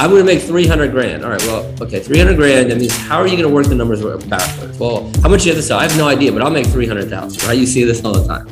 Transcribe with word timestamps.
I'm 0.00 0.10
going 0.10 0.24
to 0.24 0.24
make 0.24 0.42
300 0.42 0.92
grand. 0.92 1.24
All 1.24 1.30
right, 1.30 1.42
well, 1.42 1.74
okay, 1.82 1.98
300 1.98 2.36
grand. 2.36 2.70
That 2.70 2.78
means 2.78 2.96
how 2.96 3.18
are 3.18 3.26
you 3.26 3.36
going 3.36 3.48
to 3.48 3.54
work 3.54 3.66
the 3.66 3.74
numbers 3.74 4.00
backwards? 4.26 4.78
Well, 4.78 5.10
how 5.22 5.28
much 5.28 5.42
do 5.42 5.48
you 5.48 5.54
have 5.54 5.60
to 5.60 5.66
sell? 5.66 5.80
I 5.80 5.88
have 5.88 5.96
no 5.96 6.06
idea, 6.06 6.30
but 6.30 6.40
I'll 6.40 6.52
make 6.52 6.66
300,000, 6.66 7.42
right? 7.48 7.58
You 7.58 7.66
see 7.66 7.82
this 7.82 8.04
all 8.04 8.12
the 8.12 8.24
time. 8.24 8.46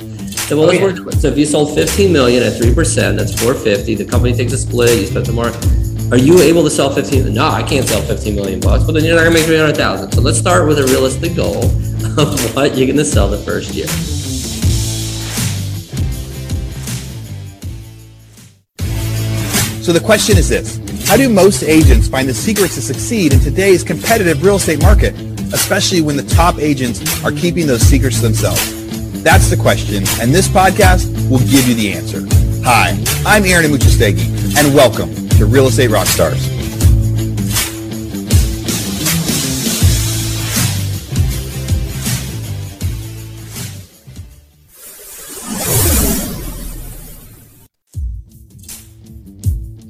So, 0.48 0.56
well, 0.56 0.66
let's 0.66 0.82
oh, 0.82 0.88
yeah. 0.88 1.04
work. 1.04 1.14
So 1.14 1.28
if 1.28 1.38
you 1.38 1.46
sold 1.46 1.72
15 1.76 2.12
million 2.12 2.42
at 2.42 2.54
3%, 2.54 3.16
that's 3.16 3.32
450. 3.40 3.94
The 3.94 4.04
company 4.04 4.34
takes 4.34 4.54
a 4.54 4.58
split, 4.58 4.98
you 4.98 5.06
split 5.06 5.24
the 5.24 5.32
mark. 5.32 5.54
Are 6.10 6.18
you 6.18 6.40
able 6.40 6.64
to 6.64 6.70
sell 6.70 6.90
15? 6.90 7.32
No, 7.32 7.46
I 7.48 7.62
can't 7.62 7.86
sell 7.86 8.02
15 8.02 8.34
million 8.34 8.58
bucks, 8.58 8.82
but 8.82 8.92
then 8.92 9.04
you're 9.04 9.14
not 9.14 9.22
gonna 9.22 9.34
make 9.34 9.46
300,000. 9.46 10.12
So 10.12 10.20
let's 10.20 10.38
start 10.38 10.66
with 10.66 10.80
a 10.80 10.84
realistic 10.84 11.36
goal 11.36 11.64
of 12.18 12.56
what 12.56 12.76
you're 12.76 12.88
gonna 12.88 13.04
sell 13.04 13.28
the 13.28 13.38
first 13.38 13.72
year. 13.72 13.86
So 19.82 19.92
the 19.92 20.00
question 20.00 20.36
is 20.38 20.48
this 20.48 20.80
How 21.06 21.16
do 21.16 21.28
most 21.28 21.62
agents 21.62 22.08
find 22.08 22.28
the 22.28 22.34
secrets 22.34 22.74
to 22.74 22.82
succeed 22.82 23.32
in 23.32 23.38
today's 23.38 23.84
competitive 23.84 24.42
real 24.42 24.56
estate 24.56 24.82
market, 24.82 25.14
especially 25.54 26.00
when 26.00 26.16
the 26.16 26.24
top 26.24 26.58
agents 26.58 27.24
are 27.24 27.30
keeping 27.30 27.68
those 27.68 27.80
secrets 27.80 28.16
to 28.16 28.22
themselves? 28.22 29.22
That's 29.22 29.48
the 29.48 29.56
question, 29.56 30.02
and 30.20 30.34
this 30.34 30.48
podcast 30.48 31.06
will 31.30 31.38
give 31.38 31.68
you 31.68 31.74
the 31.74 31.92
answer. 31.92 32.26
Hi, 32.64 33.00
I'm 33.24 33.44
Aaron 33.44 33.70
Amuchastegui, 33.70 34.58
and 34.58 34.74
welcome 34.74 35.14
to 35.38 35.46
Real 35.46 35.68
Estate 35.68 35.90
Rockstars. 35.90 36.55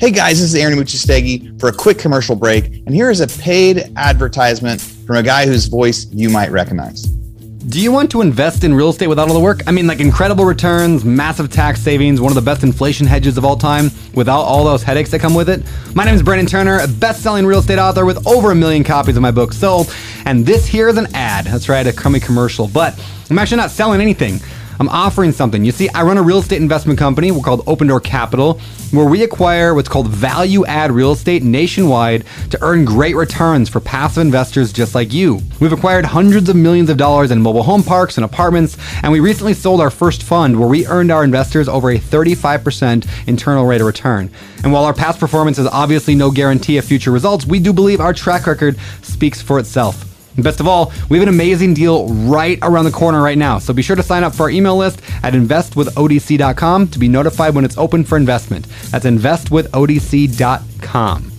Hey 0.07 0.13
guys, 0.13 0.39
this 0.39 0.51
is 0.51 0.55
Aaron 0.55 0.79
Amuchastegui 0.79 1.59
for 1.59 1.69
a 1.69 1.73
quick 1.73 1.99
commercial 1.99 2.37
break. 2.37 2.67
And 2.87 2.95
here 2.95 3.11
is 3.11 3.21
a 3.21 3.27
paid 3.27 3.93
advertisement 3.97 4.81
from 4.81 5.17
a 5.17 5.23
guy 5.25 5.47
whose 5.47 5.67
voice 5.67 6.07
you 6.13 6.31
might 6.31 6.53
recognize. 6.53 7.03
Do 7.03 7.81
you 7.81 7.91
want 7.91 8.13
to 8.13 8.21
invest 8.21 8.63
in 8.63 8.73
real 8.73 8.91
estate 8.91 9.09
without 9.09 9.27
all 9.27 9.35
the 9.35 9.41
work? 9.41 9.63
I 9.67 9.73
mean, 9.73 9.89
like 9.89 9.99
incredible 9.99 10.45
returns, 10.45 11.05
massive 11.05 11.51
tax 11.51 11.83
savings, 11.83 12.21
one 12.21 12.31
of 12.31 12.37
the 12.37 12.41
best 12.41 12.63
inflation 12.63 13.05
hedges 13.05 13.37
of 13.37 13.45
all 13.45 13.57
time, 13.57 13.91
without 14.15 14.43
all 14.43 14.63
those 14.63 14.85
headaches 14.85 15.11
that 15.11 15.19
come 15.19 15.35
with 15.35 15.49
it? 15.49 15.65
My 15.97 16.05
name 16.05 16.15
is 16.15 16.23
Brandon 16.23 16.47
Turner, 16.47 16.79
a 16.79 16.87
best 16.87 17.21
selling 17.21 17.45
real 17.45 17.59
estate 17.59 17.81
author 17.81 18.07
with 18.07 18.25
over 18.29 18.53
a 18.53 18.55
million 18.55 18.85
copies 18.85 19.17
of 19.17 19.23
my 19.23 19.33
book 19.33 19.53
sold. 19.53 19.93
And 20.25 20.47
this 20.47 20.67
here 20.67 20.89
is 20.89 20.99
an 20.99 21.09
ad. 21.15 21.47
That's 21.47 21.69
right, 21.69 21.85
a 21.85 21.93
crummy 21.93 22.21
commercial. 22.21 22.69
But 22.69 22.97
I'm 23.29 23.41
actually 23.41 23.57
not 23.57 23.73
selling 23.73 24.01
anything. 24.01 24.39
I'm 24.79 24.89
offering 24.89 25.33
something. 25.33 25.65
You 25.65 25.73
see, 25.73 25.89
I 25.91 26.03
run 26.03 26.19
a 26.19 26.23
real 26.23 26.39
estate 26.39 26.61
investment 26.61 26.99
company 26.99 27.31
we're 27.31 27.43
called 27.43 27.63
Open 27.67 27.87
Door 27.87 28.01
Capital, 28.01 28.61
where 28.91 29.07
we 29.07 29.23
acquire 29.23 29.75
what's 29.75 29.89
called 29.89 30.09
value 30.09 30.65
add 30.67 30.93
real 30.93 31.13
estate 31.13 31.43
nationwide 31.43 32.25
to 32.51 32.59
earn 32.63 32.85
great 32.85 33.17
returns 33.17 33.69
for 33.69 33.81
passive 33.81 34.21
investors 34.23 34.73
just 34.73 34.95
like 34.95 35.13
you. 35.13 35.41
We've 35.61 35.73
acquired 35.73 36.05
hundreds 36.05 36.49
of 36.49 36.57
millions 36.57 36.91
of 36.91 36.97
dollars 36.97 37.31
in 37.31 37.41
mobile 37.41 37.63
home 37.63 37.83
parks 37.83 38.17
and 38.19 38.25
apartments, 38.25 38.77
and 39.03 39.13
we 39.13 39.21
recently 39.21 39.55
sold 39.55 39.81
our 39.81 39.91
first 39.91 40.23
fund 40.23 40.59
where 40.59 40.69
we 40.69 40.87
earned 40.87 41.11
our 41.11 41.25
investors 41.25 41.69
over 41.69 41.91
a 41.91 41.99
35% 41.99 43.07
internal 43.27 43.67
rate 43.67 43.81
of 43.81 43.87
return. 43.87 44.31
And 44.63 44.73
while 44.73 44.85
our 44.85 44.95
past 44.95 45.21
performance 45.21 45.59
is 45.59 45.67
obviously 45.67 46.15
no 46.15 46.31
guarantee 46.31 46.79
of 46.79 46.85
future 46.85 47.11
results, 47.11 47.47
we 47.47 47.61
do 47.61 47.73
believe 47.73 48.01
our 48.01 48.13
track 48.13 48.47
record 48.47 48.79
speaks 49.03 49.41
for 49.41 49.59
itself. 49.59 50.16
Best 50.39 50.61
of 50.61 50.69
all, 50.69 50.93
we 51.09 51.19
have 51.19 51.27
an 51.27 51.35
amazing 51.35 51.75
deal 51.75 52.09
right 52.09 52.59
around 52.63 52.85
the 52.85 52.91
corner 52.91 53.23
right 53.23 53.39
now. 53.39 53.59
So 53.59 53.73
be 53.73 53.81
sure 53.83 53.97
to 53.97 54.03
sign 54.03 54.23
up 54.23 54.35
for 54.35 54.43
our 54.45 54.51
email 54.51 54.77
list 54.77 55.01
at 55.23 55.33
investwithodc.com 55.33 56.89
to 56.89 56.99
be 56.99 57.09
notified 57.09 57.55
when 57.55 57.65
it's 57.65 57.79
open 57.79 58.05
for 58.05 58.19
investment. 58.19 58.67
That's 58.91 59.07
investwithodc.com. 59.07 61.33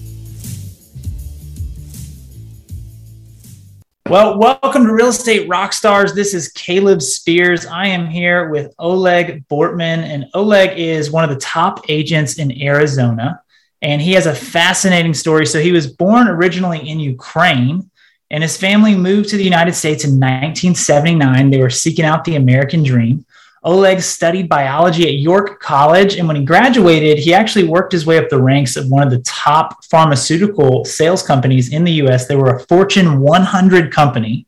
Well, 4.10 4.40
welcome 4.40 4.86
to 4.86 4.94
Real 4.94 5.10
Estate 5.10 5.50
Rockstars. 5.50 6.16
This 6.16 6.34
is 6.34 6.48
Caleb 6.54 7.02
Spears. 7.02 7.66
I 7.66 7.88
am 7.88 8.08
here 8.08 8.50
with 8.50 8.74
Oleg 8.80 9.46
Bortman, 9.50 9.98
and 9.98 10.28
Oleg 10.34 10.80
is 10.80 11.12
one 11.12 11.26
of 11.26 11.30
the 11.30 11.42
top 11.42 11.84
agents 11.90 12.40
in 12.40 12.62
Arizona. 12.62 13.42
And 13.82 14.02
he 14.02 14.14
has 14.14 14.26
a 14.26 14.34
fascinating 14.34 15.14
story. 15.14 15.46
So, 15.46 15.60
he 15.60 15.74
was 15.74 15.88
born 15.88 16.30
originally 16.30 16.90
in 16.90 17.02
Ukraine 17.02 17.92
and 18.30 18.44
his 18.44 18.58
family 18.58 18.96
moved 18.96 19.30
to 19.30 19.38
the 19.38 19.44
United 19.44 19.74
States 19.74 20.04
in 20.04 20.12
1979. 20.12 21.50
They 21.50 21.62
were 21.62 21.70
seeking 21.70 22.06
out 22.06 22.24
the 22.24 22.36
American 22.36 22.84
dream. 22.84 23.26
Oleg 23.64 24.02
studied 24.02 24.48
biology 24.48 25.08
at 25.08 25.16
York 25.16 25.60
College, 25.60 26.16
and 26.16 26.28
when 26.28 26.38
he 26.38 26.46
graduated, 26.46 27.18
he 27.18 27.34
actually 27.34 27.68
worked 27.68 27.92
his 27.92 28.06
way 28.06 28.18
up 28.18 28.30
the 28.30 28.42
ranks 28.42 28.76
of 28.76 28.90
one 28.90 29.04
of 29.04 29.10
the 29.10 29.20
top 29.20 29.84
pharmaceutical 29.86 30.86
sales 30.86 31.24
companies 31.24 31.74
in 31.74 31.84
the 31.84 31.94
US. 32.04 32.28
They 32.28 32.36
were 32.36 32.56
a 32.56 32.60
Fortune 32.62 33.20
100 33.20 33.92
company. 33.92 34.46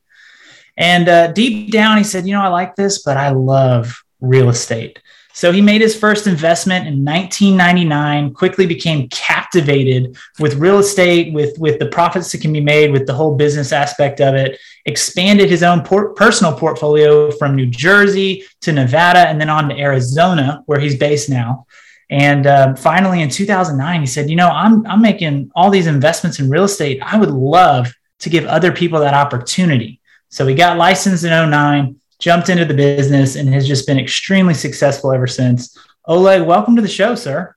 And 0.78 1.10
uh, 1.10 1.32
deep 1.34 1.72
down, 1.72 1.98
he 1.98 2.04
said, 2.04 2.26
You 2.26 2.34
know, 2.34 2.42
I 2.42 2.48
like 2.48 2.76
this, 2.76 3.04
but 3.04 3.18
I 3.18 3.32
love 3.32 4.04
real 4.22 4.50
estate. 4.50 5.02
So 5.34 5.52
he 5.52 5.62
made 5.62 5.82
his 5.82 5.98
first 5.98 6.28
investment 6.28 6.88
in 6.88 7.06
1999, 7.06 8.34
quickly 8.34 8.66
became 8.66 9.08
captivated 9.10 10.18
with 10.40 10.56
real 10.56 10.80
estate, 10.80 11.34
with, 11.34 11.58
with 11.60 11.80
the 11.80 11.86
profits 11.86 12.32
that 12.32 12.42
can 12.42 12.52
be 12.52 12.60
made, 12.62 12.92
with 12.92 13.06
the 13.06 13.14
whole 13.14 13.36
business 13.36 13.72
aspect 13.72 14.22
of 14.22 14.36
it, 14.36 14.60
expanded 14.86 15.50
his 15.50 15.64
own 15.64 15.82
por- 15.82 16.14
personal 16.14 16.58
portfolio 16.58 17.32
from 17.32 17.56
New 17.56 17.68
Jersey 17.68 18.44
to 18.62 18.72
Nevada 18.72 19.28
and 19.28 19.40
then 19.40 19.50
on 19.50 19.70
to 19.70 19.78
Arizona, 19.78 20.64
where 20.66 20.80
he's 20.80 20.98
based 20.98 21.30
now. 21.30 21.68
And 22.10 22.48
uh, 22.48 22.76
finally, 22.76 23.22
in 23.22 23.30
2009, 23.30 24.00
he 24.00 24.08
said, 24.08 24.30
You 24.30 24.36
know, 24.36 24.50
I'm, 24.50 24.86
I'm 24.88 25.02
making 25.02 25.52
all 25.56 25.70
these 25.70 25.88
investments 25.88 26.40
in 26.40 26.50
real 26.50 26.64
estate. 26.64 27.00
I 27.04 27.18
would 27.18 27.30
love 27.30 27.94
to 28.20 28.30
give 28.30 28.46
other 28.46 28.72
people 28.72 29.00
that 29.02 29.14
opportunity. 29.14 30.00
So 30.30 30.46
he 30.48 30.56
got 30.56 30.78
licensed 30.78 31.24
in 31.24 31.50
09 31.50 32.00
jumped 32.20 32.50
into 32.50 32.66
the 32.66 32.74
business 32.74 33.36
and 33.36 33.50
has 33.50 33.66
just 33.68 33.88
been 33.88 33.98
extremely 33.98 34.54
successful 34.54 35.12
ever 35.12 35.28
since. 35.28 35.78
Oleg, 36.06 36.42
welcome 36.42 36.76
to 36.76 36.82
the 36.82 36.88
show, 36.88 37.16
sir. 37.16 37.56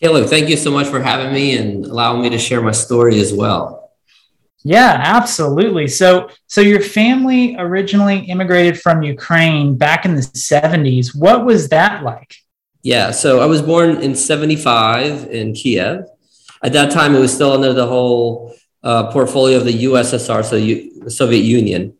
Caleb, 0.00 0.28
thank 0.28 0.48
you 0.48 0.56
so 0.56 0.70
much 0.70 0.88
for 0.88 1.00
having 1.00 1.32
me 1.32 1.56
and 1.56 1.84
allowing 1.84 2.22
me 2.22 2.30
to 2.30 2.38
share 2.38 2.62
my 2.62 2.72
story 2.72 3.20
as 3.20 3.32
well. 3.32 3.92
Yeah, 4.64 5.00
absolutely. 5.04 5.88
So, 5.88 6.30
so 6.46 6.60
your 6.60 6.80
family 6.80 7.56
originally 7.58 8.20
immigrated 8.20 8.80
from 8.80 9.02
Ukraine 9.02 9.76
back 9.76 10.04
in 10.04 10.14
the 10.14 10.22
70s. 10.22 11.14
What 11.14 11.44
was 11.44 11.68
that 11.68 12.02
like? 12.02 12.36
Yeah, 12.82 13.10
so 13.10 13.40
I 13.40 13.46
was 13.46 13.60
born 13.60 14.00
in 14.00 14.14
75 14.14 15.30
in 15.30 15.52
Kiev. 15.52 16.06
At 16.62 16.72
that 16.72 16.90
time, 16.92 17.14
it 17.14 17.20
was 17.20 17.32
still 17.32 17.52
under 17.52 17.72
the 17.72 17.86
whole 17.86 18.54
uh, 18.82 19.10
portfolio 19.12 19.58
of 19.58 19.64
the 19.64 19.84
USSR, 19.84 20.44
so 20.44 20.56
U- 20.56 21.00
the 21.04 21.10
Soviet 21.10 21.42
Union 21.42 21.96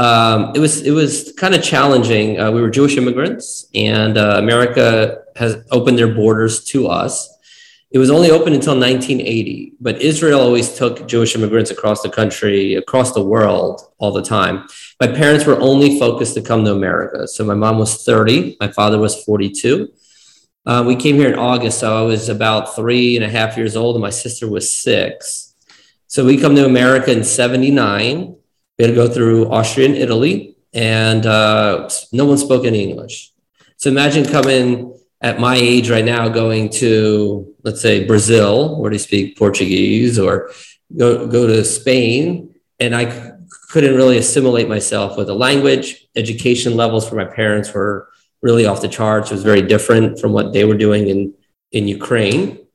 um, 0.00 0.52
it 0.54 0.58
was 0.58 0.80
it 0.80 0.92
was 0.92 1.34
kind 1.36 1.54
of 1.54 1.62
challenging. 1.62 2.40
Uh, 2.40 2.50
we 2.50 2.62
were 2.62 2.70
Jewish 2.70 2.96
immigrants, 2.96 3.66
and 3.74 4.16
uh, 4.16 4.36
America 4.38 5.24
has 5.36 5.62
opened 5.70 5.98
their 5.98 6.14
borders 6.14 6.64
to 6.72 6.88
us. 6.88 7.28
It 7.90 7.98
was 7.98 8.08
only 8.08 8.30
open 8.30 8.54
until 8.54 8.78
1980, 8.78 9.74
but 9.78 10.00
Israel 10.00 10.40
always 10.40 10.74
took 10.74 11.06
Jewish 11.06 11.34
immigrants 11.34 11.70
across 11.70 12.00
the 12.00 12.08
country, 12.08 12.76
across 12.76 13.12
the 13.12 13.22
world, 13.22 13.82
all 13.98 14.12
the 14.12 14.22
time. 14.22 14.66
My 15.00 15.08
parents 15.08 15.44
were 15.44 15.60
only 15.60 15.98
focused 15.98 16.32
to 16.34 16.40
come 16.40 16.64
to 16.64 16.72
America. 16.72 17.28
So 17.28 17.44
my 17.44 17.54
mom 17.54 17.78
was 17.78 18.02
30, 18.02 18.56
my 18.58 18.68
father 18.68 18.98
was 18.98 19.22
42. 19.24 19.92
Uh, 20.64 20.84
we 20.86 20.96
came 20.96 21.16
here 21.16 21.28
in 21.28 21.38
August, 21.38 21.80
so 21.80 21.94
I 21.94 22.06
was 22.06 22.30
about 22.30 22.74
three 22.74 23.16
and 23.16 23.24
a 23.24 23.28
half 23.28 23.58
years 23.58 23.76
old, 23.76 23.96
and 23.96 24.02
my 24.02 24.10
sister 24.10 24.48
was 24.48 24.72
six. 24.72 25.54
So 26.06 26.24
we 26.24 26.38
come 26.38 26.54
to 26.54 26.64
America 26.64 27.12
in 27.12 27.22
79 27.22 28.36
we 28.80 28.86
had 28.86 28.94
to 28.94 28.96
go 28.96 29.12
through 29.12 29.50
Austria 29.50 29.88
and 29.88 29.94
Italy, 29.94 30.56
and 30.72 31.26
uh, 31.26 31.86
no 32.12 32.24
one 32.24 32.38
spoke 32.38 32.64
any 32.64 32.82
English. 32.82 33.30
So 33.76 33.90
imagine 33.90 34.24
coming 34.24 34.98
at 35.20 35.38
my 35.38 35.54
age 35.54 35.90
right 35.90 36.04
now, 36.04 36.30
going 36.30 36.70
to 36.80 37.54
let's 37.62 37.82
say 37.82 38.06
Brazil, 38.06 38.80
where 38.80 38.90
they 38.90 38.96
speak 38.96 39.36
Portuguese, 39.36 40.18
or 40.18 40.50
go 40.96 41.26
go 41.26 41.46
to 41.46 41.62
Spain, 41.62 42.54
and 42.78 42.96
I 42.96 43.10
c- 43.10 43.30
couldn't 43.68 43.96
really 43.96 44.16
assimilate 44.16 44.66
myself 44.66 45.18
with 45.18 45.26
the 45.26 45.34
language. 45.34 46.08
Education 46.16 46.74
levels 46.74 47.06
for 47.06 47.16
my 47.16 47.26
parents 47.26 47.74
were 47.74 48.08
really 48.40 48.64
off 48.64 48.80
the 48.80 48.88
charts. 48.88 49.30
It 49.30 49.34
was 49.34 49.42
very 49.42 49.60
different 49.60 50.18
from 50.18 50.32
what 50.32 50.54
they 50.54 50.64
were 50.64 50.78
doing 50.86 51.08
in 51.08 51.34
in 51.70 51.86
Ukraine. 51.86 52.66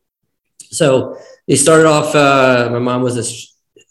So 0.69 1.17
they 1.47 1.55
started 1.55 1.87
off. 1.87 2.13
Uh, 2.13 2.69
my 2.71 2.77
mom 2.77 3.01
was 3.01 3.17
a 3.17 3.25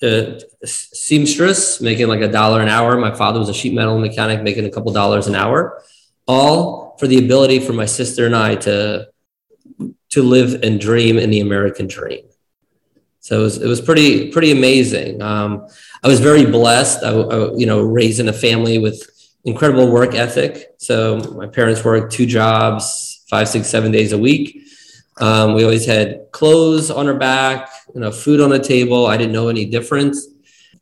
a 0.05 0.41
seamstress 0.67 1.81
making 1.81 2.09
like 2.09 2.21
a 2.21 2.29
dollar 2.29 2.61
an 2.61 2.69
hour. 2.69 2.97
My 2.97 3.15
father 3.15 3.39
was 3.39 3.49
a 3.49 3.55
sheet 3.55 3.75
metal 3.75 3.99
mechanic 3.99 4.43
making 4.43 4.65
a 4.65 4.71
couple 4.71 4.93
dollars 4.93 5.27
an 5.27 5.35
hour, 5.35 5.83
all 6.27 6.97
for 6.99 7.07
the 7.07 7.19
ability 7.19 7.59
for 7.61 7.73
my 7.73 7.87
sister 7.87 8.27
and 8.27 8.37
I 8.37 8.57
to 8.57 9.09
to 10.11 10.23
live 10.23 10.63
and 10.63 10.81
dream 10.81 11.19
in 11.19 11.31
the 11.31 11.41
American 11.41 11.89
dream. 11.89 12.25
So 13.19 13.41
it 13.41 13.43
was, 13.43 13.63
it 13.63 13.67
was 13.67 13.81
pretty 13.81 14.31
pretty 14.31 14.53
amazing. 14.53 15.23
Um, 15.23 15.67
I 16.03 16.09
was 16.09 16.21
very 16.21 16.45
blessed. 16.45 17.03
I, 17.03 17.11
I, 17.11 17.55
you 17.55 17.67
know, 17.67 17.81
raised 17.81 18.21
in 18.21 18.29
a 18.29 18.33
family 18.33 18.79
with 18.79 19.11
incredible 19.45 19.91
work 19.91 20.15
ethic. 20.15 20.75
So 20.79 21.19
my 21.37 21.47
parents 21.47 21.85
worked 21.85 22.13
two 22.13 22.27
jobs, 22.27 23.25
five, 23.29 23.49
six, 23.49 23.69
seven 23.69 23.93
days 23.93 24.13
a 24.13 24.19
week. 24.19 24.63
Um, 25.21 25.55
we 25.55 25.65
always 25.65 25.87
had 25.87 26.27
clothes 26.33 26.91
on 26.91 27.07
our 27.07 27.15
back, 27.15 27.71
you 27.95 28.01
know, 28.01 28.11
food 28.11 28.41
on 28.41 28.51
the 28.51 28.59
table. 28.59 29.07
I 29.07 29.17
didn't 29.17 29.33
know 29.33 29.49
any 29.49 29.65
difference. 29.65 30.29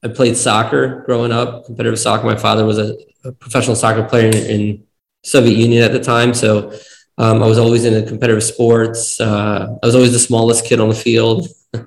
I 0.04 0.08
played 0.08 0.36
soccer 0.36 1.02
growing 1.06 1.32
up, 1.32 1.66
competitive 1.66 1.98
soccer. 1.98 2.26
My 2.26 2.36
father 2.36 2.64
was 2.64 2.78
a, 2.78 2.96
a 3.24 3.32
professional 3.32 3.76
soccer 3.76 4.02
player 4.04 4.28
in, 4.28 4.34
in, 4.34 4.86
Soviet 5.24 5.56
Union 5.56 5.84
at 5.84 5.92
the 5.92 6.00
time, 6.00 6.34
so 6.34 6.72
um, 7.16 7.44
I 7.44 7.46
was 7.46 7.56
always 7.56 7.84
in 7.84 8.04
competitive 8.08 8.42
sports. 8.42 9.20
Uh, 9.20 9.78
I 9.80 9.86
was 9.86 9.94
always 9.94 10.10
the 10.10 10.18
smallest 10.18 10.64
kid 10.64 10.80
on 10.80 10.88
the 10.88 10.96
field. 10.96 11.46
I 11.74 11.84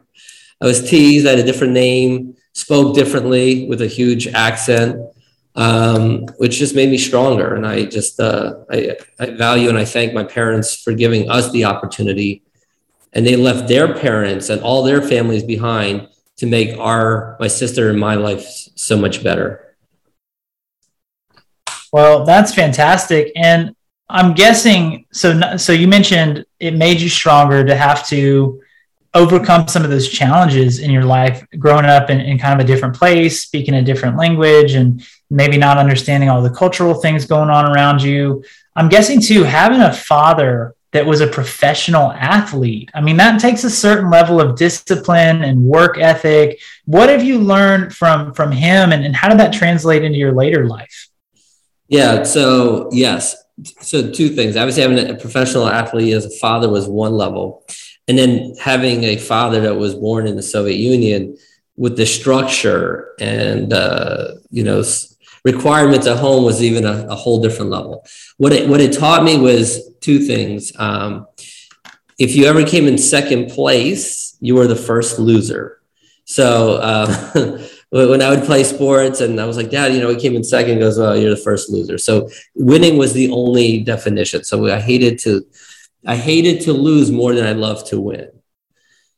was 0.61 0.89
teased. 0.89 1.27
I 1.27 1.31
had 1.31 1.39
a 1.39 1.43
different 1.43 1.73
name, 1.73 2.37
spoke 2.53 2.95
differently 2.95 3.67
with 3.67 3.81
a 3.81 3.87
huge 3.87 4.27
accent, 4.27 5.01
um, 5.55 6.27
which 6.37 6.57
just 6.57 6.75
made 6.75 6.89
me 6.89 6.97
stronger. 6.97 7.55
And 7.55 7.67
I 7.67 7.83
just 7.83 8.21
uh, 8.21 8.63
I, 8.71 8.95
I 9.19 9.31
value 9.31 9.67
and 9.67 9.77
I 9.77 9.83
thank 9.83 10.13
my 10.13 10.23
parents 10.23 10.81
for 10.81 10.93
giving 10.93 11.29
us 11.29 11.51
the 11.51 11.65
opportunity. 11.65 12.41
And 13.11 13.27
they 13.27 13.35
left 13.35 13.67
their 13.67 13.93
parents 13.93 14.49
and 14.49 14.61
all 14.61 14.81
their 14.83 15.01
families 15.01 15.43
behind 15.43 16.07
to 16.37 16.45
make 16.45 16.77
our 16.77 17.37
my 17.39 17.47
sister 17.47 17.89
and 17.89 17.99
my 17.99 18.15
life 18.15 18.45
so 18.75 18.97
much 18.97 19.23
better. 19.23 19.75
Well, 21.91 22.25
that's 22.25 22.53
fantastic, 22.53 23.31
and 23.35 23.75
I'm 24.09 24.33
guessing. 24.33 25.05
So, 25.11 25.57
so 25.57 25.71
you 25.71 25.87
mentioned 25.87 26.45
it 26.59 26.75
made 26.75 26.99
you 26.99 27.09
stronger 27.09 27.63
to 27.63 27.75
have 27.75 28.05
to 28.07 28.61
overcome 29.13 29.67
some 29.69 29.83
of 29.83 29.89
those 29.89 30.09
challenges 30.09 30.79
in 30.79 30.91
your 30.91 31.05
life, 31.05 31.45
growing 31.57 31.85
up 31.85 32.09
in, 32.09 32.19
in 32.19 32.37
kind 32.37 32.59
of 32.59 32.65
a 32.65 32.67
different 32.67 32.95
place, 32.95 33.41
speaking 33.41 33.75
a 33.75 33.81
different 33.81 34.17
language, 34.17 34.73
and 34.73 35.07
maybe 35.29 35.57
not 35.57 35.77
understanding 35.77 36.29
all 36.29 36.41
the 36.41 36.49
cultural 36.49 36.93
things 36.93 37.25
going 37.25 37.49
on 37.49 37.65
around 37.65 38.03
you. 38.03 38.43
I'm 38.75 38.89
guessing 38.89 39.21
too 39.21 39.43
having 39.43 39.79
a 39.79 39.93
father 39.93 40.75
that 40.95 41.05
was 41.05 41.19
a 41.19 41.27
professional 41.27 42.13
athlete. 42.13 42.89
I 42.93 43.01
mean, 43.01 43.17
that 43.17 43.37
takes 43.41 43.65
a 43.65 43.69
certain 43.69 44.09
level 44.09 44.39
of 44.39 44.55
discipline 44.55 45.43
and 45.43 45.61
work 45.61 45.97
ethic. 45.97 46.61
What 46.85 47.09
have 47.09 47.21
you 47.21 47.37
learned 47.37 47.93
from 47.93 48.33
from 48.33 48.49
him 48.49 48.93
and, 48.93 49.03
and 49.03 49.13
how 49.13 49.27
did 49.27 49.37
that 49.39 49.51
translate 49.51 50.05
into 50.05 50.17
your 50.17 50.31
later 50.31 50.65
life? 50.65 51.09
Yeah, 51.89 52.23
so 52.23 52.87
yes. 52.93 53.35
So 53.81 54.09
two 54.09 54.29
things. 54.29 54.55
Obviously 54.55 54.83
having 54.83 55.09
a 55.09 55.15
professional 55.15 55.67
athlete 55.67 56.13
as 56.13 56.25
a 56.25 56.37
father 56.37 56.69
was 56.69 56.87
one 56.87 57.11
level. 57.11 57.65
And 58.07 58.17
then 58.17 58.55
having 58.61 59.03
a 59.03 59.17
father 59.17 59.59
that 59.61 59.75
was 59.75 59.95
born 59.95 60.27
in 60.27 60.37
the 60.37 60.43
Soviet 60.43 60.77
Union 60.77 61.37
with 61.75 61.97
the 61.97 62.05
structure 62.05 63.13
and 63.19 63.73
uh, 63.73 64.35
you 64.49 64.63
know 64.63 64.81
requirements 65.45 66.07
at 66.07 66.17
home 66.17 66.43
was 66.43 66.61
even 66.61 66.85
a, 66.85 67.07
a, 67.07 67.15
whole 67.15 67.39
different 67.41 67.71
level. 67.71 68.03
What 68.37 68.51
it 68.51 68.67
what 68.67 68.81
it 68.81 68.91
taught 68.91 69.23
me 69.23 69.37
was 69.37 69.93
two 70.01 70.19
things. 70.19 70.73
Um, 70.77 71.27
if 72.17 72.35
you 72.35 72.45
ever 72.45 72.65
came 72.65 72.87
in 72.87 72.97
second 72.97 73.51
place, 73.51 74.35
you 74.41 74.55
were 74.55 74.67
the 74.67 74.75
first 74.75 75.19
loser. 75.19 75.79
So 76.25 76.77
uh, 76.81 77.59
when 77.91 78.21
I 78.21 78.29
would 78.31 78.43
play 78.43 78.63
sports 78.63 79.21
and 79.21 79.39
I 79.39 79.45
was 79.45 79.57
like, 79.57 79.69
Dad, 79.69 79.93
you 79.93 80.01
know, 80.01 80.09
he 80.09 80.19
came 80.19 80.35
in 80.35 80.43
second, 80.43 80.79
goes, 80.79 80.97
Well, 80.97 81.15
you're 81.15 81.29
the 81.29 81.37
first 81.37 81.69
loser. 81.69 81.97
So 81.99 82.29
winning 82.55 82.97
was 82.97 83.13
the 83.13 83.31
only 83.31 83.83
definition. 83.83 84.43
So 84.43 84.67
I 84.67 84.81
hated 84.81 85.19
to 85.19 85.45
I 86.07 86.15
hated 86.15 86.61
to 86.61 86.73
lose 86.73 87.11
more 87.11 87.33
than 87.33 87.45
I 87.45 87.53
loved 87.53 87.87
to 87.87 88.01
win. 88.01 88.29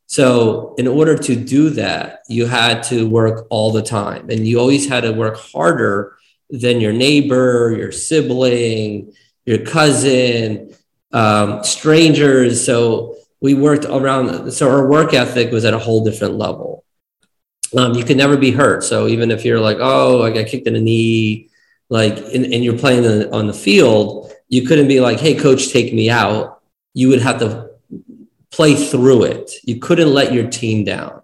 So, 0.08 0.74
in 0.78 0.88
order 0.88 1.18
to 1.18 1.36
do 1.36 1.70
that, 1.72 2.24
you 2.30 2.46
had 2.46 2.82
to 2.84 3.08
work 3.08 3.46
all 3.50 3.72
the 3.72 3.82
time 3.82 4.30
and 4.30 4.48
you 4.48 4.60
always 4.60 4.88
had 4.88 5.02
to 5.02 5.12
work 5.12 5.38
harder 5.38 6.18
than 6.50 6.80
your 6.80 6.94
neighbor, 6.94 7.76
your 7.78 7.92
sibling, 7.92 9.14
your 9.46 9.60
cousin, 9.60 10.74
um, 11.12 11.64
strangers. 11.64 12.66
So 12.66 13.16
we 13.42 13.54
worked 13.54 13.86
around. 13.86 14.52
So 14.52 14.70
our 14.70 14.88
work 14.88 15.14
ethic 15.14 15.52
was 15.52 15.66
at 15.66 15.74
a 15.74 15.80
whole 15.80 16.04
different 16.04 16.36
level. 16.36 16.84
Um, 17.78 17.96
you 17.96 18.06
could 18.06 18.18
never 18.18 18.38
be 18.38 18.52
hurt. 18.52 18.84
So 18.84 19.08
even 19.08 19.30
if 19.30 19.44
you're 19.44 19.60
like, 19.60 19.78
oh, 19.80 20.24
I 20.24 20.32
got 20.32 20.48
kicked 20.48 20.68
in 20.68 20.74
the 20.74 20.82
knee, 20.82 21.50
like, 21.90 22.18
and, 22.18 22.46
and 22.46 22.64
you're 22.64 22.78
playing 22.78 23.34
on 23.34 23.48
the 23.48 23.54
field, 23.54 24.32
you 24.48 24.66
couldn't 24.66 24.88
be 24.88 25.02
like, 25.02 25.20
hey, 25.20 25.36
coach, 25.36 25.70
take 25.70 25.94
me 25.94 26.10
out. 26.10 26.62
You 26.94 27.10
would 27.10 27.22
have 27.22 27.40
to 27.40 27.67
play 28.52 28.76
through 28.76 29.24
it. 29.24 29.52
You 29.64 29.80
couldn't 29.80 30.14
let 30.14 30.34
your 30.34 30.50
team 30.50 30.84
down. 30.84 31.22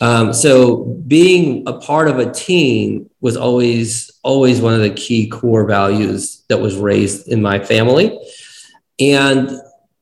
Um, 0.00 0.32
so 0.32 0.84
being 1.06 1.64
a 1.66 1.74
part 1.74 2.08
of 2.08 2.18
a 2.18 2.30
team 2.32 3.10
was 3.20 3.36
always 3.36 4.10
always 4.22 4.60
one 4.60 4.74
of 4.74 4.80
the 4.80 4.90
key 4.90 5.28
core 5.28 5.66
values 5.66 6.42
that 6.48 6.58
was 6.58 6.76
raised 6.76 7.28
in 7.28 7.42
my 7.42 7.58
family. 7.58 8.18
And 8.98 9.50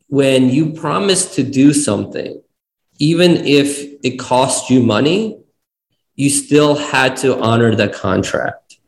when 0.07 0.51
you 0.51 0.73
promise 0.73 1.35
to 1.35 1.43
do 1.43 1.73
something, 1.73 2.41
even 2.99 3.33
if 3.45 3.85
it 4.03 4.19
cost 4.19 4.71
you 4.71 4.83
money, 4.83 5.41
you 6.15 6.31
still 6.31 6.75
had 6.75 7.17
to 7.19 7.41
honor 7.41 7.75
that 7.75 7.93
contract. 7.93 8.79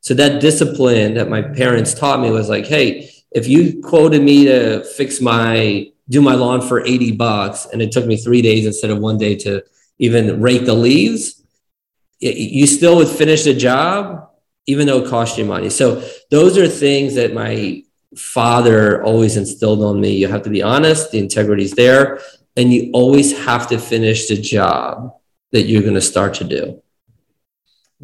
So 0.00 0.14
that 0.14 0.40
discipline 0.40 1.14
that 1.14 1.30
my 1.30 1.42
parents 1.42 1.94
taught 1.94 2.20
me 2.20 2.30
was 2.30 2.48
like, 2.48 2.66
hey, 2.66 3.10
if 3.30 3.48
you 3.48 3.82
quoted 3.82 4.22
me 4.22 4.44
to 4.44 4.84
fix 4.84 5.20
my 5.20 5.90
do 6.08 6.20
my 6.20 6.34
lawn 6.34 6.60
for 6.60 6.84
80 6.84 7.12
bucks 7.12 7.66
and 7.72 7.80
it 7.80 7.92
took 7.92 8.06
me 8.06 8.16
three 8.16 8.42
days 8.42 8.66
instead 8.66 8.90
of 8.90 8.98
one 8.98 9.18
day 9.18 9.36
to 9.36 9.62
even 9.98 10.40
rake 10.40 10.64
the 10.66 10.74
leaves, 10.74 11.42
you 12.20 12.66
still 12.66 12.96
would 12.96 13.08
finish 13.08 13.44
the 13.44 13.54
job, 13.54 14.28
even 14.66 14.86
though 14.86 15.02
it 15.02 15.08
cost 15.08 15.38
you 15.38 15.44
money. 15.44 15.70
So 15.70 16.02
those 16.30 16.58
are 16.58 16.68
things 16.68 17.14
that 17.14 17.34
my 17.34 17.82
father 18.16 19.02
always 19.02 19.36
instilled 19.36 19.82
on 19.82 20.00
me. 20.00 20.16
You 20.16 20.28
have 20.28 20.42
to 20.42 20.50
be 20.50 20.62
honest, 20.62 21.10
the 21.10 21.18
integrity 21.18 21.64
is 21.64 21.72
there, 21.72 22.20
and 22.56 22.72
you 22.72 22.90
always 22.92 23.44
have 23.44 23.68
to 23.68 23.78
finish 23.78 24.28
the 24.28 24.36
job 24.36 25.14
that 25.52 25.62
you're 25.62 25.82
going 25.82 25.94
to 25.94 26.00
start 26.00 26.34
to 26.34 26.44
do. 26.44 26.82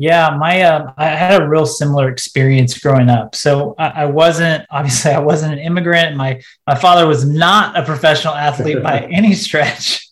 Yeah, 0.00 0.36
my 0.38 0.62
uh, 0.62 0.92
I 0.96 1.08
had 1.08 1.42
a 1.42 1.48
real 1.48 1.66
similar 1.66 2.08
experience 2.08 2.78
growing 2.78 3.08
up. 3.08 3.34
So 3.34 3.74
I, 3.78 3.88
I, 3.88 4.04
wasn't 4.06 4.66
obviously 4.70 5.12
I 5.12 5.18
wasn't 5.18 5.52
an 5.52 5.58
immigrant. 5.58 6.16
My 6.16 6.40
my 6.66 6.74
father 6.74 7.06
was 7.06 7.24
not 7.28 7.78
a 7.78 7.84
professional 7.84 8.34
athlete 8.34 8.82
by 8.82 9.00
any 9.10 9.34
stretch 9.34 10.10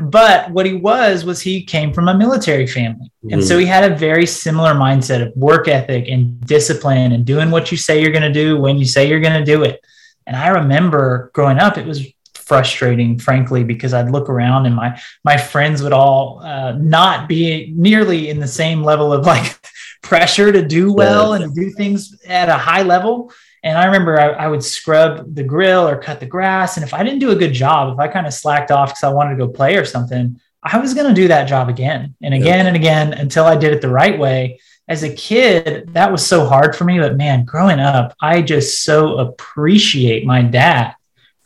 but 0.00 0.50
what 0.50 0.66
he 0.66 0.74
was 0.74 1.24
was 1.24 1.40
he 1.40 1.62
came 1.62 1.92
from 1.92 2.08
a 2.08 2.14
military 2.14 2.66
family 2.66 3.10
and 3.30 3.40
mm. 3.40 3.46
so 3.46 3.56
he 3.56 3.64
had 3.64 3.90
a 3.90 3.94
very 3.94 4.26
similar 4.26 4.72
mindset 4.72 5.24
of 5.24 5.32
work 5.36 5.68
ethic 5.68 6.08
and 6.08 6.40
discipline 6.40 7.12
and 7.12 7.24
doing 7.24 7.50
what 7.52 7.70
you 7.70 7.76
say 7.76 8.02
you're 8.02 8.10
going 8.10 8.22
to 8.22 8.32
do 8.32 8.58
when 8.58 8.76
you 8.76 8.84
say 8.84 9.08
you're 9.08 9.20
going 9.20 9.38
to 9.38 9.44
do 9.44 9.62
it 9.62 9.80
and 10.26 10.34
i 10.34 10.48
remember 10.48 11.30
growing 11.34 11.58
up 11.58 11.78
it 11.78 11.86
was 11.86 12.04
frustrating 12.46 13.18
frankly 13.18 13.64
because 13.64 13.92
i'd 13.94 14.10
look 14.10 14.28
around 14.28 14.66
and 14.66 14.74
my 14.74 15.00
my 15.24 15.36
friends 15.36 15.82
would 15.82 15.92
all 15.92 16.40
uh, 16.42 16.72
not 16.72 17.28
be 17.28 17.72
nearly 17.76 18.28
in 18.28 18.38
the 18.40 18.48
same 18.48 18.82
level 18.82 19.12
of 19.12 19.26
like 19.26 19.58
pressure 20.02 20.52
to 20.52 20.66
do 20.66 20.92
well 20.92 21.32
and 21.32 21.54
do 21.54 21.70
things 21.70 22.20
at 22.26 22.48
a 22.48 22.56
high 22.56 22.82
level 22.82 23.32
and 23.64 23.78
I 23.78 23.86
remember 23.86 24.20
I, 24.20 24.28
I, 24.32 24.46
would 24.46 24.62
scrub 24.62 25.34
the 25.34 25.42
grill 25.42 25.88
or 25.88 25.96
cut 25.96 26.20
the 26.20 26.26
grass. 26.26 26.76
And 26.76 26.84
if 26.84 26.92
I 26.92 27.02
didn't 27.02 27.20
do 27.20 27.30
a 27.30 27.34
good 27.34 27.54
job, 27.54 27.94
if 27.94 27.98
I 27.98 28.08
kind 28.08 28.26
of 28.26 28.34
slacked 28.34 28.70
off 28.70 28.90
because 28.90 29.04
I 29.04 29.08
wanted 29.08 29.30
to 29.30 29.46
go 29.46 29.50
play 29.50 29.76
or 29.76 29.86
something, 29.86 30.38
I 30.62 30.78
was 30.78 30.92
going 30.92 31.08
to 31.08 31.14
do 31.14 31.28
that 31.28 31.48
job 31.48 31.70
again 31.70 32.14
and 32.22 32.34
again 32.34 32.64
yeah. 32.64 32.66
and 32.66 32.76
again 32.76 33.12
until 33.14 33.44
I 33.44 33.56
did 33.56 33.72
it 33.72 33.80
the 33.80 33.88
right 33.88 34.18
way. 34.18 34.60
As 34.86 35.02
a 35.02 35.14
kid, 35.14 35.94
that 35.94 36.12
was 36.12 36.26
so 36.26 36.44
hard 36.44 36.76
for 36.76 36.84
me. 36.84 36.98
But 36.98 37.16
man, 37.16 37.46
growing 37.46 37.80
up, 37.80 38.14
I 38.20 38.42
just 38.42 38.84
so 38.84 39.16
appreciate 39.16 40.26
my 40.26 40.42
dad 40.42 40.94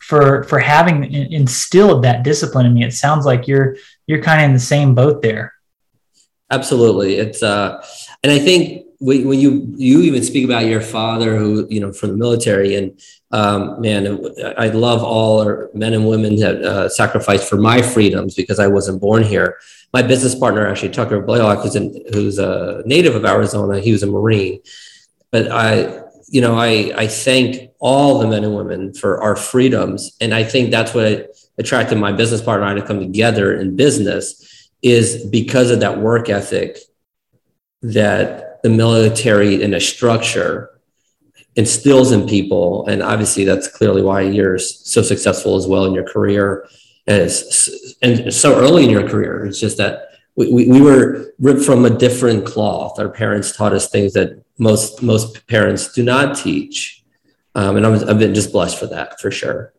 for 0.09 0.43
for 0.45 0.57
having 0.57 1.03
instilled 1.13 2.03
that 2.03 2.23
discipline 2.23 2.65
in 2.65 2.73
me. 2.73 2.83
It 2.83 2.93
sounds 2.93 3.27
like 3.27 3.47
you're 3.47 3.77
you're 4.07 4.23
kind 4.23 4.41
of 4.41 4.47
in 4.47 4.53
the 4.53 4.59
same 4.59 4.95
boat 4.95 5.21
there. 5.21 5.53
Absolutely, 6.49 7.17
it's 7.17 7.43
uh, 7.43 7.85
and 8.23 8.31
I 8.31 8.39
think 8.39 8.87
when 9.01 9.39
you 9.39 9.71
you 9.77 10.01
even 10.01 10.23
speak 10.23 10.45
about 10.45 10.65
your 10.65 10.81
father 10.81 11.37
who 11.37 11.67
you 11.69 11.79
know 11.79 11.93
from 11.93 12.09
the 12.09 12.17
military 12.17 12.75
and 12.75 12.99
um, 13.31 13.79
man 13.79 14.19
i 14.57 14.67
love 14.67 15.01
all 15.01 15.41
our 15.41 15.69
men 15.73 15.93
and 15.93 16.05
women 16.05 16.35
that 16.35 16.61
uh, 16.61 16.89
sacrificed 16.89 17.47
for 17.47 17.55
my 17.55 17.81
freedoms 17.81 18.35
because 18.35 18.59
i 18.59 18.67
wasn't 18.67 18.99
born 18.99 19.23
here 19.23 19.57
my 19.93 20.01
business 20.01 20.35
partner 20.35 20.67
actually 20.67 20.89
tucker 20.89 21.21
blaylock 21.21 21.63
who's, 21.63 21.77
in, 21.77 22.03
who's 22.11 22.39
a 22.39 22.83
native 22.85 23.15
of 23.15 23.23
arizona 23.23 23.79
he 23.79 23.93
was 23.93 24.03
a 24.03 24.07
marine 24.07 24.59
but 25.31 25.49
i 25.49 26.03
you 26.29 26.41
know 26.41 26.57
i 26.57 26.91
i 26.95 27.07
thank 27.07 27.71
all 27.79 28.19
the 28.19 28.27
men 28.27 28.43
and 28.43 28.55
women 28.55 28.93
for 28.93 29.21
our 29.21 29.35
freedoms 29.35 30.15
and 30.21 30.33
i 30.33 30.43
think 30.43 30.71
that's 30.71 30.93
what 30.93 31.35
attracted 31.57 31.97
my 31.97 32.11
business 32.11 32.41
partner 32.41 32.65
and 32.65 32.77
i 32.77 32.81
to 32.81 32.87
come 32.87 32.99
together 32.99 33.59
in 33.59 33.75
business 33.75 34.69
is 34.81 35.25
because 35.25 35.71
of 35.71 35.79
that 35.79 35.99
work 35.99 36.29
ethic 36.29 36.77
that 37.81 38.61
the 38.63 38.69
military 38.69 39.61
in 39.61 39.73
a 39.73 39.79
structure 39.79 40.79
instills 41.55 42.11
in 42.11 42.27
people. 42.27 42.85
And 42.87 43.01
obviously, 43.01 43.43
that's 43.43 43.67
clearly 43.67 44.01
why 44.01 44.21
you're 44.21 44.57
so 44.57 45.01
successful 45.01 45.55
as 45.55 45.67
well 45.67 45.85
in 45.85 45.93
your 45.93 46.07
career 46.07 46.67
as, 47.07 47.95
and 48.01 48.33
so 48.33 48.57
early 48.57 48.83
in 48.83 48.89
your 48.89 49.07
career. 49.07 49.45
It's 49.45 49.59
just 49.59 49.77
that 49.77 50.08
we, 50.39 50.49
we, 50.53 50.67
we 50.69 50.81
were 50.81 51.33
ripped 51.39 51.63
from 51.63 51.83
a 51.83 51.89
different 51.89 52.45
cloth. 52.45 52.97
Our 52.97 53.09
parents 53.09 53.55
taught 53.55 53.73
us 53.73 53.89
things 53.89 54.13
that 54.13 54.41
most 54.57 55.03
most 55.03 55.45
parents 55.47 55.91
do 55.91 56.01
not 56.01 56.37
teach. 56.37 57.03
Um, 57.55 57.75
and 57.75 57.85
I'm, 57.85 58.09
I've 58.09 58.19
been 58.19 58.33
just 58.33 58.53
blessed 58.53 58.79
for 58.79 58.87
that 58.87 59.19
for 59.19 59.31
sure. 59.31 59.73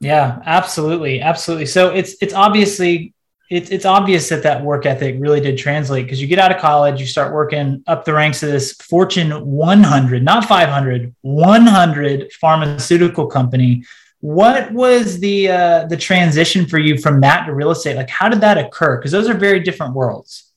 Yeah, 0.00 0.42
absolutely, 0.44 1.22
absolutely. 1.22 1.64
So 1.64 1.88
it's 1.88 2.16
it's 2.20 2.34
obviously 2.34 3.14
it's 3.50 3.70
it's 3.70 3.86
obvious 3.86 4.28
that 4.28 4.42
that 4.42 4.62
work 4.62 4.84
ethic 4.84 5.16
really 5.18 5.40
did 5.40 5.56
translate 5.56 6.04
because 6.04 6.20
you 6.20 6.26
get 6.26 6.38
out 6.38 6.54
of 6.54 6.60
college, 6.60 7.00
you 7.00 7.06
start 7.06 7.32
working 7.32 7.82
up 7.86 8.04
the 8.04 8.12
ranks 8.12 8.42
of 8.42 8.50
this 8.50 8.74
Fortune 8.74 9.30
100, 9.30 10.22
not 10.22 10.44
500, 10.44 11.14
100 11.22 12.32
pharmaceutical 12.34 13.26
company. 13.26 13.84
What 14.24 14.72
was 14.72 15.20
the 15.20 15.50
uh, 15.50 15.84
the 15.84 15.98
transition 15.98 16.64
for 16.64 16.78
you 16.78 16.96
from 16.96 17.20
that 17.20 17.44
to 17.44 17.52
real 17.52 17.70
estate? 17.70 17.94
Like, 17.94 18.08
how 18.08 18.30
did 18.30 18.40
that 18.40 18.56
occur? 18.56 18.96
Because 18.96 19.12
those 19.12 19.28
are 19.28 19.34
very 19.34 19.60
different 19.60 19.92
worlds. 19.92 20.50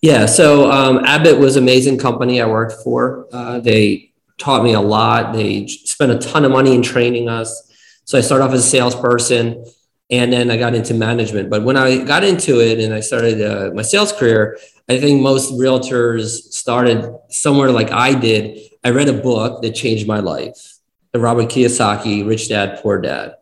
Yeah. 0.00 0.24
So 0.24 0.70
um, 0.70 1.04
Abbott 1.04 1.38
was 1.38 1.56
amazing 1.56 1.98
company 1.98 2.40
I 2.40 2.46
worked 2.46 2.82
for. 2.82 3.26
Uh, 3.30 3.60
they 3.60 4.12
taught 4.38 4.64
me 4.64 4.72
a 4.72 4.80
lot. 4.80 5.34
They 5.34 5.66
spent 5.66 6.12
a 6.12 6.18
ton 6.18 6.46
of 6.46 6.50
money 6.50 6.74
in 6.74 6.80
training 6.80 7.28
us. 7.28 7.70
So 8.06 8.16
I 8.16 8.22
started 8.22 8.44
off 8.44 8.52
as 8.52 8.64
a 8.64 8.68
salesperson 8.68 9.66
and 10.10 10.32
then 10.32 10.50
I 10.50 10.56
got 10.56 10.74
into 10.74 10.94
management. 10.94 11.50
But 11.50 11.62
when 11.62 11.76
I 11.76 12.02
got 12.02 12.24
into 12.24 12.58
it 12.60 12.80
and 12.80 12.94
I 12.94 13.00
started 13.00 13.42
uh, 13.42 13.74
my 13.74 13.82
sales 13.82 14.12
career, 14.12 14.58
I 14.88 14.98
think 14.98 15.20
most 15.20 15.52
realtors 15.52 16.30
started 16.52 17.14
somewhere 17.28 17.70
like 17.70 17.92
I 17.92 18.14
did. 18.14 18.58
I 18.82 18.90
read 18.90 19.08
a 19.08 19.12
book 19.12 19.60
that 19.60 19.74
changed 19.74 20.06
my 20.08 20.20
life, 20.20 20.78
the 21.12 21.20
Robert 21.20 21.46
Kiyosaki, 21.46 22.26
Rich 22.26 22.48
Dad, 22.48 22.80
Poor 22.82 23.00
Dad. 23.00 23.36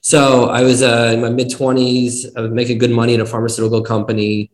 So 0.00 0.46
I 0.46 0.62
was 0.62 0.82
uh, 0.82 1.10
in 1.14 1.20
my 1.20 1.30
mid 1.30 1.48
20s, 1.48 2.36
I 2.36 2.40
was 2.40 2.50
making 2.50 2.78
good 2.78 2.90
money 2.90 3.14
at 3.14 3.20
a 3.20 3.26
pharmaceutical 3.26 3.82
company, 3.82 4.50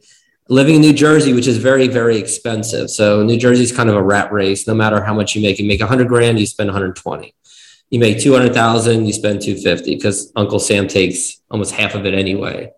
living 0.48 0.76
in 0.76 0.80
New 0.80 0.92
Jersey, 0.92 1.32
which 1.32 1.46
is 1.46 1.56
very, 1.56 1.88
very 1.88 2.16
expensive. 2.18 2.90
So 2.90 3.22
New 3.22 3.38
Jersey 3.38 3.62
is 3.62 3.72
kind 3.72 3.88
of 3.88 3.96
a 3.96 4.02
rat 4.02 4.32
race. 4.32 4.66
No 4.66 4.74
matter 4.74 5.02
how 5.02 5.14
much 5.14 5.34
you 5.34 5.42
make, 5.42 5.58
you 5.58 5.66
make 5.66 5.80
100 5.80 6.06
grand, 6.08 6.38
you 6.38 6.46
spend 6.46 6.68
120 6.68 7.34
you 7.90 7.98
make 7.98 8.20
200,000, 8.20 9.06
you 9.06 9.12
spend 9.12 9.40
250 9.40 9.94
because 9.94 10.32
Uncle 10.36 10.58
Sam 10.58 10.88
takes 10.88 11.40
almost 11.50 11.72
half 11.72 11.94
of 11.94 12.04
it 12.04 12.14
anyway. 12.14 12.72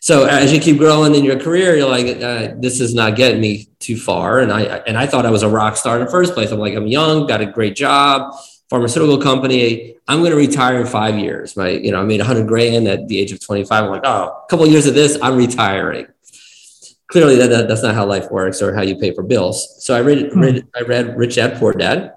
So 0.00 0.24
as 0.24 0.52
you 0.52 0.60
keep 0.60 0.78
growing 0.78 1.14
in 1.14 1.24
your 1.24 1.38
career, 1.38 1.76
you're 1.76 1.88
like, 1.88 2.20
uh, 2.20 2.54
this 2.58 2.80
is 2.80 2.92
not 2.92 3.14
getting 3.14 3.40
me 3.40 3.68
too 3.78 3.96
far. 3.96 4.40
And 4.40 4.52
I, 4.52 4.62
and 4.62 4.98
I 4.98 5.06
thought 5.06 5.24
I 5.24 5.30
was 5.30 5.44
a 5.44 5.48
rock 5.48 5.76
star 5.76 5.98
in 5.98 6.04
the 6.04 6.10
first 6.10 6.34
place. 6.34 6.50
I'm 6.50 6.58
like, 6.58 6.74
I'm 6.74 6.88
young, 6.88 7.26
got 7.26 7.40
a 7.40 7.46
great 7.46 7.76
job, 7.76 8.34
pharmaceutical 8.72 9.18
company. 9.18 9.94
I'm 10.08 10.20
going 10.20 10.30
to 10.30 10.36
retire 10.36 10.80
in 10.80 10.86
five 10.86 11.18
years. 11.18 11.56
My, 11.56 11.68
you 11.68 11.92
know, 11.92 12.00
I 12.00 12.04
made 12.04 12.20
a 12.20 12.24
hundred 12.24 12.48
grand 12.48 12.88
at 12.88 13.06
the 13.06 13.18
age 13.18 13.30
of 13.32 13.44
25. 13.44 13.84
I'm 13.84 13.90
like, 13.90 14.02
oh, 14.04 14.44
a 14.44 14.46
couple 14.48 14.64
of 14.64 14.72
years 14.72 14.86
of 14.86 14.94
this, 14.94 15.18
I'm 15.22 15.36
retiring. 15.36 16.06
Clearly 17.08 17.36
that, 17.36 17.48
that, 17.48 17.68
that's 17.68 17.82
not 17.82 17.94
how 17.94 18.06
life 18.06 18.30
works 18.30 18.62
or 18.62 18.74
how 18.74 18.82
you 18.82 18.96
pay 18.96 19.14
for 19.14 19.22
bills. 19.22 19.84
So 19.84 19.94
I 19.94 20.00
read, 20.00 20.32
hmm. 20.32 20.40
read 20.40 20.66
I 20.74 20.80
read 20.82 21.16
Rich 21.16 21.36
Dad 21.36 21.58
Poor 21.58 21.72
Dad 21.72 22.14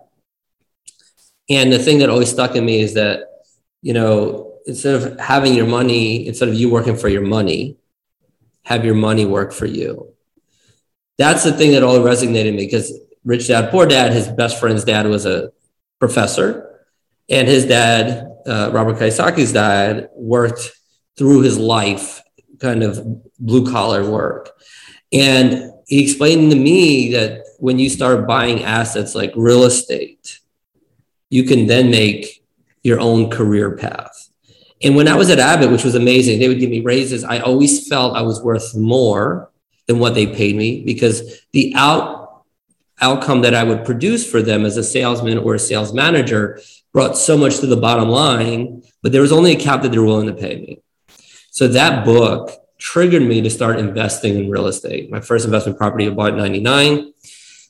and 1.49 1.71
the 1.71 1.79
thing 1.79 1.99
that 1.99 2.09
always 2.09 2.29
stuck 2.29 2.55
in 2.55 2.65
me 2.65 2.81
is 2.81 2.93
that, 2.95 3.43
you 3.81 3.93
know, 3.93 4.53
instead 4.65 4.95
of 4.95 5.19
having 5.19 5.53
your 5.53 5.67
money, 5.67 6.27
instead 6.27 6.49
of 6.49 6.55
you 6.55 6.69
working 6.69 6.95
for 6.95 7.07
your 7.07 7.21
money, 7.21 7.77
have 8.63 8.83
your 8.83 8.95
money 8.95 9.25
work 9.25 9.53
for 9.53 9.67
you. 9.67 10.13
That's 11.17 11.43
the 11.43 11.53
thing 11.53 11.71
that 11.71 11.83
always 11.83 12.01
resonated 12.01 12.55
me 12.55 12.65
because 12.65 12.91
Rich 13.23 13.47
Dad 13.47 13.69
Poor 13.69 13.85
Dad, 13.85 14.11
his 14.11 14.27
best 14.27 14.59
friend's 14.59 14.83
dad 14.83 15.05
was 15.07 15.25
a 15.25 15.51
professor, 15.99 16.85
and 17.29 17.47
his 17.47 17.65
dad, 17.65 18.27
uh, 18.45 18.69
Robert 18.73 18.97
Kiyosaki's 18.97 19.53
dad, 19.53 20.09
worked 20.13 20.71
through 21.17 21.41
his 21.41 21.57
life, 21.57 22.21
kind 22.59 22.83
of 22.83 23.05
blue 23.39 23.69
collar 23.71 24.09
work. 24.09 24.51
And 25.11 25.71
he 25.87 26.03
explained 26.03 26.51
to 26.51 26.57
me 26.57 27.11
that 27.13 27.45
when 27.59 27.79
you 27.79 27.89
start 27.89 28.27
buying 28.27 28.63
assets 28.63 29.15
like 29.15 29.31
real 29.35 29.63
estate, 29.63 30.39
you 31.29 31.43
can 31.43 31.67
then 31.67 31.89
make 31.89 32.43
your 32.83 32.99
own 32.99 33.29
career 33.29 33.75
path. 33.75 34.29
And 34.83 34.95
when 34.95 35.07
I 35.07 35.15
was 35.15 35.29
at 35.29 35.39
Abbott, 35.39 35.71
which 35.71 35.83
was 35.83 35.95
amazing, 35.95 36.39
they 36.39 36.47
would 36.47 36.59
give 36.59 36.69
me 36.69 36.81
raises. 36.81 37.23
I 37.23 37.39
always 37.39 37.87
felt 37.87 38.15
I 38.15 38.21
was 38.21 38.43
worth 38.43 38.75
more 38.75 39.51
than 39.87 39.99
what 39.99 40.13
they 40.13 40.27
paid 40.27 40.55
me 40.55 40.83
because 40.83 41.41
the 41.53 41.73
out 41.75 42.24
outcome 43.01 43.41
that 43.41 43.53
I 43.53 43.63
would 43.63 43.85
produce 43.85 44.29
for 44.29 44.41
them 44.41 44.65
as 44.65 44.77
a 44.77 44.83
salesman 44.83 45.37
or 45.37 45.55
a 45.55 45.59
sales 45.59 45.93
manager 45.93 46.59
brought 46.93 47.17
so 47.17 47.37
much 47.37 47.59
to 47.59 47.67
the 47.67 47.75
bottom 47.75 48.09
line, 48.09 48.83
but 49.03 49.11
there 49.11 49.21
was 49.21 49.31
only 49.31 49.51
a 49.51 49.59
cap 49.59 49.81
that 49.81 49.91
they 49.91 49.97
were 49.97 50.05
willing 50.05 50.27
to 50.27 50.33
pay 50.33 50.55
me. 50.55 50.81
So 51.51 51.67
that 51.69 52.05
book 52.05 52.51
triggered 52.77 53.23
me 53.23 53.41
to 53.41 53.49
start 53.49 53.79
investing 53.79 54.37
in 54.37 54.49
real 54.49 54.67
estate. 54.67 55.09
My 55.09 55.21
first 55.21 55.45
investment 55.45 55.77
property 55.77 56.07
I 56.07 56.11
bought 56.11 56.35
99. 56.35 57.13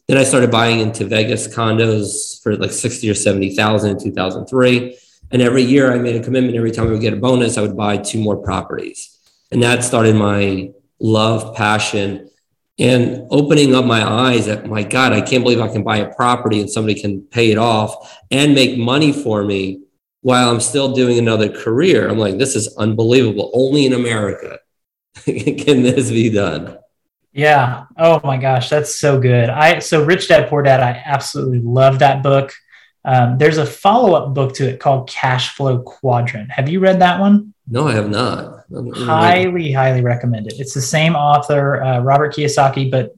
Then 0.08 0.18
I 0.18 0.24
started 0.24 0.52
buying 0.52 0.80
into 0.80 1.06
Vegas 1.06 1.48
condos 1.48 2.42
for 2.44 2.56
like 2.56 2.72
60 2.72 3.10
or 3.10 3.16
70,000 3.16 3.92
in 3.92 4.00
2003. 4.00 4.98
And 5.32 5.42
every 5.42 5.64
year 5.64 5.92
I 5.92 5.98
made 5.98 6.16
a 6.16 6.24
commitment. 6.24 6.56
Every 6.56 6.72
time 6.72 6.88
I 6.88 6.92
would 6.92 7.02
get 7.02 7.14
a 7.14 7.18
bonus, 7.18 7.58
I 7.58 7.62
would 7.62 7.76
buy 7.76 7.98
two 7.98 8.20
more 8.20 8.38
properties. 8.38 9.18
And 9.52 9.64
that 9.64 9.84
started 9.84 10.16
my 10.16 10.72
love, 11.00 11.56
passion, 11.56 12.30
and 12.78 13.26
opening 13.32 13.74
up 13.74 13.86
my 13.86 14.04
eyes 14.04 14.48
that, 14.48 14.68
my 14.68 14.84
God, 14.84 15.14
I 15.14 15.22
can't 15.22 15.44
believe 15.44 15.62
I 15.62 15.70
can 15.70 15.84
buy 15.84 15.98
a 15.98 16.14
property 16.14 16.60
and 16.60 16.70
somebody 16.70 17.00
can 17.00 17.22
pay 17.22 17.52
it 17.52 17.58
off 17.58 18.20
and 18.32 18.54
make 18.54 18.78
money 18.78 19.14
for 19.14 19.44
me 19.44 19.82
while 20.22 20.50
I'm 20.50 20.60
still 20.60 20.94
doing 20.94 21.18
another 21.18 21.50
career. 21.50 22.10
I'm 22.10 22.18
like, 22.18 22.38
this 22.38 22.56
is 22.56 22.76
unbelievable. 22.78 23.52
Only 23.54 23.86
in 23.86 23.94
America 23.94 24.60
can 25.24 25.84
this 25.84 26.10
be 26.10 26.30
done. 26.30 26.78
Yeah. 27.32 27.86
Oh 27.98 28.22
my 28.24 28.38
gosh, 28.38 28.70
that's 28.70 28.96
so 28.98 29.20
good. 29.20 29.50
I 29.50 29.80
so 29.80 30.04
Rich 30.04 30.30
Dad 30.30 30.50
Poor 30.50 30.64
Dad. 30.64 30.80
I 30.80 31.02
absolutely 31.06 31.60
love 31.60 32.00
that 32.00 32.24
book. 32.24 32.54
Um, 33.04 33.38
there's 33.38 33.58
a 33.58 33.66
follow 33.66 34.14
up 34.14 34.34
book 34.34 34.56
to 34.56 34.68
it 34.68 34.80
called 34.80 35.10
Cash 35.10 35.56
Flow 35.56 35.80
Quadrant. 35.80 36.50
Have 36.50 36.70
you 36.70 36.80
read 36.80 37.02
that 37.02 37.20
one? 37.20 37.54
No, 37.68 37.88
I 37.88 37.94
have 37.94 38.10
not. 38.10 38.55
Highly, 38.96 39.72
highly 39.72 40.02
recommend 40.02 40.48
it. 40.48 40.60
It's 40.60 40.74
the 40.74 40.82
same 40.82 41.16
author, 41.16 41.84
uh, 41.84 42.00
Robert 42.00 42.34
Kiyosaki, 42.34 42.90
but 42.90 43.14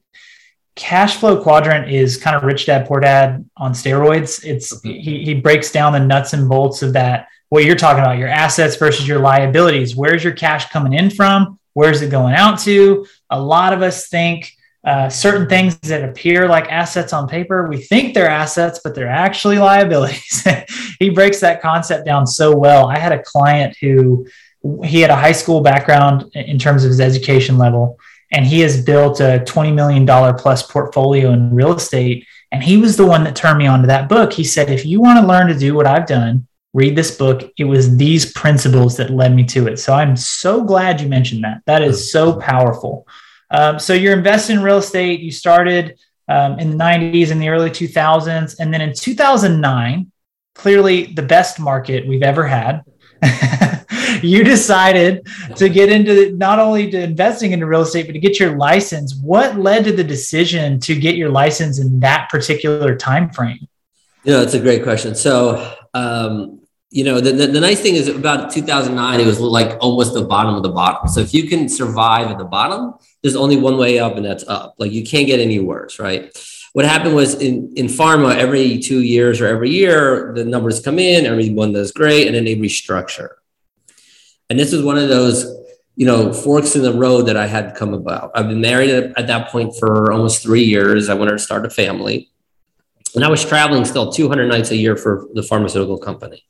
Cash 0.75 1.18
Flow 1.18 1.42
Quadrant 1.42 1.89
is 1.89 2.18
kind 2.18 2.36
of 2.36 2.44
Rich 2.44 2.68
Dad 2.68 2.88
Poor 2.88 3.00
Dad 3.00 3.50
on 3.58 3.74
steroids. 3.74 4.46
It's 4.46 4.80
he, 4.84 5.24
he 5.24 5.34
breaks 5.34 5.72
down 5.72 5.92
the 5.92 6.00
nuts 6.00 6.34
and 6.34 6.48
bolts 6.48 6.84
of 6.84 6.94
that. 6.94 7.27
What 7.50 7.66
you're 7.66 7.75
talking 7.75 8.04
about, 8.04 8.18
your 8.18 8.27
assets 8.27 8.75
versus 8.75 9.08
your 9.08 9.20
liabilities. 9.20 9.96
Where's 9.96 10.24
your 10.24 10.34
cash 10.34 10.70
coming 10.70 10.94
in 10.94 11.10
from? 11.10 11.60
Where's 11.74 12.01
it 12.01 12.12
going 12.12 12.36
out 12.36 12.60
to? 12.60 13.08
A 13.30 13.42
lot 13.42 13.74
of 13.74 13.82
us 13.82 14.08
think 14.08 14.51
uh, 14.84 15.10
certain 15.10 15.50
things 15.50 15.77
that 15.80 16.08
appear 16.08 16.48
like 16.48 16.72
assets 16.72 17.12
on 17.12 17.27
paper, 17.27 17.68
we 17.68 17.77
think 17.77 18.13
they're 18.13 18.30
assets, 18.30 18.80
but 18.84 18.94
they're 18.94 19.08
actually 19.08 19.58
liabilities. 19.60 20.48
he 21.00 21.10
breaks 21.10 21.39
that 21.39 21.62
concept 21.62 22.06
down 22.06 22.27
so 22.27 22.56
well. 22.56 22.88
I 22.88 22.98
had 23.00 23.12
a 23.12 23.24
client 23.24 23.75
who 23.82 24.27
he 24.83 25.01
had 25.01 25.09
a 25.09 25.15
high 25.15 25.31
school 25.31 25.62
background 25.62 26.31
in 26.36 26.57
terms 26.57 26.83
of 26.83 26.89
his 26.89 27.00
education 27.00 27.57
level, 27.57 28.00
and 28.31 28.45
he 28.45 28.59
has 28.62 28.83
built 28.83 29.19
a 29.19 29.43
$20 29.45 29.74
million 29.74 30.05
plus 30.36 30.63
portfolio 30.63 31.31
in 31.31 31.53
real 31.53 31.74
estate. 31.74 32.25
And 32.51 32.63
he 32.63 32.77
was 32.77 32.97
the 32.97 33.05
one 33.05 33.24
that 33.24 33.36
turned 33.36 33.57
me 33.57 33.67
on 33.67 33.81
to 33.81 33.88
that 33.88 34.09
book. 34.09 34.33
He 34.33 34.43
said, 34.43 34.69
if 34.69 34.86
you 34.86 35.01
want 35.01 35.19
to 35.19 35.27
learn 35.27 35.47
to 35.47 35.57
do 35.57 35.74
what 35.74 35.88
I've 35.88 36.07
done, 36.07 36.47
read 36.74 36.95
this 36.95 37.15
book. 37.15 37.51
It 37.57 37.65
was 37.65 37.97
these 37.97 38.31
principles 38.33 38.97
that 38.97 39.09
led 39.09 39.36
me 39.36 39.43
to 39.45 39.67
it. 39.67 39.77
So 39.77 39.93
I'm 39.93 40.15
so 40.15 40.63
glad 40.63 41.01
you 41.01 41.07
mentioned 41.07 41.43
that. 41.43 41.62
That 41.65 41.81
is 41.81 42.12
so 42.12 42.39
powerful. 42.39 43.07
Um, 43.50 43.79
so 43.79 43.93
you're 43.93 44.17
investing 44.17 44.57
in 44.57 44.63
real 44.63 44.77
estate. 44.77 45.21
You 45.21 45.31
started 45.31 45.97
um, 46.27 46.59
in 46.59 46.71
the 46.71 46.77
90s 46.77 47.31
and 47.31 47.41
the 47.41 47.50
early 47.50 47.69
2000s. 47.69 48.55
And 48.59 48.74
then 48.74 48.81
in 48.81 48.93
2009, 48.93 50.12
clearly 50.55 51.05
the 51.13 51.21
best 51.21 51.59
market 51.59 52.07
we've 52.07 52.24
ever 52.24 52.45
had. 52.45 52.83
you 54.24 54.43
decided 54.43 55.27
to 55.55 55.69
get 55.69 55.91
into 55.91 56.36
not 56.38 56.59
only 56.59 56.89
to 56.91 57.01
investing 57.01 57.51
into 57.51 57.65
real 57.65 57.81
estate, 57.81 58.07
but 58.07 58.13
to 58.13 58.19
get 58.19 58.39
your 58.39 58.57
license. 58.57 59.15
What 59.15 59.57
led 59.57 59.83
to 59.86 59.91
the 59.91 60.03
decision 60.03 60.79
to 60.81 60.95
get 60.95 61.15
your 61.15 61.29
license 61.29 61.79
in 61.79 62.00
that 62.01 62.29
particular 62.29 62.95
time 62.95 63.29
frame? 63.29 63.67
You 64.24 64.33
know, 64.33 64.41
it's 64.41 64.53
a 64.53 64.59
great 64.59 64.83
question. 64.83 65.15
So, 65.15 65.75
um, 65.93 66.62
you 66.89 67.03
know, 67.03 67.19
the, 67.19 67.31
the, 67.31 67.47
the, 67.47 67.59
nice 67.59 67.81
thing 67.81 67.95
is 67.95 68.07
about 68.07 68.51
2009, 68.51 69.19
it 69.19 69.25
was 69.25 69.39
like 69.39 69.77
almost 69.81 70.13
the 70.13 70.24
bottom 70.24 70.55
of 70.55 70.63
the 70.63 70.69
bottom. 70.69 71.07
So 71.09 71.19
if 71.19 71.33
you 71.33 71.47
can 71.47 71.67
survive 71.67 72.27
at 72.27 72.38
the 72.38 72.45
bottom, 72.45 72.93
there's 73.21 73.36
only 73.36 73.57
one 73.57 73.77
way 73.77 74.00
up, 74.00 74.15
and 74.15 74.25
that's 74.25 74.47
up. 74.47 74.75
Like 74.77 74.91
you 74.91 75.05
can't 75.05 75.27
get 75.27 75.39
any 75.39 75.59
worse, 75.59 76.00
right? 76.00 76.31
What 76.74 76.86
happened 76.86 77.15
was 77.15 77.36
in, 77.36 77.74
in 77.75 77.88
pharma, 77.88 78.36
every 78.36 78.79
two 78.79 79.01
years 79.01 79.41
or 79.41 79.47
every 79.47 79.71
year, 79.71 80.31
the 80.36 80.45
numbers 80.45 80.79
come 80.79 81.00
in, 81.00 81.25
everyone 81.25 81.74
does 81.74 81.91
great, 81.91 82.27
and 82.27 82.36
then 82.36 82.45
they 82.45 82.55
restructure. 82.55 83.29
And 84.50 84.60
this 84.60 84.74
is 84.74 84.84
one 84.84 84.98
of 84.98 85.10
those, 85.10 85.46
you 85.96 86.06
know, 86.06 86.32
forks 86.32 86.75
in 86.75 86.84
the 86.84 86.94
road 86.94 87.24
that 87.24 87.38
I 87.38 87.48
had 87.48 87.75
come 87.75 87.94
about. 87.94 88.32
I've 88.36 88.48
been 88.48 88.62
married 88.62 88.89
at, 88.89 89.18
at 89.18 89.27
that 89.27 89.50
point 89.50 89.75
for 89.77 90.12
almost 90.12 90.44
three 90.44 90.63
years. 90.63 91.10
I 91.10 91.16
wanted 91.16 91.32
to 91.32 91.39
start 91.39 91.66
a 91.66 91.70
family 91.70 92.30
and 93.16 93.25
I 93.25 93.30
was 93.30 93.44
traveling 93.44 93.84
still 93.84 94.12
200 94.12 94.48
nights 94.48 94.70
a 94.70 94.75
year 94.75 94.96
for 94.96 95.27
the 95.34 95.42
pharmaceutical 95.42 95.98
company. 95.98 96.46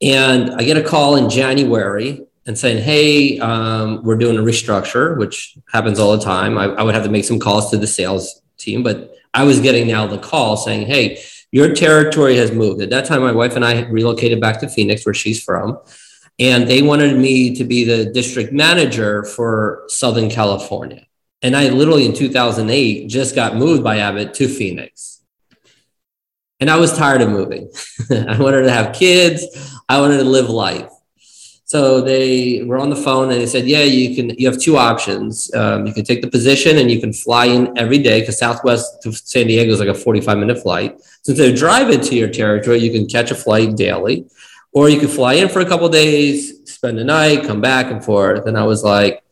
And 0.00 0.50
I 0.54 0.64
get 0.64 0.78
a 0.78 0.82
call 0.82 1.16
in 1.16 1.28
January 1.28 2.24
and 2.46 2.58
saying, 2.58 2.82
Hey, 2.82 3.38
um, 3.40 4.02
we're 4.02 4.16
doing 4.16 4.38
a 4.38 4.42
restructure, 4.42 5.18
which 5.18 5.56
happens 5.70 5.98
all 5.98 6.16
the 6.16 6.24
time. 6.24 6.56
I, 6.56 6.64
I, 6.64 6.82
would 6.82 6.94
have 6.94 7.04
to 7.04 7.10
make 7.10 7.24
some 7.24 7.38
calls 7.38 7.70
to 7.70 7.76
the 7.76 7.86
sales 7.86 8.40
team, 8.56 8.82
but 8.82 9.14
I 9.34 9.44
was 9.44 9.60
getting 9.60 9.86
now 9.86 10.06
the 10.06 10.18
call 10.18 10.56
saying, 10.56 10.86
Hey, 10.86 11.22
your 11.50 11.74
territory 11.74 12.36
has 12.36 12.52
moved. 12.52 12.80
At 12.80 12.90
that 12.90 13.04
time, 13.04 13.20
my 13.20 13.32
wife 13.32 13.54
and 13.54 13.64
I 13.64 13.82
relocated 13.86 14.40
back 14.40 14.60
to 14.60 14.68
Phoenix, 14.68 15.04
where 15.04 15.14
she's 15.14 15.42
from. 15.42 15.78
And 16.38 16.68
they 16.68 16.82
wanted 16.82 17.16
me 17.16 17.54
to 17.56 17.64
be 17.64 17.84
the 17.84 18.12
district 18.12 18.52
manager 18.52 19.24
for 19.24 19.84
Southern 19.88 20.28
California. 20.28 21.06
And 21.42 21.56
I 21.56 21.68
literally 21.68 22.06
in 22.06 22.14
2008 22.14 23.08
just 23.08 23.34
got 23.34 23.56
moved 23.56 23.82
by 23.82 23.98
Abbott 23.98 24.34
to 24.34 24.48
Phoenix. 24.48 25.22
And 26.60 26.70
I 26.70 26.76
was 26.76 26.96
tired 26.96 27.20
of 27.20 27.30
moving. 27.30 27.70
I 28.10 28.38
wanted 28.38 28.62
to 28.62 28.70
have 28.70 28.94
kids. 28.94 29.44
I 29.88 30.00
wanted 30.00 30.18
to 30.18 30.24
live 30.24 30.48
life. 30.48 30.90
So 31.66 32.00
they 32.00 32.62
were 32.62 32.78
on 32.78 32.90
the 32.90 32.96
phone 32.96 33.32
and 33.32 33.40
they 33.40 33.46
said, 33.46 33.66
"Yeah, 33.66 33.82
you 33.82 34.14
can. 34.14 34.30
You 34.38 34.48
have 34.48 34.60
two 34.60 34.76
options. 34.76 35.52
Um, 35.52 35.84
you 35.84 35.92
can 35.92 36.04
take 36.04 36.22
the 36.22 36.30
position 36.30 36.78
and 36.78 36.88
you 36.88 37.00
can 37.00 37.12
fly 37.12 37.46
in 37.46 37.76
every 37.76 37.98
day 37.98 38.20
because 38.20 38.38
Southwest 38.38 39.02
to 39.02 39.12
San 39.12 39.48
Diego 39.48 39.72
is 39.72 39.80
like 39.80 39.88
a 39.88 39.94
45 39.94 40.38
minute 40.38 40.62
flight. 40.62 41.00
Since 41.22 41.38
they 41.38 41.52
drive 41.52 41.90
into 41.90 42.14
your 42.14 42.28
territory, 42.28 42.78
you 42.78 42.92
can 42.92 43.08
catch 43.08 43.32
a 43.32 43.34
flight 43.34 43.76
daily, 43.76 44.26
or 44.76 44.88
you 44.88 45.00
can 45.00 45.08
fly 45.08 45.34
in 45.34 45.48
for 45.48 45.60
a 45.60 45.66
couple 45.66 45.88
days, 45.88 46.70
spend 46.70 46.98
the 46.98 47.04
night, 47.04 47.44
come 47.44 47.60
back 47.60 47.90
and 47.90 48.04
forth." 48.04 48.46
And 48.46 48.56
I 48.56 48.64
was 48.64 48.84
like, 48.84 49.22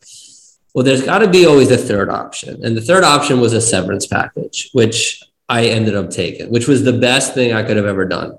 "Well, 0.73 0.83
there's 0.83 1.03
got 1.03 1.19
to 1.19 1.29
be 1.29 1.45
always 1.45 1.71
a 1.71 1.77
third 1.77 2.09
option." 2.09 2.53
And 2.65 2.75
the 2.75 2.87
third 2.89 3.03
option 3.03 3.39
was 3.39 3.53
a 3.53 3.61
severance 3.61 4.07
package, 4.07 4.69
which 4.73 5.23
I 5.47 5.65
ended 5.77 5.95
up 5.95 6.09
taking, 6.09 6.49
which 6.49 6.67
was 6.67 6.83
the 6.83 6.97
best 7.09 7.33
thing 7.33 7.53
I 7.53 7.63
could 7.63 7.77
have 7.77 7.85
ever 7.85 8.05
done 8.05 8.37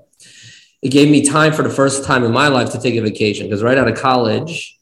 it 0.81 0.89
gave 0.89 1.09
me 1.09 1.25
time 1.25 1.53
for 1.53 1.63
the 1.63 1.69
first 1.69 2.03
time 2.03 2.23
in 2.23 2.31
my 2.31 2.47
life 2.47 2.71
to 2.71 2.79
take 2.79 2.95
a 2.95 3.01
vacation 3.01 3.47
because 3.47 3.63
right 3.63 3.77
out 3.77 3.87
of 3.87 3.97
college, 3.97 4.77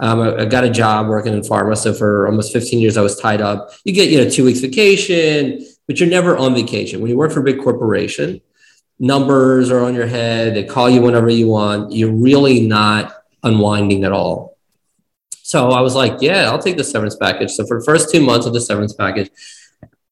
um, 0.00 0.20
I, 0.20 0.42
I, 0.42 0.44
got 0.44 0.64
a 0.64 0.70
job 0.70 1.08
working 1.08 1.32
in 1.32 1.40
pharma. 1.40 1.76
So 1.76 1.94
for 1.94 2.26
almost 2.26 2.52
15 2.52 2.80
years, 2.80 2.96
I 2.96 3.02
was 3.02 3.18
tied 3.18 3.40
up. 3.40 3.70
You 3.84 3.92
get, 3.92 4.10
you 4.10 4.22
know, 4.22 4.28
two 4.28 4.44
weeks 4.44 4.60
vacation, 4.60 5.64
but 5.86 5.98
you're 5.98 6.08
never 6.08 6.36
on 6.36 6.54
vacation. 6.54 7.00
When 7.00 7.10
you 7.10 7.16
work 7.16 7.32
for 7.32 7.40
a 7.40 7.44
big 7.44 7.62
corporation, 7.62 8.40
numbers 8.98 9.70
are 9.70 9.84
on 9.84 9.94
your 9.94 10.06
head. 10.06 10.54
They 10.54 10.64
call 10.64 10.88
you 10.88 11.02
whenever 11.02 11.28
you 11.28 11.48
want. 11.48 11.92
You're 11.92 12.12
really 12.12 12.66
not 12.66 13.12
unwinding 13.42 14.04
at 14.04 14.12
all. 14.12 14.56
So 15.42 15.70
I 15.70 15.80
was 15.80 15.94
like, 15.94 16.20
yeah, 16.20 16.50
I'll 16.50 16.58
take 16.58 16.76
the 16.76 16.84
severance 16.84 17.16
package. 17.16 17.52
So 17.52 17.66
for 17.66 17.78
the 17.78 17.84
first 17.84 18.10
two 18.10 18.20
months 18.20 18.46
of 18.46 18.52
the 18.52 18.60
severance 18.60 18.94
package, 18.94 19.30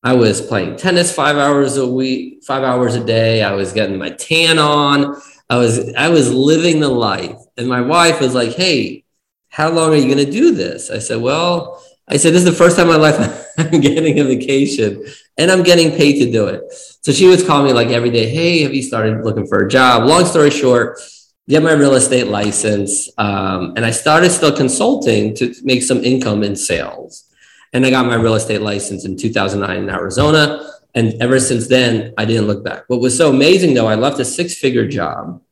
I 0.03 0.14
was 0.14 0.41
playing 0.41 0.76
tennis 0.76 1.14
five 1.14 1.37
hours 1.37 1.76
a 1.76 1.88
week, 1.88 2.45
five 2.45 2.62
hours 2.62 2.95
a 2.95 3.03
day. 3.03 3.43
I 3.43 3.53
was 3.53 3.73
getting 3.73 3.99
my 3.99 4.11
tan 4.11 4.59
on. 4.59 5.17
I 5.49 5.57
was 5.57 5.93
I 5.95 6.11
was 6.11 6.33
living 6.33 6.81
the 6.81 6.88
life. 6.88 7.37
And 7.57 7.69
my 7.69 7.81
wife 7.81 8.21
was 8.21 8.35
like, 8.35 8.55
"Hey, 8.55 9.05
how 9.49 9.71
long 9.71 9.93
are 9.93 9.97
you 9.97 10.14
going 10.14 10.25
to 10.25 10.31
do 10.31 10.53
this?" 10.53 10.91
I 10.91 10.99
said, 10.99 11.23
"Well, 11.23 11.83
I 12.09 12.17
said 12.17 12.35
this 12.35 12.45
is 12.45 12.51
the 12.51 12.53
first 12.53 12.77
time 12.77 12.89
in 12.89 12.93
my 12.93 13.11
life 13.11 13.47
I'm 13.59 13.81
getting 13.81 14.19
a 14.21 14.25
vacation, 14.25 15.05
and 15.39 15.51
I'm 15.51 15.63
getting 15.63 15.91
paid 15.93 16.25
to 16.25 16.31
do 16.31 16.47
it." 16.47 16.63
So 17.03 17.13
she 17.13 17.27
was 17.27 17.47
calling 17.47 17.67
me 17.67 17.73
like 17.73 17.89
every 17.89 18.11
day, 18.11 18.29
"Hey, 18.29 18.63
have 18.63 18.75
you 18.75 18.83
started 18.83 19.25
looking 19.25 19.47
for 19.47 19.61
a 19.61 19.69
job?" 19.69 20.05
Long 20.05 20.25
story 20.25 20.51
short, 20.51 21.01
get 21.49 21.63
my 21.63 21.73
real 21.73 21.95
estate 21.95 22.29
license, 22.29 23.09
um, 23.19 23.75
and 23.77 23.85
I 23.85 23.91
started 23.91 24.31
still 24.31 24.55
consulting 24.57 25.35
to 25.37 25.55
make 25.63 25.83
some 25.83 26.03
income 26.05 26.43
in 26.43 26.57
sales. 26.57 27.25
And 27.73 27.85
I 27.85 27.91
got 27.91 28.07
my 28.07 28.15
real 28.15 28.35
estate 28.35 28.63
license 28.63 29.05
in 29.05 29.17
2009 29.17 29.83
in 29.83 29.91
Arizona. 29.91 30.71
And 30.95 31.21
ever 31.21 31.41
since 31.41 31.67
then, 31.67 32.15
I 32.17 32.25
didn't 32.25 32.47
look 32.47 32.65
back. 32.65 32.85
What 32.87 33.01
was 33.01 33.19
so 33.19 33.31
amazing 33.31 33.75
though, 33.75 33.89
I 33.89 33.97
left 33.97 34.21
a 34.21 34.25
six 34.25 34.55
figure 34.55 34.87
job 34.87 35.43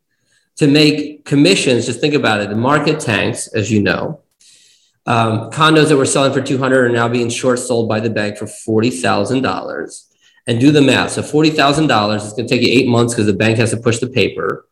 to 0.56 0.68
make 0.68 1.24
commissions. 1.24 1.84
Just 1.84 2.00
think 2.00 2.14
about 2.14 2.40
it. 2.40 2.48
The 2.48 2.54
market 2.54 3.00
tanks, 3.00 3.48
as 3.48 3.72
you 3.72 3.82
know. 3.82 4.20
Um, 5.06 5.50
condos 5.50 5.88
that 5.88 5.96
were 5.96 6.06
selling 6.06 6.32
for 6.32 6.40
200 6.40 6.84
are 6.84 6.88
now 6.88 7.08
being 7.08 7.28
short 7.28 7.58
sold 7.58 7.88
by 7.88 8.00
the 8.00 8.10
bank 8.10 8.36
for 8.36 8.46
$40,000. 8.46 10.08
And 10.44 10.58
do 10.58 10.72
the 10.72 10.82
math. 10.82 11.12
So 11.12 11.22
$40,000 11.22 12.16
is 12.16 12.32
going 12.32 12.48
to 12.48 12.52
take 12.52 12.66
you 12.66 12.72
eight 12.72 12.88
months 12.88 13.14
because 13.14 13.26
the 13.26 13.32
bank 13.32 13.58
has 13.58 13.70
to 13.70 13.76
push 13.76 14.00
the 14.00 14.08
paper. 14.08 14.66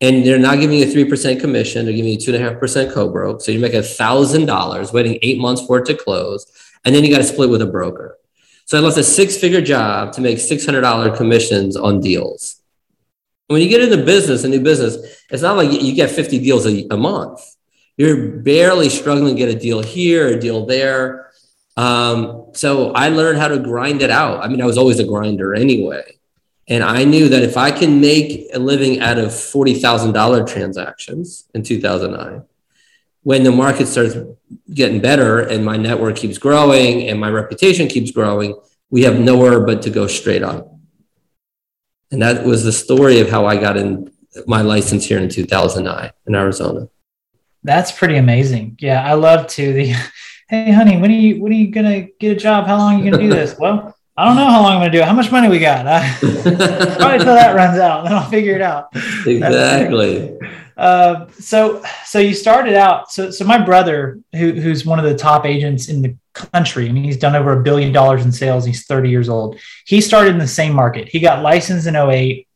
And 0.00 0.24
they're 0.24 0.38
not 0.38 0.60
giving 0.60 0.78
you 0.78 0.84
a 0.84 0.88
3% 0.88 1.40
commission. 1.40 1.84
They're 1.84 1.94
giving 1.94 2.12
you 2.12 2.18
2.5% 2.18 2.94
co-broke. 2.94 3.40
So 3.40 3.50
you 3.50 3.58
make 3.58 3.72
$1,000 3.72 4.92
waiting 4.92 5.18
eight 5.22 5.38
months 5.38 5.66
for 5.66 5.78
it 5.78 5.86
to 5.86 5.94
close 5.96 6.46
and 6.84 6.94
then 6.94 7.04
you 7.04 7.10
got 7.10 7.18
to 7.18 7.24
split 7.24 7.50
with 7.50 7.62
a 7.62 7.66
broker. 7.66 8.18
So 8.64 8.78
I 8.78 8.80
left 8.80 8.98
a 8.98 9.04
six 9.04 9.36
figure 9.36 9.60
job 9.60 10.12
to 10.14 10.20
make 10.20 10.38
$600 10.38 11.16
commissions 11.16 11.76
on 11.76 12.00
deals. 12.00 12.60
When 13.46 13.62
you 13.62 13.68
get 13.68 13.80
into 13.80 14.04
business, 14.04 14.44
a 14.44 14.48
new 14.48 14.60
business, 14.60 15.22
it's 15.30 15.42
not 15.42 15.56
like 15.56 15.70
you 15.70 15.94
get 15.94 16.10
50 16.10 16.38
deals 16.38 16.66
a, 16.66 16.86
a 16.90 16.96
month. 16.96 17.40
You're 17.98 18.28
barely 18.28 18.88
struggling 18.88 19.34
to 19.34 19.38
get 19.38 19.54
a 19.54 19.58
deal 19.58 19.82
here, 19.82 20.28
a 20.28 20.40
deal 20.40 20.64
there. 20.64 21.30
Um, 21.76 22.46
so 22.54 22.92
I 22.92 23.08
learned 23.08 23.38
how 23.38 23.48
to 23.48 23.58
grind 23.58 24.02
it 24.02 24.10
out. 24.10 24.42
I 24.42 24.48
mean, 24.48 24.62
I 24.62 24.66
was 24.66 24.78
always 24.78 25.00
a 25.00 25.04
grinder 25.04 25.54
anyway. 25.54 26.18
And 26.68 26.84
I 26.84 27.04
knew 27.04 27.28
that 27.28 27.42
if 27.42 27.56
I 27.56 27.70
can 27.72 28.00
make 28.00 28.46
a 28.54 28.58
living 28.58 29.00
out 29.00 29.18
of 29.18 29.28
$40,000 29.30 30.46
transactions 30.46 31.44
in 31.54 31.62
2009, 31.62 32.44
when 33.22 33.42
the 33.42 33.50
market 33.50 33.86
starts 33.88 34.16
getting 34.72 35.00
better 35.00 35.40
and 35.40 35.64
my 35.64 35.76
network 35.76 36.16
keeps 36.16 36.38
growing 36.38 37.08
and 37.08 37.18
my 37.18 37.30
reputation 37.30 37.88
keeps 37.88 38.12
growing, 38.12 38.54
we 38.90 39.02
have 39.02 39.18
nowhere 39.18 39.60
but 39.60 39.82
to 39.82 39.90
go 39.90 40.06
straight 40.06 40.42
up. 40.42 40.72
And 42.10 42.22
that 42.22 42.44
was 42.44 42.64
the 42.64 42.72
story 42.72 43.20
of 43.20 43.28
how 43.28 43.44
I 43.44 43.56
got 43.56 43.76
in 43.76 44.12
my 44.46 44.62
license 44.62 45.04
here 45.04 45.18
in 45.18 45.28
2009 45.28 46.12
in 46.26 46.34
Arizona. 46.34 46.88
That's 47.68 47.92
pretty 47.92 48.16
amazing. 48.16 48.78
Yeah, 48.80 49.04
I 49.04 49.12
love 49.12 49.46
to 49.48 49.72
the 49.74 49.92
hey 50.48 50.72
honey, 50.72 50.96
when 50.96 51.10
are 51.10 51.14
you 51.14 51.42
when 51.42 51.52
are 51.52 51.54
you 51.54 51.70
gonna 51.70 52.08
get 52.18 52.32
a 52.32 52.40
job? 52.40 52.66
How 52.66 52.78
long 52.78 52.94
are 52.94 53.04
you 53.04 53.10
gonna 53.10 53.22
do 53.22 53.28
this? 53.28 53.58
well, 53.58 53.94
I 54.16 54.24
don't 54.24 54.36
know 54.36 54.46
how 54.46 54.62
long 54.62 54.72
I'm 54.72 54.80
gonna 54.80 54.90
do 54.90 55.00
it. 55.00 55.04
How 55.04 55.12
much 55.12 55.30
money 55.30 55.50
we 55.50 55.58
got? 55.58 55.84
probably 56.18 57.18
till 57.18 57.34
that 57.34 57.54
runs 57.54 57.78
out, 57.78 58.04
then 58.04 58.14
I'll 58.14 58.30
figure 58.30 58.54
it 58.54 58.62
out. 58.62 58.88
Exactly. 59.26 60.38
Uh, 60.78 61.26
so 61.32 61.82
so 62.06 62.18
you 62.20 62.32
started 62.32 62.72
out 62.72 63.12
so 63.12 63.30
so 63.30 63.44
my 63.44 63.58
brother 63.58 64.18
who, 64.32 64.52
who's 64.52 64.86
one 64.86 64.98
of 64.98 65.04
the 65.04 65.14
top 65.14 65.44
agents 65.44 65.90
in 65.90 66.00
the 66.00 66.16
country 66.32 66.88
I 66.88 66.92
mean 66.92 67.04
he's 67.04 67.18
done 67.18 67.36
over 67.36 67.60
a 67.60 67.62
billion 67.62 67.92
dollars 67.92 68.24
in 68.24 68.30
sales 68.30 68.64
he's 68.64 68.86
30 68.86 69.10
years 69.10 69.28
old 69.28 69.58
he 69.86 70.00
started 70.00 70.30
in 70.30 70.38
the 70.38 70.46
same 70.46 70.72
market 70.72 71.08
he 71.08 71.18
got 71.18 71.42
licensed 71.42 71.88
in 71.88 71.96
08 71.96 72.46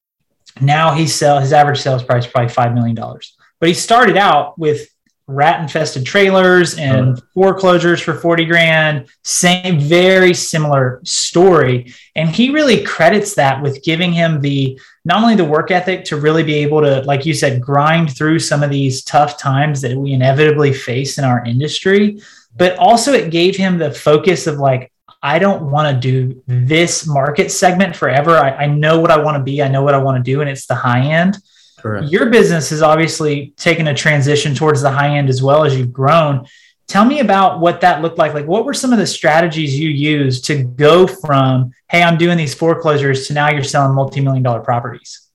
now 0.60 0.94
he 0.94 1.08
sell 1.08 1.40
his 1.40 1.52
average 1.52 1.80
sales 1.80 2.04
price 2.04 2.24
is 2.24 2.30
probably 2.30 2.48
five 2.48 2.74
million 2.74 2.94
dollars 2.94 3.36
but 3.58 3.68
he 3.68 3.74
started 3.74 4.16
out 4.16 4.56
with 4.56 4.91
rat 5.26 5.60
infested 5.60 6.04
trailers 6.04 6.76
and 6.76 7.22
foreclosures 7.32 8.00
for 8.00 8.14
40 8.14 8.44
grand. 8.44 9.08
Same 9.22 9.78
very 9.78 10.34
similar 10.34 11.00
story. 11.04 11.92
And 12.16 12.28
he 12.28 12.50
really 12.50 12.82
credits 12.84 13.34
that 13.34 13.62
with 13.62 13.82
giving 13.82 14.12
him 14.12 14.40
the 14.40 14.78
not 15.04 15.22
only 15.22 15.36
the 15.36 15.44
work 15.44 15.70
ethic 15.70 16.04
to 16.06 16.16
really 16.16 16.42
be 16.42 16.54
able 16.54 16.80
to 16.80 17.00
like 17.02 17.26
you 17.26 17.34
said 17.34 17.60
grind 17.60 18.16
through 18.16 18.38
some 18.38 18.62
of 18.62 18.70
these 18.70 19.02
tough 19.04 19.38
times 19.38 19.80
that 19.80 19.96
we 19.96 20.12
inevitably 20.12 20.72
face 20.72 21.18
in 21.18 21.24
our 21.24 21.44
industry 21.44 22.20
but 22.54 22.76
also 22.78 23.12
it 23.12 23.30
gave 23.30 23.56
him 23.56 23.78
the 23.78 23.90
focus 23.90 24.46
of 24.46 24.58
like 24.58 24.92
i 25.22 25.38
don't 25.38 25.70
want 25.70 25.92
to 25.92 26.00
do 26.00 26.42
this 26.46 27.06
market 27.06 27.50
segment 27.50 27.96
forever. 27.96 28.36
I, 28.36 28.50
I 28.50 28.66
know 28.66 29.00
what 29.00 29.10
i 29.10 29.16
want 29.16 29.36
to 29.36 29.42
be. 29.42 29.62
I 29.62 29.68
know 29.68 29.82
what 29.82 29.94
i 29.94 29.98
want 29.98 30.24
to 30.24 30.30
do 30.30 30.40
and 30.40 30.48
it's 30.48 30.66
the 30.66 30.74
high 30.74 31.04
end 31.04 31.36
Correct. 31.82 32.08
Your 32.10 32.30
business 32.30 32.70
has 32.70 32.80
obviously 32.80 33.52
taken 33.56 33.88
a 33.88 33.94
transition 33.94 34.54
towards 34.54 34.82
the 34.82 34.90
high 34.90 35.16
end 35.18 35.28
as 35.28 35.42
well 35.42 35.64
as 35.64 35.76
you've 35.76 35.92
grown. 35.92 36.46
Tell 36.86 37.04
me 37.04 37.18
about 37.18 37.58
what 37.58 37.80
that 37.80 38.02
looked 38.02 38.18
like. 38.18 38.34
Like, 38.34 38.46
what 38.46 38.64
were 38.64 38.74
some 38.74 38.92
of 38.92 38.98
the 39.00 39.06
strategies 39.06 39.78
you 39.78 39.88
used 39.88 40.44
to 40.44 40.62
go 40.62 41.08
from, 41.08 41.72
hey, 41.90 42.02
I'm 42.02 42.18
doing 42.18 42.38
these 42.38 42.54
foreclosures 42.54 43.26
to 43.26 43.34
now 43.34 43.50
you're 43.50 43.64
selling 43.64 43.96
multi 43.96 44.20
million 44.20 44.44
dollar 44.44 44.60
properties? 44.60 45.28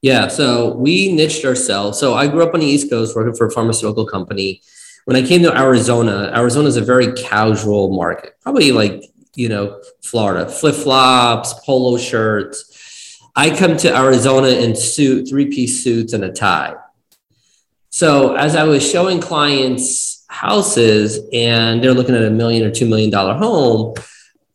Yeah. 0.00 0.28
So 0.28 0.72
we 0.74 1.12
niched 1.12 1.44
ourselves. 1.44 1.98
So 1.98 2.14
I 2.14 2.26
grew 2.26 2.42
up 2.42 2.54
on 2.54 2.60
the 2.60 2.66
East 2.66 2.88
Coast 2.88 3.14
working 3.14 3.34
for 3.34 3.46
a 3.46 3.50
pharmaceutical 3.50 4.06
company. 4.06 4.62
When 5.04 5.16
I 5.16 5.26
came 5.26 5.42
to 5.42 5.56
Arizona, 5.56 6.32
Arizona 6.34 6.68
is 6.68 6.76
a 6.76 6.80
very 6.80 7.12
casual 7.12 7.90
market, 7.94 8.36
probably 8.40 8.72
like, 8.72 9.04
you 9.34 9.48
know, 9.48 9.82
Florida, 10.02 10.48
flip 10.48 10.74
flops, 10.76 11.54
polo 11.64 11.98
shirts 11.98 12.71
I 13.34 13.56
come 13.56 13.76
to 13.78 13.96
Arizona 13.96 14.48
in 14.48 14.76
suit, 14.76 15.28
three 15.28 15.46
piece 15.46 15.82
suits 15.82 16.12
and 16.12 16.24
a 16.24 16.32
tie. 16.32 16.74
So 17.88 18.34
as 18.34 18.56
I 18.56 18.64
was 18.64 18.88
showing 18.88 19.20
clients 19.20 20.24
houses 20.28 21.20
and 21.32 21.82
they're 21.82 21.94
looking 21.94 22.14
at 22.14 22.24
a 22.24 22.30
million 22.30 22.64
or 22.64 22.70
two 22.70 22.86
million 22.86 23.10
dollar 23.10 23.34
home, 23.34 23.94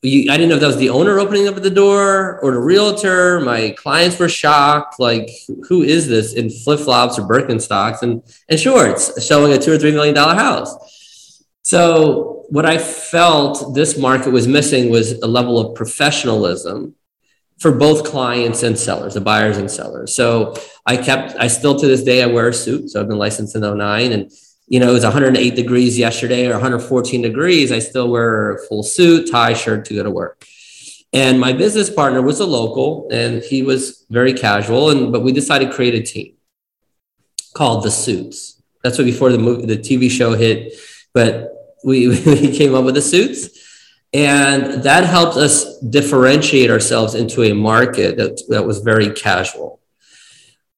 you, 0.04 0.32
I 0.32 0.38
didn't 0.38 0.50
know 0.50 0.56
if 0.56 0.62
that 0.62 0.68
was 0.68 0.78
the 0.78 0.90
owner 0.90 1.20
opening 1.20 1.48
up 1.48 1.56
at 1.56 1.63
the 1.63 1.72
door 1.72 2.40
or 2.42 2.52
the 2.52 2.60
realtor. 2.60 3.40
My 3.40 3.72
clients 3.72 4.20
were 4.20 4.30
shocked, 4.30 5.00
like, 5.00 5.30
who 5.68 5.82
is 5.82 6.08
this 6.08 6.34
in 6.34 6.50
flip 6.50 6.80
flops 6.80 7.18
or 7.18 7.28
Birkenstocks 7.28 8.04
and, 8.04 8.22
and 8.48 8.60
shorts 8.60 9.24
showing 9.26 9.54
a 9.54 9.58
two 9.58 9.74
or 9.74 9.80
three 9.80 9.92
million 9.92 10.13
dollar 10.13 10.36
house? 10.36 11.44
So 11.63 12.46
what 12.50 12.66
I 12.66 12.78
felt 12.78 13.74
this 13.74 13.98
market 13.98 14.32
was 14.32 14.48
missing 14.48 14.90
was 14.90 15.13
a 15.22 15.28
level 15.28 15.60
of 15.60 15.76
professionalism 15.76 16.96
for 17.60 17.72
both 17.72 18.06
clients 18.06 18.63
and 18.63 18.78
sellers, 18.78 19.15
the 19.15 19.22
buyers 19.22 19.58
and 19.58 19.70
sellers. 19.70 20.13
So 20.13 20.54
I 20.86 20.98
kept, 20.98 21.36
I 21.39 21.48
still 21.48 21.78
to 21.80 21.88
this 21.88 22.04
day, 22.04 22.22
I 22.22 22.28
wear 22.28 22.50
a 22.50 22.54
suit. 22.54 22.89
So 22.89 23.02
I've 23.02 23.08
been 23.08 23.17
licensed 23.17 23.56
in 23.56 23.62
09 23.62 24.12
and, 24.12 24.32
you 24.67 24.80
know, 24.80 24.89
it 24.89 24.93
was 24.93 25.04
108 25.04 25.56
degrees 25.56 25.98
yesterday 25.98 26.48
or 26.48 26.52
114 26.52 27.22
degrees. 27.22 27.72
I 27.72 27.80
still 27.80 28.10
wear 28.10 28.52
a 28.52 28.67
full 28.67 28.84
suit, 28.84 29.32
tie, 29.32 29.54
shirt 29.54 29.86
to 29.86 29.96
go 29.96 30.04
to 30.04 30.12
work. 30.12 30.46
And 31.13 31.39
my 31.39 31.54
business 31.54 31.89
partner 31.89 32.22
was 32.22 32.39
a 32.41 32.46
local 32.46 33.08
and 33.12 33.41
he 33.41 33.63
was 33.63 34.06
very 34.10 34.34
casual. 34.34 34.91
And, 34.91 35.12
but 35.12 35.24
we 35.24 35.32
decided 35.32 35.70
to 35.70 35.74
create 35.74 35.96
a 35.96 36.02
team 36.02 36.34
called 37.56 37.84
the 37.84 37.91
suits. 37.91 38.62
That's 38.84 38.98
what 38.98 39.06
before 39.06 39.32
the 39.32 39.39
movie, 39.39 39.65
the 39.65 39.78
TV 39.78 40.12
show 40.12 40.36
hit. 40.36 40.74
But 41.13 41.54
we, 41.84 42.08
we 42.26 42.56
came 42.56 42.76
up 42.76 42.86
with 42.86 42.96
the 42.96 43.02
suits. 43.02 43.66
And 44.13 44.84
that 44.84 45.04
helped 45.04 45.36
us 45.36 45.80
differentiate 45.80 46.72
ourselves 46.72 47.13
into 47.13 47.43
a 47.43 47.54
market 47.54 48.17
that, 48.17 48.41
that 48.50 48.65
was 48.65 48.80
very 48.80 49.12
casual. 49.12 49.82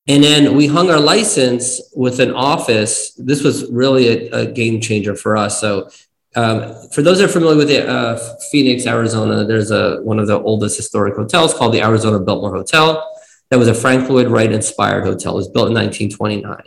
And 0.07 0.23
then 0.23 0.55
we 0.55 0.65
hung 0.65 0.89
our 0.89 0.99
license 0.99 1.81
with 1.95 2.19
an 2.19 2.31
office. 2.31 3.13
This 3.13 3.43
was 3.43 3.71
really 3.71 4.29
a, 4.29 4.41
a 4.41 4.45
game 4.51 4.81
changer 4.81 5.15
for 5.15 5.37
us. 5.37 5.61
So, 5.61 5.89
um, 6.35 6.75
for 6.91 7.01
those 7.01 7.19
that 7.19 7.25
are 7.25 7.33
familiar 7.33 7.57
with 7.57 7.71
uh, 7.71 8.17
Phoenix, 8.51 8.85
Arizona, 8.85 9.45
there's 9.45 9.71
a 9.71 9.97
one 10.01 10.19
of 10.19 10.27
the 10.27 10.39
oldest 10.39 10.77
historic 10.77 11.15
hotels 11.15 11.53
called 11.53 11.73
the 11.73 11.81
Arizona 11.81 12.19
Biltmore 12.19 12.55
Hotel. 12.55 13.03
That 13.49 13.57
was 13.57 13.67
a 13.67 13.73
Frank 13.73 14.09
Lloyd 14.09 14.27
Wright 14.27 14.51
inspired 14.51 15.05
hotel. 15.05 15.33
It 15.33 15.37
was 15.37 15.47
built 15.47 15.69
in 15.69 15.73
1929. 15.73 16.61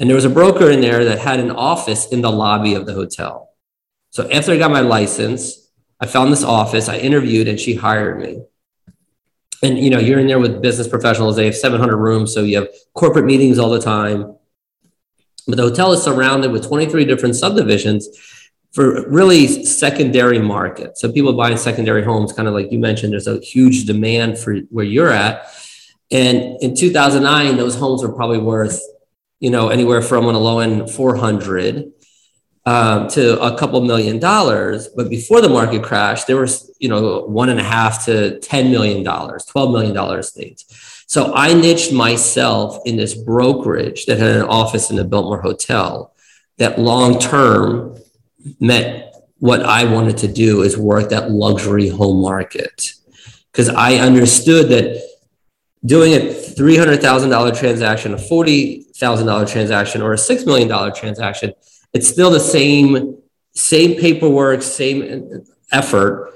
And 0.00 0.08
there 0.08 0.16
was 0.16 0.24
a 0.24 0.30
broker 0.30 0.70
in 0.70 0.80
there 0.80 1.04
that 1.04 1.18
had 1.18 1.40
an 1.40 1.50
office 1.50 2.08
in 2.08 2.22
the 2.22 2.30
lobby 2.30 2.74
of 2.74 2.86
the 2.86 2.92
hotel. 2.92 3.50
So 4.10 4.28
after 4.30 4.52
I 4.52 4.56
got 4.56 4.70
my 4.70 4.80
license, 4.80 5.67
I 6.00 6.06
found 6.06 6.32
this 6.32 6.44
office, 6.44 6.88
I 6.88 6.98
interviewed, 6.98 7.48
and 7.48 7.58
she 7.58 7.74
hired 7.74 8.20
me. 8.20 8.42
And 9.62 9.76
you 9.78 9.90
know 9.90 9.98
you're 9.98 10.20
in 10.20 10.28
there 10.28 10.38
with 10.38 10.62
business 10.62 10.86
professionals 10.86 11.34
they 11.34 11.46
have 11.46 11.56
700 11.56 11.96
rooms 11.96 12.32
so 12.32 12.44
you 12.44 12.58
have 12.58 12.68
corporate 12.94 13.24
meetings 13.24 13.58
all 13.58 13.70
the 13.70 13.80
time. 13.80 14.36
But 15.48 15.56
the 15.56 15.64
hotel 15.64 15.92
is 15.92 16.02
surrounded 16.02 16.52
with 16.52 16.66
23 16.66 17.04
different 17.04 17.34
subdivisions 17.34 18.08
for 18.72 19.08
really 19.08 19.64
secondary 19.64 20.38
market. 20.38 20.98
So 20.98 21.10
people 21.10 21.32
buying 21.32 21.56
secondary 21.56 22.04
homes 22.04 22.32
kind 22.32 22.46
of 22.46 22.54
like 22.54 22.70
you 22.70 22.78
mentioned 22.78 23.14
there's 23.14 23.26
a 23.26 23.40
huge 23.40 23.86
demand 23.86 24.38
for 24.38 24.58
where 24.70 24.84
you're 24.84 25.10
at. 25.10 25.52
And 26.12 26.56
in 26.62 26.76
2009 26.76 27.56
those 27.56 27.74
homes 27.74 28.02
were 28.04 28.12
probably 28.12 28.38
worth 28.38 28.80
you 29.40 29.50
know 29.50 29.70
anywhere 29.70 30.02
from 30.02 30.26
on 30.26 30.36
a 30.36 30.38
low 30.38 30.60
end 30.60 30.88
400 30.88 31.92
um, 32.68 33.08
to 33.08 33.40
a 33.40 33.56
couple 33.56 33.80
million 33.80 34.18
dollars. 34.18 34.88
But 34.88 35.08
before 35.08 35.40
the 35.40 35.48
market 35.48 35.82
crash, 35.82 36.24
there 36.24 36.36
was, 36.36 36.70
you 36.78 36.90
know, 36.90 37.20
one 37.20 37.48
and 37.48 37.58
a 37.58 37.62
half 37.62 38.04
to 38.04 38.38
$10 38.42 38.70
million, 38.70 39.02
$12 39.02 39.72
million 39.72 40.18
estates. 40.18 41.04
So 41.06 41.32
I 41.34 41.54
niched 41.54 41.94
myself 41.94 42.78
in 42.84 42.96
this 42.98 43.14
brokerage 43.14 44.04
that 44.04 44.18
had 44.18 44.36
an 44.36 44.42
office 44.42 44.90
in 44.90 44.96
the 44.96 45.04
Biltmore 45.04 45.40
Hotel 45.40 46.12
that 46.58 46.78
long 46.78 47.18
term 47.18 47.96
meant 48.60 49.14
what 49.38 49.62
I 49.62 49.90
wanted 49.90 50.18
to 50.18 50.28
do 50.28 50.60
is 50.60 50.76
work 50.76 51.08
that 51.08 51.30
luxury 51.30 51.88
home 51.88 52.20
market. 52.20 52.92
Because 53.50 53.70
I 53.70 53.94
understood 53.94 54.68
that 54.68 55.02
doing 55.86 56.12
a 56.12 56.18
$300,000 56.18 57.58
transaction, 57.58 58.12
a 58.12 58.18
$40,000 58.18 59.48
transaction, 59.50 60.02
or 60.02 60.12
a 60.12 60.16
$6 60.16 60.44
million 60.44 60.92
transaction 60.92 61.54
it's 61.92 62.08
still 62.08 62.30
the 62.30 62.40
same 62.40 63.18
same 63.58 63.98
paperwork, 63.98 64.62
same 64.62 65.44
effort. 65.72 66.32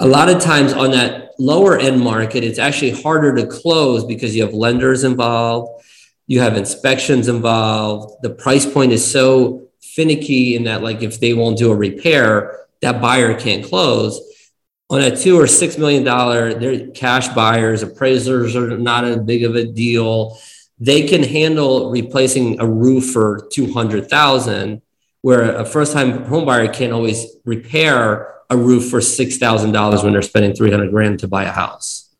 A 0.00 0.06
lot 0.06 0.28
of 0.28 0.40
times 0.40 0.72
on 0.72 0.90
that 0.92 1.32
lower 1.38 1.78
end 1.78 2.00
market, 2.00 2.42
it's 2.42 2.58
actually 2.58 2.90
harder 2.90 3.34
to 3.36 3.46
close 3.46 4.04
because 4.04 4.34
you 4.34 4.42
have 4.42 4.54
lenders 4.54 5.04
involved, 5.04 5.84
you 6.26 6.40
have 6.40 6.56
inspections 6.56 7.28
involved. 7.28 8.22
The 8.22 8.30
price 8.30 8.64
point 8.64 8.92
is 8.92 9.08
so 9.08 9.68
finicky 9.82 10.56
in 10.56 10.64
that, 10.64 10.82
like, 10.82 11.02
if 11.02 11.20
they 11.20 11.34
won't 11.34 11.58
do 11.58 11.70
a 11.70 11.76
repair, 11.76 12.66
that 12.80 13.00
buyer 13.00 13.38
can't 13.38 13.64
close. 13.64 14.20
On 14.90 15.00
a 15.00 15.14
two 15.14 15.38
or 15.38 15.46
six 15.46 15.76
million 15.78 16.02
dollar, 16.02 16.54
they're 16.54 16.88
cash 16.88 17.28
buyers, 17.28 17.82
appraisers 17.82 18.56
are 18.56 18.78
not 18.78 19.04
a 19.04 19.18
big 19.18 19.44
of 19.44 19.54
a 19.54 19.64
deal. 19.64 20.38
They 20.78 21.06
can 21.06 21.22
handle 21.22 21.90
replacing 21.90 22.60
a 22.60 22.66
roof 22.66 23.12
for 23.12 23.48
200,000 23.52 24.82
where 25.24 25.56
a 25.56 25.64
first 25.64 25.94
time 25.94 26.26
homebuyer 26.26 26.70
can't 26.70 26.92
always 26.92 27.24
repair 27.46 28.34
a 28.50 28.56
roof 28.58 28.90
for 28.90 28.98
$6,000 28.98 30.04
when 30.04 30.12
they're 30.12 30.20
spending 30.20 30.54
300 30.54 30.90
grand 30.90 31.18
to 31.20 31.26
buy 31.26 31.44
a 31.44 31.50
house. 31.50 32.14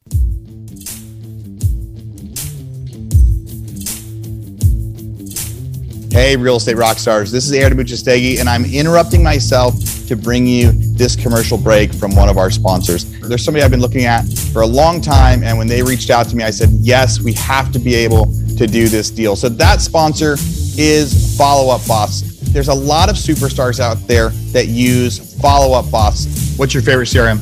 Hey, 6.11 6.35
real 6.39 6.57
estate 6.57 6.79
rock 6.79 6.97
stars. 6.97 7.31
This 7.31 7.45
is 7.45 7.53
Aaron 7.53 7.77
Amuchastegui, 7.77 8.41
and 8.41 8.49
I'm 8.49 8.65
interrupting 8.65 9.23
myself 9.23 9.75
to 10.09 10.17
bring 10.17 10.47
you 10.47 10.73
this 10.97 11.15
commercial 11.15 11.59
break 11.59 11.93
from 11.93 12.17
one 12.17 12.31
of 12.31 12.39
our 12.39 12.51
sponsors. 12.51 13.05
There's 13.21 13.45
somebody 13.45 13.65
I've 13.65 13.71
been 13.71 13.83
looking 13.83 14.07
at 14.07 14.23
for 14.51 14.63
a 14.63 14.67
long 14.67 15.03
time, 15.03 15.43
and 15.43 15.59
when 15.59 15.67
they 15.67 15.83
reached 15.83 16.09
out 16.09 16.27
to 16.29 16.37
me, 16.37 16.43
I 16.43 16.51
said, 16.51 16.71
Yes, 16.81 17.21
we 17.21 17.35
have 17.35 17.71
to 17.73 17.79
be 17.79 17.95
able 17.97 18.33
to 18.57 18.67
do 18.67 18.89
this 18.89 19.11
deal. 19.11 19.37
So 19.37 19.51
that 19.51 19.83
sponsor 19.83 20.37
is 20.79 21.37
Follow 21.37 21.71
Up 21.71 21.87
Boss. 21.87 22.34
There's 22.55 22.69
a 22.69 22.75
lot 22.75 23.11
of 23.11 23.17
superstars 23.17 23.81
out 23.81 23.97
there 24.07 24.29
that 24.53 24.69
use 24.69 25.19
Follow 25.41 25.77
Up 25.77 25.91
Boss. 25.91 26.55
What's 26.57 26.73
your 26.73 26.85
favorite 26.85 27.07
CRM? 27.07 27.41